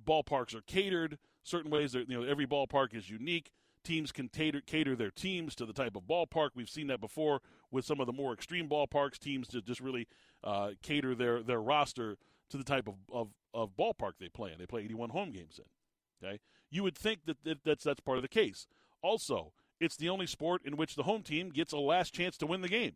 ballparks 0.04 0.54
are 0.54 0.62
catered 0.62 1.18
certain 1.44 1.70
ways. 1.70 1.94
You 1.94 2.04
know, 2.08 2.24
every 2.24 2.46
ballpark 2.46 2.92
is 2.92 3.08
unique. 3.08 3.52
Teams 3.84 4.12
can 4.12 4.28
cater, 4.28 4.60
cater 4.60 4.96
their 4.96 5.10
teams 5.10 5.54
to 5.56 5.66
the 5.66 5.72
type 5.72 5.96
of 5.96 6.02
ballpark. 6.02 6.50
We've 6.54 6.68
seen 6.68 6.88
that 6.88 7.00
before 7.00 7.40
with 7.70 7.84
some 7.84 8.00
of 8.00 8.06
the 8.06 8.12
more 8.12 8.32
extreme 8.32 8.68
ballparks. 8.68 9.18
Teams 9.18 9.46
to 9.48 9.62
just 9.62 9.80
really 9.80 10.08
uh, 10.42 10.70
cater 10.82 11.14
their, 11.14 11.42
their 11.42 11.60
roster 11.60 12.16
to 12.50 12.56
the 12.56 12.64
type 12.64 12.88
of, 12.88 12.94
of, 13.12 13.28
of 13.54 13.76
ballpark 13.76 14.12
they 14.18 14.28
play 14.28 14.52
in. 14.52 14.58
They 14.58 14.66
play 14.66 14.82
81 14.82 15.10
home 15.10 15.30
games 15.30 15.58
in. 15.58 16.24
Okay, 16.24 16.40
you 16.70 16.82
would 16.84 16.96
think 16.96 17.24
that, 17.26 17.42
that 17.42 17.58
that's 17.64 17.82
that's 17.82 18.00
part 18.00 18.18
of 18.18 18.22
the 18.22 18.28
case. 18.28 18.68
Also, 19.02 19.52
it's 19.80 19.96
the 19.96 20.08
only 20.08 20.28
sport 20.28 20.62
in 20.64 20.76
which 20.76 20.94
the 20.94 21.02
home 21.02 21.22
team 21.22 21.50
gets 21.50 21.72
a 21.72 21.78
last 21.78 22.14
chance 22.14 22.36
to 22.38 22.46
win 22.46 22.60
the 22.60 22.68
game. 22.68 22.94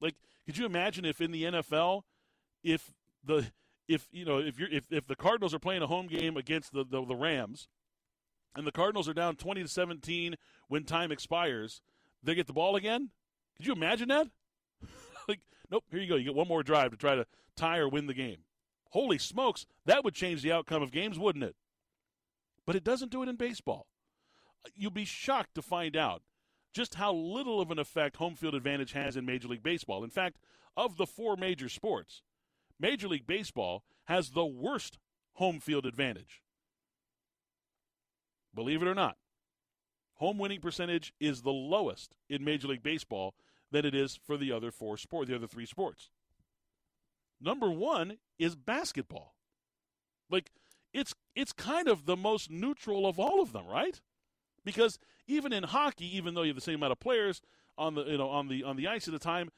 Like, 0.00 0.14
could 0.44 0.58
you 0.58 0.66
imagine 0.66 1.04
if 1.04 1.20
in 1.20 1.32
the 1.32 1.44
NFL, 1.44 2.02
if 2.62 2.92
the 3.24 3.50
if 3.88 4.08
you 4.12 4.24
know 4.24 4.38
if 4.38 4.58
you're 4.58 4.70
if, 4.70 4.90
if 4.90 5.06
the 5.06 5.16
Cardinals 5.16 5.54
are 5.54 5.58
playing 5.58 5.82
a 5.82 5.86
home 5.86 6.06
game 6.06 6.36
against 6.36 6.72
the, 6.72 6.84
the, 6.84 7.04
the 7.04 7.16
Rams, 7.16 7.68
and 8.54 8.66
the 8.66 8.72
Cardinals 8.72 9.08
are 9.08 9.14
down 9.14 9.36
twenty 9.36 9.62
to 9.62 9.68
seventeen 9.68 10.36
when 10.68 10.84
time 10.84 11.12
expires, 11.12 11.80
they 12.22 12.34
get 12.34 12.46
the 12.46 12.52
ball 12.52 12.76
again? 12.76 13.10
Could 13.56 13.66
you 13.66 13.72
imagine 13.72 14.08
that? 14.08 14.28
like, 15.28 15.40
nope. 15.70 15.84
Here 15.90 16.00
you 16.00 16.08
go. 16.08 16.16
You 16.16 16.24
get 16.24 16.34
one 16.34 16.48
more 16.48 16.62
drive 16.62 16.90
to 16.90 16.96
try 16.96 17.14
to 17.14 17.26
tie 17.56 17.78
or 17.78 17.88
win 17.88 18.06
the 18.06 18.14
game. 18.14 18.38
Holy 18.90 19.18
smokes, 19.18 19.66
that 19.84 20.04
would 20.04 20.14
change 20.14 20.42
the 20.42 20.52
outcome 20.52 20.82
of 20.82 20.90
games, 20.90 21.18
wouldn't 21.18 21.44
it? 21.44 21.56
But 22.66 22.76
it 22.76 22.84
doesn't 22.84 23.10
do 23.10 23.22
it 23.22 23.28
in 23.28 23.36
baseball. 23.36 23.86
You'll 24.74 24.90
be 24.90 25.04
shocked 25.04 25.54
to 25.54 25.62
find 25.62 25.96
out 25.96 26.22
just 26.76 26.96
how 26.96 27.10
little 27.10 27.58
of 27.58 27.70
an 27.70 27.78
effect 27.78 28.16
home 28.16 28.34
field 28.34 28.54
advantage 28.54 28.92
has 28.92 29.16
in 29.16 29.24
Major 29.24 29.48
League 29.48 29.62
Baseball. 29.62 30.04
In 30.04 30.10
fact, 30.10 30.36
of 30.76 30.98
the 30.98 31.06
four 31.06 31.34
major 31.34 31.70
sports, 31.70 32.20
Major 32.78 33.08
League 33.08 33.26
Baseball 33.26 33.82
has 34.04 34.32
the 34.32 34.44
worst 34.44 34.98
home 35.32 35.58
field 35.58 35.86
advantage. 35.86 36.42
Believe 38.54 38.82
it 38.82 38.88
or 38.88 38.94
not, 38.94 39.16
home 40.16 40.36
winning 40.36 40.60
percentage 40.60 41.14
is 41.18 41.40
the 41.40 41.50
lowest 41.50 42.14
in 42.28 42.44
Major 42.44 42.68
League 42.68 42.82
Baseball 42.82 43.34
than 43.72 43.86
it 43.86 43.94
is 43.94 44.20
for 44.26 44.36
the 44.36 44.52
other 44.52 44.70
four 44.70 44.98
sport, 44.98 45.28
the 45.28 45.34
other 45.34 45.46
three 45.46 45.66
sports. 45.66 46.10
Number 47.40 47.70
one 47.70 48.18
is 48.38 48.54
basketball. 48.54 49.34
Like 50.28 50.50
it's 50.92 51.14
it's 51.34 51.54
kind 51.54 51.88
of 51.88 52.04
the 52.04 52.16
most 52.16 52.50
neutral 52.50 53.06
of 53.06 53.18
all 53.18 53.40
of 53.40 53.52
them, 53.52 53.66
right? 53.66 53.98
Because 54.66 54.98
even 55.28 55.52
in 55.52 55.62
hockey, 55.62 56.16
even 56.16 56.34
though 56.34 56.42
you 56.42 56.48
have 56.48 56.56
the 56.56 56.60
same 56.60 56.74
amount 56.74 56.90
of 56.92 56.98
players 57.00 57.40
on 57.78 57.94
the 57.94 58.04
you 58.04 58.18
know 58.18 58.28
on 58.28 58.48
the 58.48 58.64
on 58.64 58.76
the 58.76 58.88
ice 58.88 59.06
at 59.06 59.12
the 59.12 59.20
time, 59.20 59.50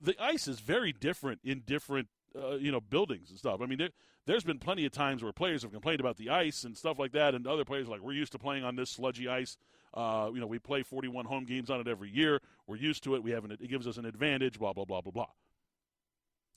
the 0.00 0.16
ice 0.18 0.48
is 0.48 0.58
very 0.58 0.90
different 0.90 1.40
in 1.44 1.60
different 1.60 2.08
uh, 2.34 2.54
you 2.54 2.72
know 2.72 2.80
buildings 2.80 3.28
and 3.28 3.38
stuff. 3.38 3.60
I 3.60 3.66
mean, 3.66 3.78
there, 3.78 3.90
has 4.34 4.42
been 4.42 4.58
plenty 4.58 4.86
of 4.86 4.92
times 4.92 5.22
where 5.22 5.32
players 5.34 5.62
have 5.62 5.70
complained 5.70 6.00
about 6.00 6.16
the 6.16 6.30
ice 6.30 6.64
and 6.64 6.76
stuff 6.76 6.98
like 6.98 7.12
that, 7.12 7.34
and 7.34 7.46
other 7.46 7.66
players 7.66 7.88
are 7.88 7.90
like, 7.90 8.00
"We're 8.00 8.14
used 8.14 8.32
to 8.32 8.38
playing 8.38 8.64
on 8.64 8.74
this 8.74 8.90
sludgy 8.90 9.28
ice. 9.28 9.58
Uh, 9.92 10.30
you 10.32 10.40
know, 10.40 10.46
we 10.46 10.58
play 10.58 10.82
41 10.82 11.26
home 11.26 11.44
games 11.44 11.68
on 11.68 11.78
it 11.78 11.86
every 11.86 12.10
year. 12.10 12.40
We're 12.66 12.76
used 12.76 13.04
to 13.04 13.14
it. 13.14 13.22
We 13.22 13.32
have 13.32 13.44
an, 13.44 13.52
it 13.52 13.68
gives 13.68 13.86
us 13.86 13.98
an 13.98 14.06
advantage. 14.06 14.58
Blah 14.58 14.72
blah 14.72 14.86
blah 14.86 15.02
blah 15.02 15.12
blah." 15.12 15.28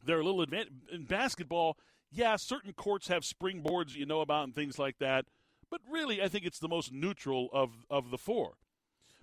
There 0.05 0.17
are 0.17 0.23
little 0.23 0.41
advantage 0.41 0.71
in 0.93 1.03
basketball. 1.03 1.77
Yeah, 2.09 2.37
certain 2.37 2.71
courts 2.71 3.09
have 3.09 3.23
springboards 3.23 3.95
you 3.95 4.05
know 4.05 4.21
about 4.21 4.45
and 4.45 4.55
things 4.55 4.79
like 4.79 4.97
that. 4.99 5.25
But 5.69 5.81
really, 5.89 6.21
I 6.21 6.27
think 6.27 6.45
it's 6.45 6.59
the 6.59 6.67
most 6.67 6.91
neutral 6.93 7.49
of, 7.51 7.85
of 7.89 8.11
the 8.11 8.17
four. 8.17 8.53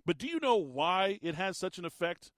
But 0.07 0.19
do 0.19 0.27
you 0.27 0.39
know 0.41 0.57
why 0.57 1.19
it 1.23 1.35
has 1.35 1.57
such 1.57 1.79
an 1.79 1.85
effect? 1.85 2.31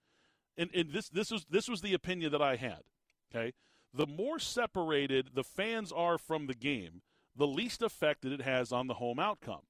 And, 0.57 0.71
and 0.75 0.93
this 0.93 1.09
this 1.09 1.31
was 1.31 1.45
this 1.51 1.69
was 1.69 1.81
the 1.81 1.95
opinion 1.95 2.33
that 2.33 2.41
I 2.41 2.57
had. 2.57 2.83
Okay, 3.31 3.53
the 3.93 4.07
more 4.07 4.39
separated 4.39 5.31
the 5.35 5.45
fans 5.45 5.93
are 5.93 6.19
from 6.19 6.47
the 6.47 6.55
game, 6.55 7.03
the 7.37 7.47
least 7.47 7.83
effect 7.83 8.23
that 8.23 8.33
it 8.33 8.43
has 8.43 8.73
on 8.73 8.87
the 8.87 8.95
home 8.95 9.19
outcome. 9.19 9.63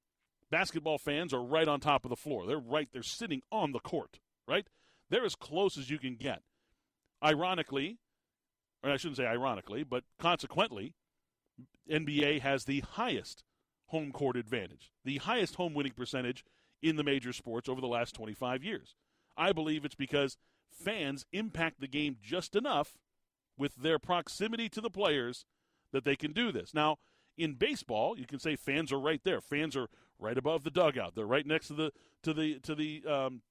Basketball 0.49 0.97
fans 0.97 1.33
are 1.33 1.43
right 1.43 1.67
on 1.67 1.79
top 1.79 2.05
of 2.05 2.09
the 2.09 2.15
floor. 2.15 2.45
They're 2.45 2.57
right. 2.57 2.87
They're 2.91 3.03
sitting 3.03 3.41
on 3.51 3.71
the 3.71 3.79
court. 3.79 4.19
Right. 4.47 4.67
They're 5.09 5.25
as 5.25 5.35
close 5.35 5.77
as 5.77 5.89
you 5.89 5.97
can 5.97 6.15
get. 6.15 6.41
Ironically, 7.23 7.97
or 8.83 8.91
I 8.91 8.97
shouldn't 8.97 9.17
say 9.17 9.25
ironically, 9.25 9.83
but 9.83 10.03
consequently, 10.19 10.93
NBA 11.89 12.41
has 12.41 12.65
the 12.65 12.81
highest 12.81 13.43
home 13.87 14.11
court 14.11 14.35
advantage, 14.35 14.91
the 15.03 15.17
highest 15.17 15.55
home 15.55 15.73
winning 15.73 15.93
percentage 15.93 16.43
in 16.81 16.95
the 16.95 17.03
major 17.03 17.33
sports 17.33 17.67
over 17.67 17.81
the 17.81 17.87
last 17.87 18.13
25 18.15 18.63
years. 18.63 18.95
I 19.35 19.51
believe 19.51 19.85
it's 19.85 19.95
because 19.95 20.37
fans 20.71 21.25
impact 21.31 21.79
the 21.79 21.87
game 21.87 22.17
just 22.21 22.55
enough 22.55 22.97
with 23.57 23.75
their 23.75 23.99
proximity 23.99 24.69
to 24.69 24.81
the 24.81 24.89
players 24.89 25.45
that 25.91 26.05
they 26.05 26.15
can 26.15 26.31
do 26.31 26.51
this. 26.51 26.73
Now, 26.73 26.97
in 27.37 27.53
baseball, 27.53 28.17
you 28.17 28.25
can 28.25 28.39
say 28.39 28.55
fans 28.55 28.91
are 28.91 28.99
right 28.99 29.21
there. 29.23 29.41
Fans 29.41 29.75
are 29.75 29.87
right 30.19 30.37
above 30.37 30.63
the 30.63 30.71
dugout. 30.71 31.15
They're 31.15 31.25
right 31.25 31.45
next 31.45 31.67
to 31.67 31.73
the 31.73 31.91
to 32.23 32.33
the 32.33 32.59
to 32.59 32.75
the 32.75 33.03
um, 33.07 33.41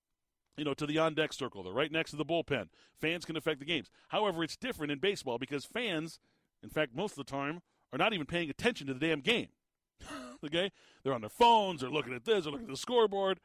you 0.57 0.65
know 0.65 0.75
to 0.75 0.87
the 0.87 0.99
on 0.99 1.15
deck 1.15 1.33
circle. 1.33 1.63
They're 1.63 1.73
right 1.73 1.93
next 1.93 2.11
to 2.11 2.17
the 2.17 2.25
bullpen. 2.25 2.69
Fans 3.01 3.25
can 3.25 3.37
affect 3.37 3.61
the 3.61 3.65
games. 3.65 3.91
However, 4.09 4.43
it's 4.43 4.57
different 4.57 4.93
in 4.93 4.99
baseball 4.99 5.39
because 5.39 5.65
fans, 5.65 6.19
in 6.63 6.71
fact, 6.71 6.95
most 6.95 7.13
of 7.13 7.25
the 7.25 7.31
time, 7.31 7.63
are 7.93 7.99
not 7.99 8.13
even 8.13 8.27
paying 8.27 8.51
attention 8.51 8.87
to 8.89 8.95
the 8.95 9.01
damn 9.01 9.21
game. 9.21 9.49
Okay, 10.45 10.71
they're 11.03 11.15
on 11.15 11.21
their 11.23 11.31
phones. 11.31 11.81
They're 11.81 11.91
looking 11.91 12.15
at 12.15 12.25
this. 12.25 12.45
They're 12.45 12.53
looking 12.53 12.67
at 12.67 12.73
the 12.73 12.77
scoreboard. 12.77 13.41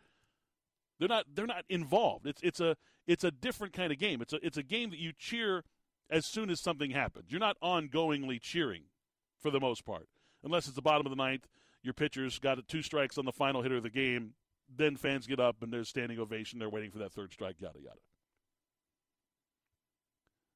They're 1.00 1.08
not. 1.08 1.26
They're 1.34 1.48
not 1.48 1.66
involved. 1.70 2.28
It's 2.28 2.42
it's 2.44 2.60
a 2.60 2.76
it's 3.08 3.24
a 3.24 3.32
different 3.32 3.74
kind 3.74 3.92
of 3.92 3.98
game. 3.98 4.22
It's 4.22 4.34
a 4.34 4.46
it's 4.46 4.58
a 4.58 4.64
game 4.64 4.90
that 4.92 5.00
you 5.00 5.12
cheer 5.18 5.64
as 6.10 6.26
soon 6.26 6.50
as 6.50 6.60
something 6.60 6.92
happens. 6.92 7.26
You're 7.30 7.40
not 7.40 7.58
ongoingly 7.64 8.40
cheering 8.42 8.84
for 9.40 9.50
the 9.50 9.60
most 9.60 9.86
part, 9.86 10.08
unless 10.44 10.68
it's 10.68 10.76
the 10.76 10.82
bottom 10.82 11.06
of 11.06 11.10
the 11.10 11.16
ninth. 11.16 11.48
Your 11.84 11.94
pitcher's 11.94 12.38
got 12.38 12.60
two 12.68 12.84
strikes 12.84 13.18
on 13.18 13.26
the 13.26 13.32
final 13.32 13.64
hitter 13.64 13.78
of 13.78 13.84
the 13.84 13.90
game. 13.90 14.34
Then 14.74 14.96
fans 14.96 15.26
get 15.26 15.40
up 15.40 15.64
and 15.64 15.74
there's 15.74 15.90
standing 15.90 16.20
ovation. 16.20 16.60
They're 16.60 16.70
waiting 16.70 16.92
for 16.92 17.00
that 17.00 17.12
third 17.12 17.34
strike. 17.34 17.60
Yada 17.60 17.80
yada. 17.80 18.00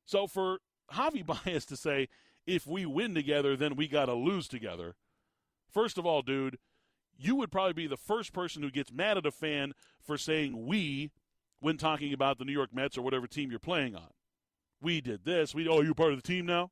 So 0.06 0.28
for 0.28 0.60
Javy 0.94 1.26
Baez 1.46 1.66
to 1.66 1.76
say 1.76 2.08
if 2.46 2.68
we 2.68 2.86
win 2.86 3.16
together, 3.16 3.56
then 3.56 3.76
we 3.76 3.88
got 3.88 4.06
to 4.06 4.14
lose 4.14 4.48
together. 4.48 4.96
First 5.76 5.98
of 5.98 6.06
all, 6.06 6.22
dude, 6.22 6.58
you 7.18 7.36
would 7.36 7.52
probably 7.52 7.74
be 7.74 7.86
the 7.86 7.98
first 7.98 8.32
person 8.32 8.64
who 8.64 8.72
gets 8.72 8.94
mad 8.94 9.18
at 9.18 9.26
a 9.26 9.32
fan 9.32 9.74
for 10.00 10.18
saying 10.18 10.66
we 10.66 11.12
when 11.60 11.76
talking 11.76 12.14
about 12.14 12.40
the 12.40 12.46
New 12.46 12.54
York 12.54 12.74
Mets 12.74 12.98
or 12.98 13.02
whatever 13.02 13.28
team 13.28 13.50
you're 13.50 13.60
playing 13.60 13.94
on. 13.94 14.08
We 14.82 15.02
did 15.02 15.26
this. 15.26 15.54
We 15.54 15.68
oh, 15.68 15.82
you're 15.82 15.94
part 15.94 16.14
of 16.14 16.22
the 16.22 16.28
team 16.28 16.46
now. 16.46 16.72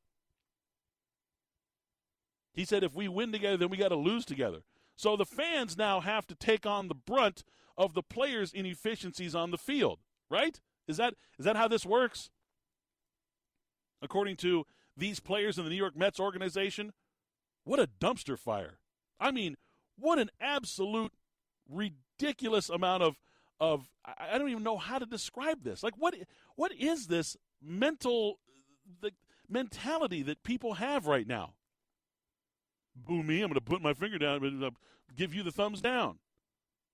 He 2.54 2.64
said 2.64 2.82
if 2.82 2.94
we 2.94 3.06
win 3.06 3.30
together, 3.30 3.58
then 3.58 3.68
we 3.68 3.76
got 3.76 3.88
to 3.88 3.94
lose 3.94 4.24
together. 4.24 4.60
So 4.96 5.16
the 5.16 5.26
fans 5.26 5.76
now 5.76 6.00
have 6.00 6.26
to 6.28 6.34
take 6.34 6.64
on 6.64 6.88
the 6.88 6.94
brunt 6.94 7.44
of 7.76 7.92
the 7.92 8.02
players' 8.02 8.54
inefficiencies 8.54 9.34
on 9.34 9.50
the 9.50 9.58
field, 9.58 9.98
right? 10.30 10.58
Is 10.88 10.96
that 10.96 11.12
is 11.38 11.44
that 11.44 11.56
how 11.56 11.68
this 11.68 11.84
works? 11.84 12.30
According 14.00 14.36
to 14.36 14.64
these 14.96 15.20
players 15.20 15.58
in 15.58 15.64
the 15.64 15.70
New 15.70 15.76
York 15.76 15.94
Mets 15.94 16.18
organization, 16.18 16.94
what 17.64 17.78
a 17.78 17.86
dumpster 17.86 18.38
fire. 18.38 18.78
I 19.20 19.30
mean, 19.30 19.56
what 19.98 20.18
an 20.18 20.30
absolute 20.40 21.12
ridiculous 21.68 22.68
amount 22.68 23.02
of 23.02 23.16
of 23.60 23.88
I 24.04 24.36
don't 24.38 24.50
even 24.50 24.62
know 24.62 24.78
how 24.78 24.98
to 24.98 25.06
describe 25.06 25.62
this. 25.62 25.82
Like 25.82 25.94
what 25.96 26.14
what 26.56 26.72
is 26.72 27.06
this 27.06 27.36
mental 27.62 28.38
the 29.00 29.12
mentality 29.48 30.22
that 30.22 30.42
people 30.42 30.74
have 30.74 31.06
right 31.06 31.26
now? 31.26 31.54
Boo 32.96 33.22
me, 33.22 33.42
I'm 33.42 33.48
going 33.48 33.54
to 33.54 33.60
put 33.60 33.82
my 33.82 33.94
finger 33.94 34.18
down 34.18 34.44
and 34.44 34.76
give 35.16 35.34
you 35.34 35.42
the 35.42 35.50
thumbs 35.50 35.80
down. 35.80 36.18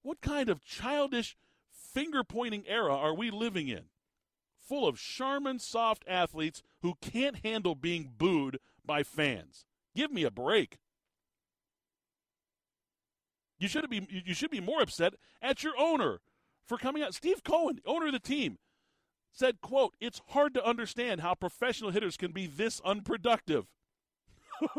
What 0.03 0.21
kind 0.21 0.49
of 0.49 0.65
childish 0.65 1.37
finger 1.71 2.25
pointing 2.25 2.65
era 2.67 2.95
are 2.95 3.15
we 3.15 3.31
living 3.31 3.69
in? 3.69 3.85
Full 4.59 4.87
of 4.87 4.99
Charmin 4.99 5.59
soft 5.59 6.05
athletes 6.09 6.63
who 6.81 6.95
can't 7.01 7.45
handle 7.45 7.75
being 7.75 8.13
booed 8.17 8.59
by 8.85 9.03
fans. 9.03 9.67
Give 9.95 10.11
me 10.11 10.25
a 10.25 10.31
break. 10.31 10.79
You 13.61 13.69
should 13.69 13.89
be 13.91 14.07
you 14.11 14.35
should 14.35 14.51
be 14.51 14.61
more 14.61 14.81
upset 14.81 15.15
at 15.41 15.63
your 15.63 15.75
owner 15.79 16.21
for 16.67 16.79
coming 16.79 17.03
out. 17.03 17.15
Steve 17.15 17.45
Cohen, 17.45 17.81
owner 17.85 18.07
of 18.07 18.13
the 18.13 18.19
team, 18.19 18.59
said, 19.33 19.61
quote, 19.61 19.95
It's 20.01 20.23
hard 20.29 20.55
to 20.55 20.67
understand 20.67 21.21
how 21.21 21.35
professional 21.35 21.91
hitters 21.91 22.17
can 22.17 22.33
be 22.33 22.47
this 22.47 22.81
unproductive. 22.85 23.67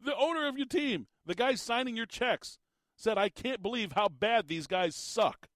the 0.00 0.16
owner 0.16 0.46
of 0.46 0.56
your 0.56 0.66
team, 0.66 1.08
the 1.26 1.34
guy 1.34 1.56
signing 1.56 1.96
your 1.96 2.06
checks, 2.06 2.58
said, 2.96 3.18
I 3.18 3.28
can't 3.28 3.62
believe 3.62 3.92
how 3.92 4.08
bad 4.08 4.46
these 4.46 4.68
guys 4.68 4.94
suck. 4.94 5.48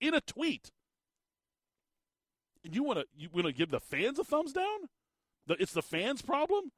In 0.00 0.12
a 0.12 0.20
tweet. 0.20 0.72
And 2.64 2.74
you 2.74 2.82
want 2.82 2.98
to 2.98 3.06
you 3.16 3.28
want 3.32 3.46
to 3.46 3.52
give 3.52 3.70
the 3.70 3.80
fans 3.80 4.18
a 4.18 4.24
thumbs 4.24 4.52
down? 4.52 4.88
The, 5.46 5.54
it's 5.60 5.72
the 5.72 5.82
fans' 5.82 6.20
problem. 6.20 6.72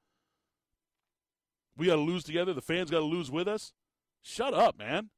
We 1.76 1.86
got 1.86 1.96
to 1.96 2.02
lose 2.02 2.24
together. 2.24 2.52
The 2.52 2.60
fans 2.60 2.90
got 2.90 2.98
to 2.98 3.04
lose 3.06 3.30
with 3.30 3.48
us. 3.48 3.72
Shut 4.28 4.52
up, 4.52 4.78
man. 4.78 5.08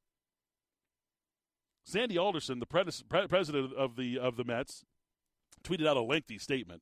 Sandy 1.83 2.17
Alderson, 2.17 2.59
the 2.59 2.65
president 2.65 3.73
of 3.73 3.97
the 3.97 4.17
of 4.17 4.37
the 4.37 4.45
Mets, 4.45 4.85
tweeted 5.65 5.85
out 5.85 5.97
a 5.97 6.01
lengthy 6.01 6.37
statement. 6.37 6.81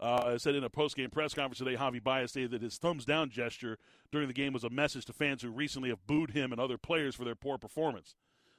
Uh, 0.00 0.36
said 0.38 0.56
in 0.56 0.64
a 0.64 0.68
post-game 0.68 1.10
press 1.10 1.32
conference 1.32 1.58
today, 1.58 1.76
Javy 1.76 2.02
Baez 2.02 2.30
stated 2.30 2.50
that 2.50 2.62
his 2.62 2.78
thumbs 2.78 3.04
down 3.04 3.30
gesture 3.30 3.78
during 4.10 4.26
the 4.26 4.34
game 4.34 4.52
was 4.52 4.64
a 4.64 4.70
message 4.70 5.04
to 5.04 5.12
fans 5.12 5.42
who 5.42 5.50
recently 5.52 5.90
have 5.90 6.04
booed 6.04 6.32
him 6.32 6.50
and 6.50 6.60
other 6.60 6.76
players 6.76 7.14
for 7.14 7.24
their 7.24 7.36
poor 7.36 7.58
performance. 7.58 8.16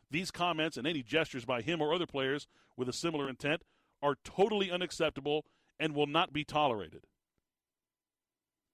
These 0.09 0.31
comments 0.31 0.77
and 0.77 0.87
any 0.87 1.03
gestures 1.03 1.43
by 1.43 1.61
him 1.61 1.81
or 1.81 1.93
other 1.93 2.07
players 2.07 2.47
with 2.77 2.87
a 2.87 2.93
similar 2.93 3.27
intent 3.27 3.63
are 4.01 4.15
totally 4.23 4.71
unacceptable 4.71 5.45
and 5.77 5.93
will 5.93 6.07
not 6.07 6.31
be 6.31 6.45
tolerated. 6.45 7.05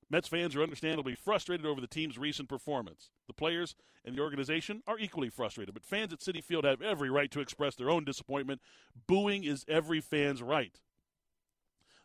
Mets 0.09 0.27
fans 0.27 0.55
are 0.55 0.63
understandably 0.63 1.15
frustrated 1.15 1.65
over 1.65 1.81
the 1.81 1.87
team's 1.87 2.17
recent 2.17 2.47
performance. 2.47 3.09
The 3.27 3.33
players 3.33 3.75
and 4.05 4.15
the 4.15 4.21
organization 4.21 4.81
are 4.87 4.97
equally 4.97 5.29
frustrated, 5.29 5.73
but 5.73 5.83
fans 5.83 6.13
at 6.13 6.19
Citi 6.19 6.41
Field 6.41 6.63
have 6.63 6.81
every 6.81 7.09
right 7.09 7.29
to 7.31 7.41
express 7.41 7.75
their 7.75 7.89
own 7.89 8.05
disappointment. 8.05 8.61
Booing 9.05 9.43
is 9.43 9.65
every 9.67 9.99
fan's 9.99 10.41
right. 10.41 10.79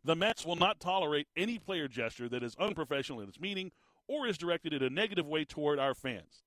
The 0.04 0.16
Mets 0.16 0.44
will 0.44 0.56
not 0.56 0.80
tolerate 0.80 1.28
any 1.36 1.58
player 1.58 1.86
gesture 1.86 2.28
that 2.28 2.42
is 2.42 2.56
unprofessional 2.56 3.20
in 3.20 3.28
its 3.28 3.38
meaning 3.38 3.70
or 4.08 4.26
is 4.26 4.36
directed 4.36 4.72
in 4.72 4.82
a 4.82 4.90
negative 4.90 5.28
way 5.28 5.44
toward 5.44 5.78
our 5.78 5.94
fans. 5.94 6.42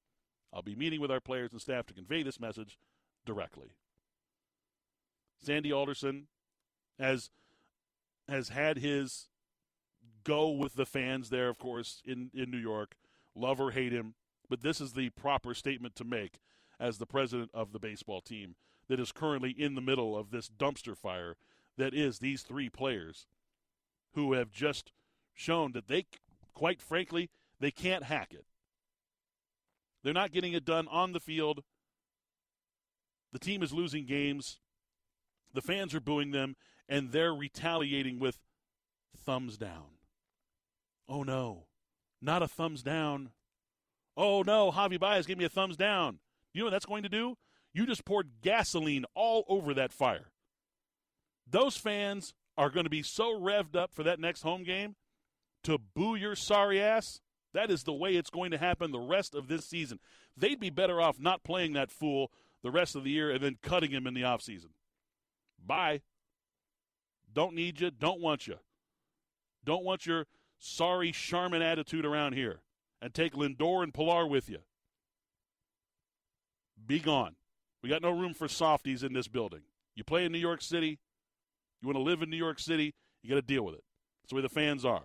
I'll 0.53 0.61
be 0.61 0.75
meeting 0.75 0.99
with 0.99 1.11
our 1.11 1.21
players 1.21 1.53
and 1.53 1.61
staff 1.61 1.85
to 1.87 1.93
convey 1.93 2.21
this 2.21 2.39
message 2.39 2.77
directly. 3.25 3.69
Sandy 5.41 5.71
Alderson 5.71 6.27
has 6.99 7.29
has 8.27 8.49
had 8.49 8.77
his 8.77 9.27
go 10.25 10.49
with 10.49 10.75
the 10.75 10.85
fans 10.85 11.29
there, 11.29 11.47
of 11.47 11.57
course, 11.57 12.01
in, 12.05 12.31
in 12.33 12.51
New 12.51 12.57
York. 12.57 12.95
Love 13.33 13.61
or 13.61 13.71
hate 13.71 13.93
him. 13.93 14.15
But 14.49 14.61
this 14.61 14.81
is 14.81 14.93
the 14.93 15.09
proper 15.11 15.53
statement 15.53 15.95
to 15.95 16.03
make 16.03 16.39
as 16.79 16.97
the 16.97 17.05
president 17.05 17.51
of 17.53 17.71
the 17.71 17.79
baseball 17.79 18.21
team 18.21 18.55
that 18.89 18.99
is 18.99 19.11
currently 19.11 19.51
in 19.51 19.75
the 19.75 19.81
middle 19.81 20.17
of 20.17 20.31
this 20.31 20.49
dumpster 20.49 20.97
fire 20.97 21.35
that 21.77 21.93
is 21.93 22.19
these 22.19 22.43
three 22.43 22.69
players 22.69 23.27
who 24.13 24.33
have 24.33 24.51
just 24.51 24.91
shown 25.33 25.71
that 25.73 25.87
they, 25.87 26.05
quite 26.53 26.81
frankly, 26.81 27.29
they 27.59 27.71
can't 27.71 28.05
hack 28.05 28.29
it. 28.31 28.45
They're 30.03 30.13
not 30.13 30.31
getting 30.31 30.53
it 30.53 30.65
done 30.65 30.87
on 30.89 31.13
the 31.13 31.19
field. 31.19 31.63
The 33.33 33.39
team 33.39 33.63
is 33.63 33.73
losing 33.73 34.05
games. 34.05 34.59
The 35.53 35.61
fans 35.61 35.95
are 35.95 35.99
booing 35.99 36.31
them, 36.31 36.55
and 36.87 37.11
they're 37.11 37.33
retaliating 37.33 38.19
with 38.19 38.39
thumbs 39.17 39.57
down. 39.57 39.94
Oh 41.07 41.23
no, 41.23 41.65
not 42.21 42.43
a 42.43 42.47
thumbs 42.47 42.83
down. 42.83 43.31
Oh 44.17 44.41
no, 44.41 44.71
Javy 44.71 44.99
Baez 44.99 45.25
gave 45.25 45.37
me 45.37 45.45
a 45.45 45.49
thumbs 45.49 45.77
down. 45.77 46.19
You 46.53 46.61
know 46.61 46.65
what 46.65 46.71
that's 46.71 46.85
going 46.85 47.03
to 47.03 47.09
do? 47.09 47.37
You 47.73 47.85
just 47.85 48.05
poured 48.05 48.41
gasoline 48.41 49.05
all 49.13 49.43
over 49.49 49.73
that 49.73 49.91
fire. 49.91 50.31
Those 51.47 51.75
fans 51.75 52.33
are 52.57 52.69
going 52.69 52.85
to 52.85 52.89
be 52.89 53.03
so 53.03 53.37
revved 53.37 53.75
up 53.75 53.93
for 53.93 54.03
that 54.03 54.19
next 54.19 54.41
home 54.41 54.63
game 54.63 54.95
to 55.63 55.77
boo 55.77 56.15
your 56.15 56.35
sorry 56.35 56.81
ass. 56.81 57.19
That 57.53 57.69
is 57.69 57.83
the 57.83 57.93
way 57.93 58.15
it's 58.15 58.29
going 58.29 58.51
to 58.51 58.57
happen 58.57 58.91
the 58.91 58.99
rest 58.99 59.35
of 59.35 59.47
this 59.47 59.65
season. 59.65 59.99
They'd 60.37 60.59
be 60.59 60.69
better 60.69 61.01
off 61.01 61.19
not 61.19 61.43
playing 61.43 61.73
that 61.73 61.91
fool 61.91 62.31
the 62.63 62.71
rest 62.71 62.95
of 62.95 63.03
the 63.03 63.11
year 63.11 63.29
and 63.29 63.43
then 63.43 63.57
cutting 63.61 63.91
him 63.91 64.07
in 64.07 64.13
the 64.13 64.21
offseason. 64.21 64.71
Bye. 65.63 66.01
Don't 67.31 67.55
need 67.55 67.79
you. 67.81 67.91
Don't 67.91 68.21
want 68.21 68.47
you. 68.47 68.55
Don't 69.63 69.83
want 69.83 70.05
your 70.05 70.25
sorry 70.59 71.11
Charmin 71.11 71.61
attitude 71.61 72.05
around 72.05 72.33
here 72.33 72.61
and 73.01 73.13
take 73.13 73.33
Lindor 73.33 73.83
and 73.83 73.93
Pillar 73.93 74.25
with 74.25 74.49
you. 74.49 74.59
Be 76.85 76.99
gone. 76.99 77.35
We 77.81 77.89
got 77.89 78.01
no 78.01 78.11
room 78.11 78.33
for 78.33 78.47
softies 78.47 79.03
in 79.03 79.13
this 79.13 79.27
building. 79.27 79.61
You 79.95 80.03
play 80.03 80.25
in 80.25 80.31
New 80.31 80.39
York 80.39 80.61
City, 80.61 80.99
you 81.81 81.87
want 81.87 81.97
to 81.97 82.03
live 82.03 82.21
in 82.21 82.29
New 82.29 82.37
York 82.37 82.59
City, 82.59 82.93
you 83.21 83.29
got 83.29 83.35
to 83.35 83.41
deal 83.41 83.63
with 83.63 83.75
it. 83.75 83.83
That's 84.23 84.31
the 84.31 84.35
way 84.35 84.41
the 84.41 84.49
fans 84.49 84.83
are. 84.85 85.03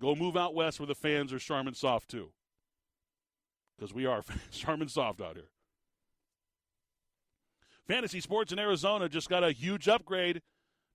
Go 0.00 0.14
move 0.14 0.36
out 0.36 0.54
west 0.54 0.80
where 0.80 0.86
the 0.86 0.94
fans 0.94 1.32
are 1.32 1.38
Charmin 1.38 1.74
soft 1.74 2.08
too. 2.08 2.30
Because 3.76 3.92
we 3.92 4.06
are 4.06 4.22
Charmin 4.50 4.88
soft 4.88 5.20
out 5.20 5.34
here. 5.34 5.48
Fantasy 7.86 8.20
sports 8.20 8.52
in 8.52 8.58
Arizona 8.58 9.08
just 9.08 9.28
got 9.28 9.42
a 9.42 9.50
huge 9.50 9.88
upgrade 9.88 10.42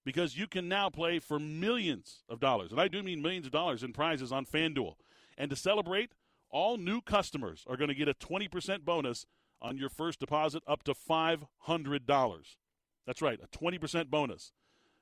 because 0.08 0.38
you 0.38 0.47
can 0.47 0.70
now 0.70 0.89
play 0.89 1.20
for 1.20 1.38
millions 1.38 2.24
of 2.30 2.39
dollars, 2.39 2.72
and 2.72 2.80
I 2.80 2.88
do 2.88 3.03
mean 3.03 3.22
millions 3.22 3.45
of 3.45 3.51
dollars 3.51 3.84
in 3.84 3.91
prizes 3.91 4.32
on 4.32 4.45
FanDuel. 4.45 4.93
And 5.38 5.49
to 5.49 5.55
celebrate, 5.58 6.12
all 6.49 6.78
new 6.78 7.01
customers 7.01 7.66
are 7.68 7.76
going 7.76 7.89
to 7.89 7.93
get 7.93 8.08
a 8.08 8.14
20% 8.14 8.86
bonus 8.86 9.26
on 9.62 9.78
your 9.78 9.89
first 9.89 10.22
deposit 10.22 10.64
up 10.66 10.84
to 10.84 10.93
$500. 10.93 12.55
That's 13.05 13.22
right, 13.22 13.38
a 13.43 13.47
20% 13.49 14.10
bonus. 14.10 14.53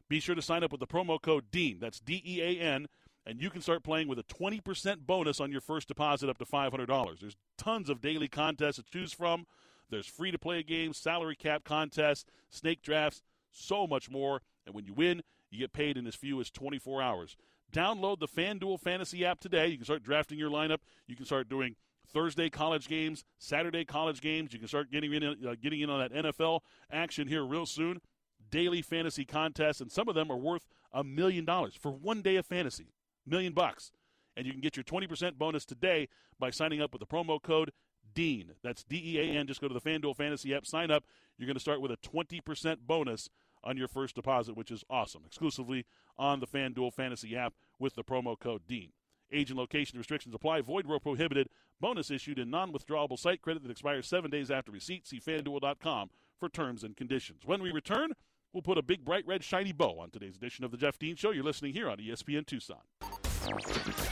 Be 0.10 0.20
sure 0.20 0.34
to 0.34 0.42
sign 0.42 0.64
up 0.64 0.72
with 0.72 0.80
the 0.80 0.88
promo 0.88 1.22
code 1.22 1.52
DEAN, 1.52 1.78
that's 1.80 2.00
D 2.00 2.24
E 2.26 2.42
A 2.42 2.60
N, 2.60 2.88
and 3.28 3.40
you 3.40 3.52
can 3.52 3.62
start 3.62 3.84
playing 3.84 4.08
with 4.08 4.18
a 4.18 4.24
20% 4.24 5.02
bonus 5.06 5.40
on 5.40 5.52
your 5.52 5.62
first 5.62 5.88
deposit 5.88 6.32
up 6.32 6.40
to 6.40 6.46
$500. 6.46 7.20
There's 7.20 7.38
tons 7.60 7.92
of 7.92 8.02
daily 8.02 8.28
contests 8.28 8.78
to 8.78 8.84
choose 8.84 9.14
from. 9.14 9.46
There's 9.92 10.08
free 10.08 10.32
to 10.32 10.40
play 10.40 10.64
games, 10.64 10.98
salary 10.98 11.36
cap 11.36 11.64
contests, 11.64 12.26
snake 12.50 12.82
drafts, 12.82 13.22
so 13.52 13.86
much 13.86 14.10
more. 14.10 14.42
And 14.66 14.74
when 14.74 14.86
you 14.86 14.94
win, 14.94 15.22
you 15.52 15.60
get 15.60 15.74
paid 15.74 15.98
in 15.98 16.08
as 16.08 16.16
few 16.16 16.40
as 16.42 16.50
24 16.50 17.02
hours. 17.02 17.38
Download 17.72 18.20
the 18.20 18.28
FanDuel 18.28 18.80
Fantasy 18.80 19.26
app 19.26 19.40
today. 19.40 19.68
You 19.68 19.78
can 19.78 19.86
start 19.86 20.04
drafting 20.04 20.38
your 20.38 20.50
lineup. 20.50 20.80
You 21.08 21.16
can 21.16 21.26
start 21.26 21.50
doing 21.50 21.76
Thursday 22.08 22.50
college 22.50 22.88
games, 22.88 23.26
Saturday 23.38 23.84
college 23.86 24.22
games. 24.22 24.54
You 24.54 24.60
can 24.60 24.68
start 24.68 24.92
getting 24.92 25.14
in, 25.14 25.24
uh, 25.24 25.56
getting 25.62 25.82
in 25.82 25.90
on 25.90 26.00
that 26.00 26.14
NFL 26.14 26.62
action 26.92 27.28
here 27.28 27.44
real 27.44 27.66
soon. 27.66 28.02
Daily 28.50 28.82
fantasy 28.82 29.26
contests, 29.26 29.82
and 29.82 29.92
some 29.92 30.08
of 30.08 30.16
them 30.16 30.32
are 30.32 30.38
worth 30.38 30.68
a 30.94 31.04
million 31.04 31.46
dollars 31.46 31.74
for 31.76 31.92
one 31.92 32.22
day 32.22 32.36
of 32.36 32.46
fantasy. 32.46 32.94
Million 33.26 33.54
bucks. 33.54 33.92
And 34.38 34.46
you 34.46 34.52
can 34.52 34.62
get 34.62 34.78
your 34.78 34.84
20% 34.84 35.38
bonus 35.38 35.66
today 35.66 36.08
by 36.40 36.52
signing 36.52 36.82
up 36.82 36.94
with 36.94 37.00
the 37.00 37.08
promo 37.08 37.42
code 37.42 37.72
DEAN. 38.14 38.52
That's 38.64 38.84
D 38.84 39.02
E 39.04 39.20
A 39.20 39.40
N. 39.40 39.48
Just 39.48 39.62
go 39.62 39.68
to 39.68 39.74
the 39.74 39.82
FanDuel 39.82 40.16
Fantasy 40.16 40.54
app, 40.54 40.66
sign 40.66 40.92
up. 40.92 41.06
You're 41.38 41.48
going 41.48 41.56
to 41.56 41.62
start 41.62 41.82
with 41.82 41.92
a 41.92 41.98
20% 41.98 42.78
bonus 42.86 43.30
on 43.66 43.78
your 43.78 43.88
first 43.88 44.16
deposit, 44.16 44.56
which 44.56 44.72
is 44.72 44.84
awesome. 44.90 45.24
Exclusively 45.26 45.86
on 46.18 46.40
the 46.40 46.48
FanDuel 46.48 46.94
Fantasy 46.94 47.36
app 47.36 47.54
with 47.80 47.96
the 47.96 48.04
promo 48.04 48.40
code 48.40 48.68
DEAN. 48.68 48.90
Age 49.32 49.50
and 49.50 49.60
location 49.60 49.98
restrictions 49.98 50.36
apply. 50.36 50.62
Void 50.62 50.86
where 50.86 51.00
prohibited. 51.00 51.50
Bonus 51.82 52.12
issued 52.12 52.40
in 52.40 52.50
non-withdrawable 52.50 53.18
site 53.18 53.42
credit 53.42 53.64
that 53.64 53.72
expires 53.72 54.08
seven 54.08 54.30
days 54.30 54.52
after 54.52 54.72
receipt. 54.72 55.08
See 55.08 55.20
FanDuel.com 55.20 56.10
for 56.40 56.50
terms 56.50 56.84
and 56.84 56.96
conditions. 56.96 57.42
When 57.46 57.62
we 57.62 57.72
return, 57.72 58.12
we'll 58.54 58.62
put 58.62 58.78
a 58.78 58.84
big, 58.84 59.04
bright, 59.04 59.26
red, 59.26 59.44
shiny 59.44 59.72
bow 59.72 60.00
on 60.00 60.12
today's 60.12 60.36
edition 60.36 60.64
of 60.64 60.72
the 60.72 60.78
Jeff 60.78 61.00
Dean 61.00 61.16
Show. 61.16 61.32
You're 61.32 61.44
listening 61.44 61.74
here 61.74 61.90
on 61.90 61.98
ESPN 61.98 62.46
Tucson. 62.46 62.78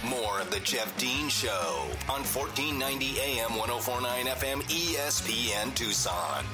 More 0.07 0.41
of 0.41 0.51
the 0.51 0.59
Jeff 0.59 0.95
Dean 0.97 1.29
Show 1.29 1.87
on 2.09 2.21
1490 2.23 3.19
AM 3.19 3.55
1049 3.55 4.25
FM 4.25 4.61
ESPN 4.63 5.73
Tucson. 5.73 6.45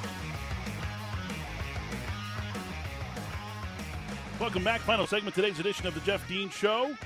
Welcome 4.40 4.64
back. 4.64 4.80
Final 4.80 5.06
segment 5.06 5.34
today's 5.36 5.60
edition 5.60 5.86
of 5.86 5.92
the 5.92 6.00
Jeff 6.00 6.26
Dean 6.26 6.48
Show. 6.48 6.96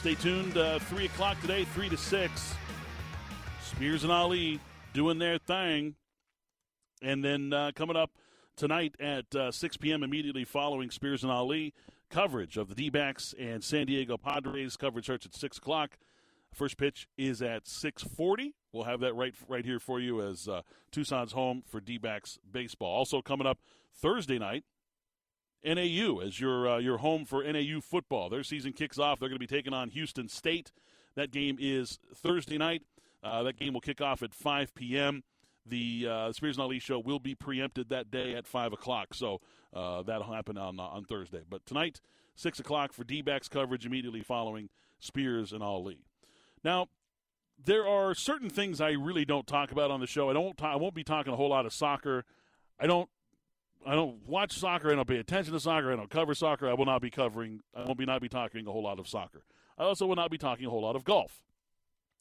Stay 0.00 0.14
tuned. 0.16 0.54
Uh, 0.54 0.78
three 0.80 1.06
o'clock 1.06 1.40
today, 1.40 1.64
three 1.64 1.88
to 1.88 1.96
six. 1.96 2.54
Spears 3.62 4.02
and 4.02 4.12
Ali 4.12 4.60
doing 4.92 5.18
their 5.18 5.38
thing, 5.38 5.94
and 7.00 7.24
then 7.24 7.54
uh, 7.54 7.70
coming 7.74 7.96
up 7.96 8.10
tonight 8.54 8.96
at 9.00 9.34
uh, 9.34 9.50
6 9.50 9.78
p.m. 9.78 10.02
immediately 10.02 10.44
following 10.44 10.90
Spears 10.90 11.22
and 11.22 11.32
Ali 11.32 11.72
coverage 12.10 12.58
of 12.58 12.68
the 12.68 12.74
D-backs 12.74 13.34
and 13.38 13.64
San 13.64 13.86
Diego 13.86 14.18
Padres. 14.18 14.76
Coverage 14.76 15.06
starts 15.06 15.24
at 15.24 15.34
six 15.34 15.56
o'clock. 15.56 15.96
First 16.52 16.76
pitch 16.76 17.08
is 17.16 17.40
at 17.40 17.64
6:40. 17.64 18.52
We'll 18.74 18.84
have 18.84 19.00
that 19.00 19.14
right 19.14 19.34
right 19.48 19.64
here 19.64 19.80
for 19.80 20.00
you 20.00 20.20
as 20.20 20.48
uh, 20.48 20.60
Tucson's 20.92 21.32
home 21.32 21.62
for 21.66 21.80
D-backs 21.80 22.38
baseball. 22.52 22.94
Also 22.94 23.22
coming 23.22 23.46
up 23.46 23.58
Thursday 23.90 24.38
night, 24.38 24.64
NAU 25.64 26.18
as 26.18 26.40
your 26.40 26.68
uh, 26.68 26.78
your 26.78 26.98
home 26.98 27.24
for 27.24 27.42
NAU 27.42 27.80
football. 27.80 28.28
Their 28.28 28.42
season 28.42 28.72
kicks 28.72 28.98
off. 28.98 29.18
They're 29.18 29.28
going 29.28 29.40
to 29.40 29.46
be 29.46 29.46
taking 29.46 29.72
on 29.72 29.90
Houston 29.90 30.28
State. 30.28 30.72
That 31.16 31.30
game 31.30 31.56
is 31.60 31.98
Thursday 32.14 32.58
night. 32.58 32.82
Uh, 33.22 33.42
that 33.42 33.58
game 33.58 33.72
will 33.72 33.80
kick 33.80 34.00
off 34.00 34.22
at 34.22 34.32
5 34.32 34.74
p.m. 34.74 35.24
The 35.66 36.06
uh, 36.08 36.32
Spears 36.32 36.56
and 36.56 36.62
Ali 36.62 36.78
show 36.78 36.98
will 36.98 37.18
be 37.18 37.34
preempted 37.34 37.88
that 37.88 38.10
day 38.10 38.34
at 38.34 38.46
5 38.46 38.72
o'clock, 38.72 39.12
so 39.12 39.40
uh, 39.74 40.02
that'll 40.02 40.32
happen 40.32 40.56
on 40.56 40.78
uh, 40.78 40.84
on 40.84 41.04
Thursday. 41.04 41.42
But 41.48 41.66
tonight, 41.66 42.00
6 42.36 42.60
o'clock 42.60 42.92
for 42.92 43.04
D-backs 43.04 43.48
coverage 43.48 43.84
immediately 43.84 44.22
following 44.22 44.70
Spears 45.00 45.52
and 45.52 45.62
Ali. 45.62 45.98
Now, 46.64 46.86
there 47.62 47.86
are 47.86 48.14
certain 48.14 48.48
things 48.48 48.80
I 48.80 48.90
really 48.90 49.24
don't 49.24 49.46
talk 49.46 49.72
about 49.72 49.90
on 49.90 50.00
the 50.00 50.06
show. 50.06 50.30
I 50.30 50.32
don't. 50.32 50.56
Ta- 50.56 50.72
I 50.72 50.76
won't 50.76 50.94
be 50.94 51.04
talking 51.04 51.32
a 51.32 51.36
whole 51.36 51.50
lot 51.50 51.66
of 51.66 51.72
soccer. 51.72 52.24
I 52.78 52.86
don't 52.86 53.10
I 53.86 53.94
don't 53.94 54.26
watch 54.26 54.52
soccer. 54.52 54.90
I 54.90 54.94
don't 54.94 55.08
pay 55.08 55.18
attention 55.18 55.52
to 55.52 55.60
soccer. 55.60 55.92
I 55.92 55.96
don't 55.96 56.10
cover 56.10 56.34
soccer. 56.34 56.68
I 56.68 56.74
will 56.74 56.84
not 56.84 57.00
be 57.00 57.10
covering. 57.10 57.60
I 57.74 57.84
won't 57.84 57.98
be 57.98 58.06
not 58.06 58.20
be 58.20 58.28
talking 58.28 58.66
a 58.66 58.72
whole 58.72 58.82
lot 58.82 58.98
of 58.98 59.08
soccer. 59.08 59.44
I 59.78 59.84
also 59.84 60.06
will 60.06 60.16
not 60.16 60.30
be 60.30 60.38
talking 60.38 60.66
a 60.66 60.70
whole 60.70 60.82
lot 60.82 60.96
of 60.96 61.04
golf. 61.04 61.42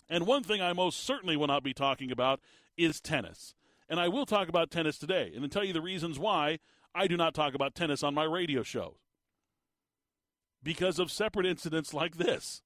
And 0.10 0.26
one 0.26 0.44
thing 0.44 0.62
I 0.62 0.74
most 0.74 1.04
certainly 1.04 1.36
will 1.36 1.48
not 1.48 1.64
be 1.64 1.74
talking 1.74 2.12
about 2.12 2.40
is 2.78 3.02
tennis. 3.02 3.56
And 3.90 4.00
I 4.00 4.08
will 4.08 4.26
talk 4.26 4.48
about 4.50 4.70
tennis 4.70 4.98
today, 4.98 5.32
and 5.34 5.44
then 5.44 5.50
tell 5.50 5.64
you 5.64 5.74
the 5.74 5.82
reasons 5.82 6.20
why 6.20 6.60
I 6.94 7.08
do 7.08 7.18
not 7.18 7.34
talk 7.34 7.54
about 7.54 7.76
tennis 7.76 8.04
on 8.04 8.14
my 8.14 8.24
radio 8.24 8.64
show. 8.64 8.98
Because 10.64 11.00
of 11.00 11.12
separate 11.12 11.46
incidents 11.46 11.94
like 11.94 12.18
this. 12.18 12.62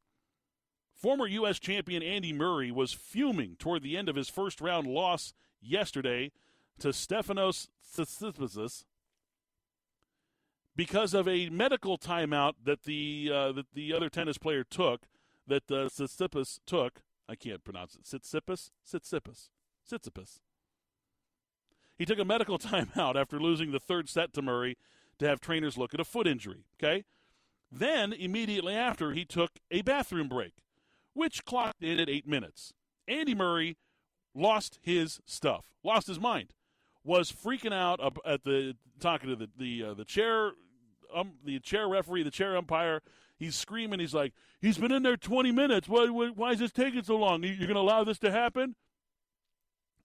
Former 0.93 1.25
U.S. 1.27 1.59
champion 1.59 2.03
Andy 2.03 2.31
Murray 2.31 2.71
was 2.71 2.93
fuming 2.93 3.55
toward 3.57 3.81
the 3.81 3.97
end 3.97 4.09
of 4.09 4.15
his 4.15 4.29
first 4.29 4.61
round 4.61 4.87
loss 4.87 5.33
yesterday 5.59 6.31
to 6.79 6.89
Stefanos 6.89 7.67
Tsitsipas 7.91 8.85
because 10.75 11.13
of 11.13 11.27
a 11.27 11.49
medical 11.49 11.97
timeout 11.97 12.53
that 12.63 12.83
the 12.83 13.29
uh, 13.33 13.51
that 13.51 13.65
the 13.73 13.93
other 13.93 14.09
tennis 14.09 14.37
player 14.37 14.63
took, 14.63 15.07
that 15.47 15.69
uh, 15.69 15.89
Tsitsipas 15.89 16.59
took. 16.65 17.01
I 17.29 17.35
can't 17.35 17.63
pronounce 17.63 17.95
it. 17.95 18.03
Tsitsipas, 18.03 18.71
Tsitsipas, 18.85 19.49
Tsitsipas. 19.89 20.39
He 21.97 22.05
took 22.05 22.19
a 22.19 22.25
medical 22.25 22.57
timeout 22.59 23.15
after 23.15 23.39
losing 23.39 23.71
the 23.71 23.79
third 23.79 24.09
set 24.09 24.33
to 24.33 24.41
Murray 24.41 24.77
to 25.19 25.27
have 25.27 25.39
trainers 25.39 25.77
look 25.77 25.93
at 25.93 25.99
a 25.99 26.05
foot 26.05 26.27
injury. 26.27 26.65
Okay, 26.81 27.03
then 27.71 28.13
immediately 28.13 28.75
after 28.75 29.11
he 29.11 29.25
took 29.25 29.51
a 29.69 29.81
bathroom 29.81 30.27
break, 30.27 30.63
which 31.13 31.45
clocked 31.45 31.83
in 31.83 31.99
at 31.99 32.09
eight 32.09 32.27
minutes. 32.27 32.73
Andy 33.07 33.35
Murray 33.35 33.77
lost 34.33 34.79
his 34.81 35.19
stuff, 35.25 35.65
lost 35.83 36.07
his 36.07 36.19
mind 36.19 36.53
was 37.03 37.31
freaking 37.31 37.73
out 37.73 37.99
at 38.25 38.43
the 38.43 38.75
talking 38.99 39.29
to 39.29 39.35
the 39.35 39.49
the 39.57 39.83
uh, 39.83 39.93
the 39.93 40.05
chair 40.05 40.51
um, 41.13 41.33
the 41.43 41.59
chair 41.59 41.87
referee, 41.87 42.23
the 42.23 42.31
chair 42.31 42.55
umpire. 42.55 43.01
He's 43.37 43.55
screaming. 43.55 43.99
He's 43.99 44.13
like, 44.13 44.33
"He's 44.61 44.77
been 44.77 44.91
in 44.91 45.03
there 45.03 45.17
20 45.17 45.51
minutes. 45.51 45.89
Why, 45.89 46.07
why, 46.09 46.29
why 46.29 46.51
is 46.51 46.59
this 46.59 46.71
taking 46.71 47.03
so 47.03 47.17
long? 47.17 47.43
You're 47.43 47.55
going 47.57 47.73
to 47.73 47.79
allow 47.79 48.03
this 48.03 48.19
to 48.19 48.31
happen?" 48.31 48.75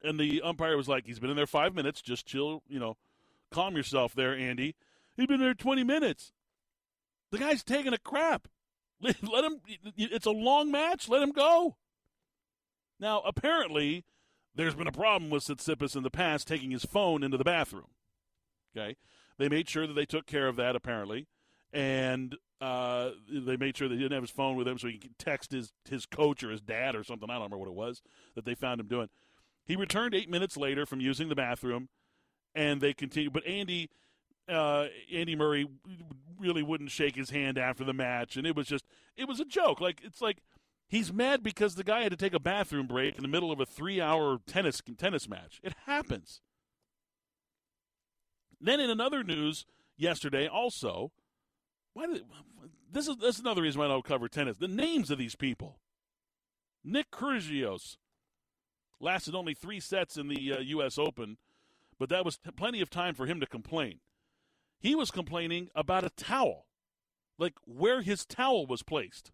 And 0.03 0.19
the 0.19 0.43
umpire 0.43 0.77
was 0.77 0.89
like, 0.89 1.07
"He's 1.07 1.19
been 1.19 1.31
in 1.31 1.37
there 1.37 1.47
five 1.47 1.75
minutes. 1.75 2.01
Just 2.01 2.27
chill. 2.27 2.63
You 2.69 2.79
know, 2.79 2.97
calm 3.51 3.77
yourself 3.77 4.15
there, 4.15 4.35
Andy. 4.35 4.75
He's 5.17 5.27
been 5.27 5.41
there 5.41 5.55
20 5.55 5.85
minutes. 5.85 6.33
The 7.31 7.39
guy's 7.39 7.65
taking 7.65 7.93
a 7.93 7.99
crap. 7.99 8.49
Let, 9.01 9.17
let 9.31 9.45
him. 9.45 9.61
It's 9.97 10.27
a 10.27 10.31
long 10.31 10.71
match. 10.71 11.09
Let 11.09 11.23
him 11.23 11.33
go." 11.33 11.77
Now, 12.99 13.21
apparently, 13.27 14.05
there's 14.57 14.75
been 14.75 14.87
a 14.87 14.93
problem 14.93 15.31
with 15.31 15.45
Tsitsipas 15.45 15.95
in 15.95 16.03
the 16.03 16.11
past 16.11 16.49
taking 16.49 16.71
his 16.71 16.85
phone 16.85 17.23
into 17.23 17.37
the 17.37 17.45
bathroom. 17.45 17.89
Okay, 18.77 18.97
they 19.39 19.49
made 19.49 19.69
sure 19.69 19.87
that 19.87 19.93
they 19.95 20.07
took 20.07 20.27
care 20.27 20.49
of 20.49 20.57
that 20.57 20.75
apparently, 20.75 21.29
and 21.73 22.37
uh, 22.61 23.11
they 23.31 23.57
made 23.57 23.77
sure 23.77 23.89
that 23.89 23.95
he 23.95 24.01
didn't 24.01 24.15
have 24.15 24.23
his 24.23 24.31
phone 24.31 24.57
with 24.57 24.67
him 24.67 24.79
so 24.79 24.89
he 24.89 24.99
could 24.99 25.19
text 25.19 25.53
his 25.53 25.73
his 25.89 26.07
coach 26.07 26.43
or 26.43 26.51
his 26.51 26.61
dad 26.61 26.97
or 26.97 27.05
something. 27.05 27.31
I 27.31 27.35
don't 27.35 27.45
remember 27.45 27.59
what 27.59 27.69
it 27.69 27.75
was 27.75 28.03
that 28.35 28.45
they 28.45 28.55
found 28.55 28.81
him 28.81 28.89
doing. 28.89 29.09
He 29.65 29.77
returned 29.77 30.15
eight 30.15 30.31
minutes 30.31 30.57
later 30.57 30.87
from 30.87 31.01
using 31.01 31.29
the 31.29 31.35
bathroom, 31.35 31.89
and 32.55 32.81
they 32.81 32.95
continued. 32.95 33.33
But 33.33 33.47
Andy. 33.47 33.91
Uh, 34.49 34.87
Andy 35.13 35.35
Murray 35.35 35.67
really 36.39 36.63
wouldn't 36.63 36.93
shake 36.93 37.17
his 37.17 37.31
hand 37.31 37.59
after 37.59 37.83
the 37.83 37.93
match, 37.93 38.37
and 38.37 38.47
it 38.47 38.55
was 38.55 38.69
just 38.69 38.85
it 39.17 39.27
was 39.27 39.41
a 39.41 39.45
joke. 39.45 39.81
Like 39.81 40.01
it's 40.05 40.23
like 40.23 40.37
He's 40.89 41.13
mad 41.13 41.43
because 41.43 41.75
the 41.75 41.85
guy 41.85 42.03
had 42.03 42.13
to 42.13 42.17
take 42.17 42.35
a 42.35 42.41
bathroom 42.41 42.87
break 42.87 43.17
in 43.17 43.23
the 43.23 43.29
middle 43.29 43.51
of 43.51 43.61
a 43.61 43.67
three-hour 43.67 44.39
tennis 44.47 44.81
tennis 44.97 45.29
match. 45.29 45.61
It 45.63 45.75
happens. 45.87 46.41
Then, 48.61 48.81
in 48.81 48.89
another 48.89 49.25
news 49.25 49.67
yesterday, 49.97 50.47
also, 50.47 51.13
why 51.93 52.07
did, 52.07 52.23
this 52.91 53.09
is 53.09 53.17
this 53.17 53.35
is 53.37 53.41
another 53.41 53.63
reason 53.63 53.81
why 53.81 53.87
I 53.87 53.89
don't 53.89 54.05
cover 54.05 54.29
tennis. 54.29 54.59
The 54.59 54.69
names 54.69 55.11
of 55.11 55.19
these 55.19 55.35
people: 55.35 55.81
Nick 56.85 57.11
Kyrgios 57.11 57.97
lasted 59.01 59.35
only 59.35 59.55
three 59.55 59.81
sets 59.81 60.17
in 60.17 60.29
the 60.29 60.53
uh, 60.53 60.61
U.S. 60.61 60.99
Open, 60.99 61.37
but 61.99 62.09
that 62.11 62.25
was 62.25 62.39
t- 62.39 62.51
plenty 62.53 62.81
of 62.81 62.91
time 62.91 63.15
for 63.15 63.27
him 63.27 63.41
to 63.41 63.47
complain. 63.47 63.99
He 64.79 64.95
was 64.95 65.11
complaining 65.11 65.69
about 65.75 66.05
a 66.05 66.11
towel, 66.11 66.67
like 67.39 67.55
where 67.65 68.03
his 68.03 68.25
towel 68.25 68.67
was 68.67 68.85
placed 68.85 69.33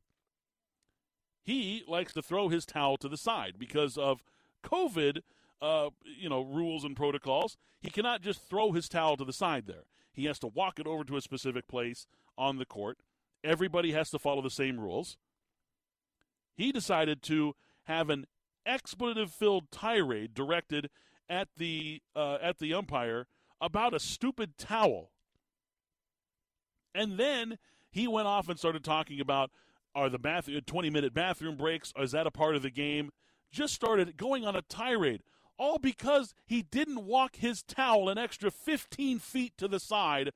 he 1.43 1.82
likes 1.88 2.12
to 2.14 2.22
throw 2.22 2.49
his 2.49 2.64
towel 2.64 2.97
to 2.99 3.09
the 3.09 3.16
side 3.16 3.55
because 3.59 3.99
of 3.99 4.22
COVID, 4.64 5.22
uh, 5.61 5.90
you 6.05 6.28
know, 6.28 6.43
rules 6.43 6.84
and 6.84 6.97
protocols. 6.97 7.57
He 7.80 7.90
cannot 7.90 8.22
just 8.22 8.49
throw 8.49 8.72
his 8.72 8.88
towel 8.88 9.16
to 9.16 9.24
the 9.24 9.32
side 9.32 9.66
there. 9.66 9.84
He 10.12 10.26
has 10.26 10.38
to 10.40 10.47
walk 10.47 10.78
it 10.78 10.86
over 10.86 11.05
to 11.05 11.16
a 11.16 11.20
specific 11.20 11.66
place 11.66 12.07
on 12.38 12.59
the 12.59 12.64
court. 12.64 12.99
Everybody 13.43 13.93
has 13.93 14.11
to 14.11 14.18
follow 14.18 14.43
the 14.43 14.51
same 14.51 14.78
rules. 14.78 15.16
He 16.55 16.70
decided 16.70 17.22
to 17.24 17.55
have 17.84 18.09
an 18.11 18.26
expletive-filled 18.64 19.70
tirade 19.72 20.34
directed 20.34 20.90
at 21.28 21.49
the 21.57 22.03
uh, 22.14 22.38
at 22.40 22.59
the 22.59 22.74
umpire 22.74 23.26
about 23.61 23.95
a 23.95 24.01
stupid 24.01 24.59
towel. 24.59 25.11
And 26.95 27.18
then 27.18 27.59
he 27.90 28.07
went 28.07 28.28
off 28.28 28.49
and 28.49 28.59
started 28.59 28.84
talking 28.84 29.18
about 29.20 29.51
are 29.95 30.09
the 30.09 30.18
bath 30.18 30.49
uh, 30.49 30.61
20 30.64 30.90
minute 30.90 31.14
bathroom 31.14 31.57
breaks? 31.57 31.93
Is 31.99 32.12
that 32.12 32.26
a 32.26 32.30
part 32.30 32.57
of 32.57 32.62
the 32.62 32.70
game? 32.70 33.11
Just 33.51 33.74
started 33.74 34.16
going 34.16 34.47
on 34.47 34.57
a 34.57 34.62
tirade, 34.62 35.22
all 35.59 35.78
because 35.78 36.34
he 36.47 36.62
didn't 36.62 37.05
walk 37.05 37.36
his 37.36 37.62
towel 37.62 38.09
an 38.09 38.18
extra 38.18 38.51
15 38.51 39.18
feet 39.18 39.53
to 39.59 39.68
the 39.68 39.80
side 39.80 40.32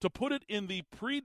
to 0.00 0.10
put 0.10 0.32
it 0.32 0.44
in 0.48 0.66
the 0.66 0.82
pre 0.94 1.22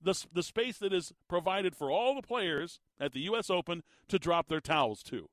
the, 0.00 0.26
the 0.32 0.42
space 0.42 0.78
that 0.78 0.92
is 0.92 1.12
provided 1.28 1.76
for 1.76 1.90
all 1.90 2.14
the 2.14 2.22
players 2.22 2.80
at 2.98 3.12
the 3.12 3.20
U.S. 3.20 3.50
Open 3.50 3.82
to 4.08 4.18
drop 4.18 4.48
their 4.48 4.60
towels 4.60 5.02
to. 5.04 5.28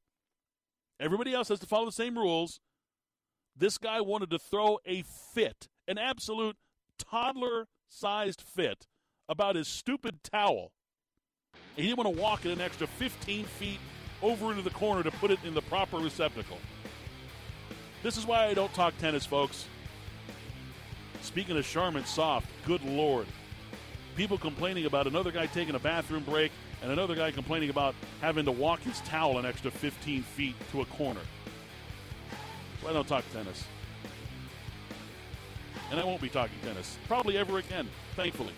Everybody 1.00 1.34
else 1.34 1.50
has 1.50 1.60
to 1.60 1.68
follow 1.68 1.86
the 1.86 1.92
same 1.92 2.18
rules. 2.18 2.60
This 3.56 3.78
guy 3.78 4.02
wanted 4.02 4.30
to 4.32 4.40
throw 4.40 4.80
a 4.86 5.04
fit, 5.04 5.68
an 5.88 5.98
absolute 5.98 6.58
toddler 6.98 7.68
sized 7.88 8.42
fit 8.42 8.88
about 9.30 9.56
his 9.56 9.68
stupid 9.68 10.24
towel 10.24 10.72
he 11.78 11.84
didn't 11.84 12.04
want 12.04 12.16
to 12.16 12.22
walk 12.22 12.46
it 12.46 12.52
an 12.52 12.60
extra 12.60 12.88
15 12.88 13.46
feet 13.46 13.80
over 14.22 14.50
into 14.50 14.64
the 14.64 14.72
corner 14.72 15.04
to 15.04 15.12
put 15.12 15.32
it 15.32 15.40
in 15.44 15.54
the 15.54 15.62
proper 15.62 15.98
receptacle. 15.98 16.58
This 18.04 18.18
is 18.18 18.26
why 18.26 18.46
I 18.46 18.54
don't 18.54 18.74
talk 18.74 18.98
tennis, 18.98 19.26
folks. 19.26 19.68
Speaking 21.22 21.58
of 21.58 21.66
Charmin 21.68 22.06
Soft, 22.06 22.48
good 22.66 22.84
lord. 22.84 23.28
People 24.16 24.38
complaining 24.38 24.86
about 24.86 25.06
another 25.06 25.32
guy 25.32 25.46
taking 25.46 25.76
a 25.76 25.80
bathroom 25.80 26.24
break 26.24 26.52
and 26.82 26.92
another 26.92 27.16
guy 27.16 27.30
complaining 27.32 27.70
about 27.70 27.94
having 28.22 28.46
to 28.46 28.52
walk 28.52 28.80
his 28.82 29.00
towel 29.02 29.38
an 29.38 29.46
extra 29.46 29.70
15 29.70 30.24
feet 30.24 30.56
to 30.72 30.82
a 30.82 30.86
corner. 30.86 31.22
So 32.82 32.90
I 32.90 32.94
don't 32.94 33.08
talk 33.08 33.24
tennis. 33.32 33.64
And 35.92 36.00
I 36.00 36.04
won't 36.04 36.22
be 36.22 36.30
talking 36.30 36.58
tennis. 36.64 36.98
Probably 37.08 37.38
ever 37.38 37.60
again, 37.60 37.88
thankfully. 38.16 38.54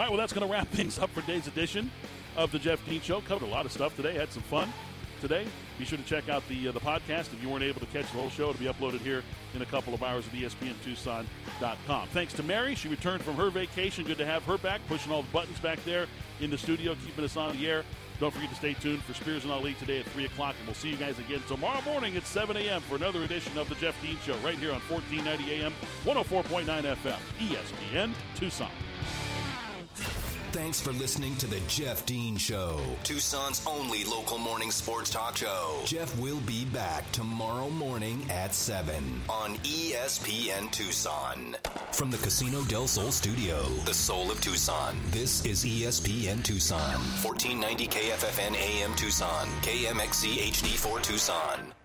All 0.00 0.06
right, 0.06 0.12
well, 0.12 0.18
that's 0.18 0.32
going 0.32 0.46
to 0.46 0.50
wrap 0.50 0.66
things 0.72 0.98
up 0.98 1.10
for 1.10 1.20
today's 1.20 1.46
edition 1.46 1.90
of 2.34 2.50
the 2.52 2.58
Jeff 2.58 2.82
Dean 2.88 3.02
Show. 3.02 3.20
Covered 3.20 3.46
a 3.46 3.50
lot 3.50 3.66
of 3.66 3.70
stuff 3.70 3.94
today. 3.96 4.14
Had 4.14 4.32
some 4.32 4.42
fun 4.44 4.72
today. 5.20 5.44
Be 5.78 5.84
sure 5.84 5.98
to 5.98 6.04
check 6.04 6.30
out 6.30 6.42
the 6.48 6.68
uh, 6.68 6.72
the 6.72 6.80
podcast 6.80 7.34
if 7.34 7.42
you 7.42 7.50
weren't 7.50 7.64
able 7.64 7.80
to 7.80 7.86
catch 7.88 8.10
the 8.10 8.16
whole 8.16 8.30
show. 8.30 8.48
It'll 8.48 8.60
be 8.60 8.64
uploaded 8.64 9.00
here 9.00 9.22
in 9.54 9.60
a 9.60 9.66
couple 9.66 9.92
of 9.92 10.02
hours 10.02 10.26
at 10.26 10.32
ESPNTucson.com. 10.32 12.08
Thanks 12.08 12.32
to 12.32 12.42
Mary. 12.42 12.74
She 12.76 12.88
returned 12.88 13.22
from 13.22 13.34
her 13.34 13.50
vacation. 13.50 14.06
Good 14.06 14.16
to 14.16 14.24
have 14.24 14.42
her 14.44 14.56
back, 14.56 14.80
pushing 14.88 15.12
all 15.12 15.20
the 15.20 15.30
buttons 15.32 15.60
back 15.60 15.84
there 15.84 16.06
in 16.40 16.48
the 16.48 16.56
studio, 16.56 16.96
keeping 17.04 17.26
us 17.26 17.36
on 17.36 17.54
the 17.58 17.68
air. 17.68 17.84
Don't 18.20 18.32
forget 18.32 18.48
to 18.48 18.56
stay 18.56 18.72
tuned 18.72 19.02
for 19.02 19.12
Spears 19.12 19.44
and 19.44 19.52
Ali 19.52 19.74
today 19.74 20.00
at 20.00 20.06
3 20.06 20.24
o'clock, 20.24 20.54
and 20.58 20.66
we'll 20.66 20.74
see 20.74 20.88
you 20.88 20.96
guys 20.96 21.18
again 21.18 21.42
tomorrow 21.46 21.82
morning 21.82 22.16
at 22.16 22.26
7 22.26 22.56
a.m. 22.56 22.80
for 22.80 22.96
another 22.96 23.22
edition 23.22 23.58
of 23.58 23.68
the 23.68 23.74
Jeff 23.74 24.00
Dean 24.00 24.16
Show 24.24 24.36
right 24.38 24.56
here 24.56 24.72
on 24.72 24.80
1490 24.88 25.62
AM, 25.62 25.74
104.9 26.04 26.64
FM, 26.64 27.18
ESPN 27.38 28.12
Tucson. 28.34 28.70
Thanks 30.52 30.80
for 30.80 30.90
listening 30.90 31.36
to 31.36 31.46
the 31.46 31.60
Jeff 31.68 32.04
Dean 32.06 32.36
Show, 32.36 32.80
Tucson's 33.04 33.64
only 33.68 34.02
local 34.02 34.36
morning 34.36 34.72
sports 34.72 35.08
talk 35.08 35.36
show. 35.36 35.78
Jeff 35.84 36.18
will 36.18 36.40
be 36.40 36.64
back 36.64 37.10
tomorrow 37.12 37.70
morning 37.70 38.26
at 38.28 38.52
7 38.52 38.92
on 39.28 39.54
ESPN 39.58 40.68
Tucson. 40.72 41.56
From 41.92 42.10
the 42.10 42.18
Casino 42.18 42.62
del 42.62 42.88
Sol 42.88 43.12
studio, 43.12 43.62
the 43.84 43.94
soul 43.94 44.28
of 44.28 44.40
Tucson, 44.40 44.96
this 45.12 45.44
is 45.44 45.64
ESPN 45.64 46.42
Tucson, 46.42 46.98
1490 47.22 47.86
KFFN 47.86 48.56
AM 48.56 48.96
Tucson, 48.96 49.46
KMXC 49.62 50.50
HD4 50.50 51.00
Tucson. 51.00 51.72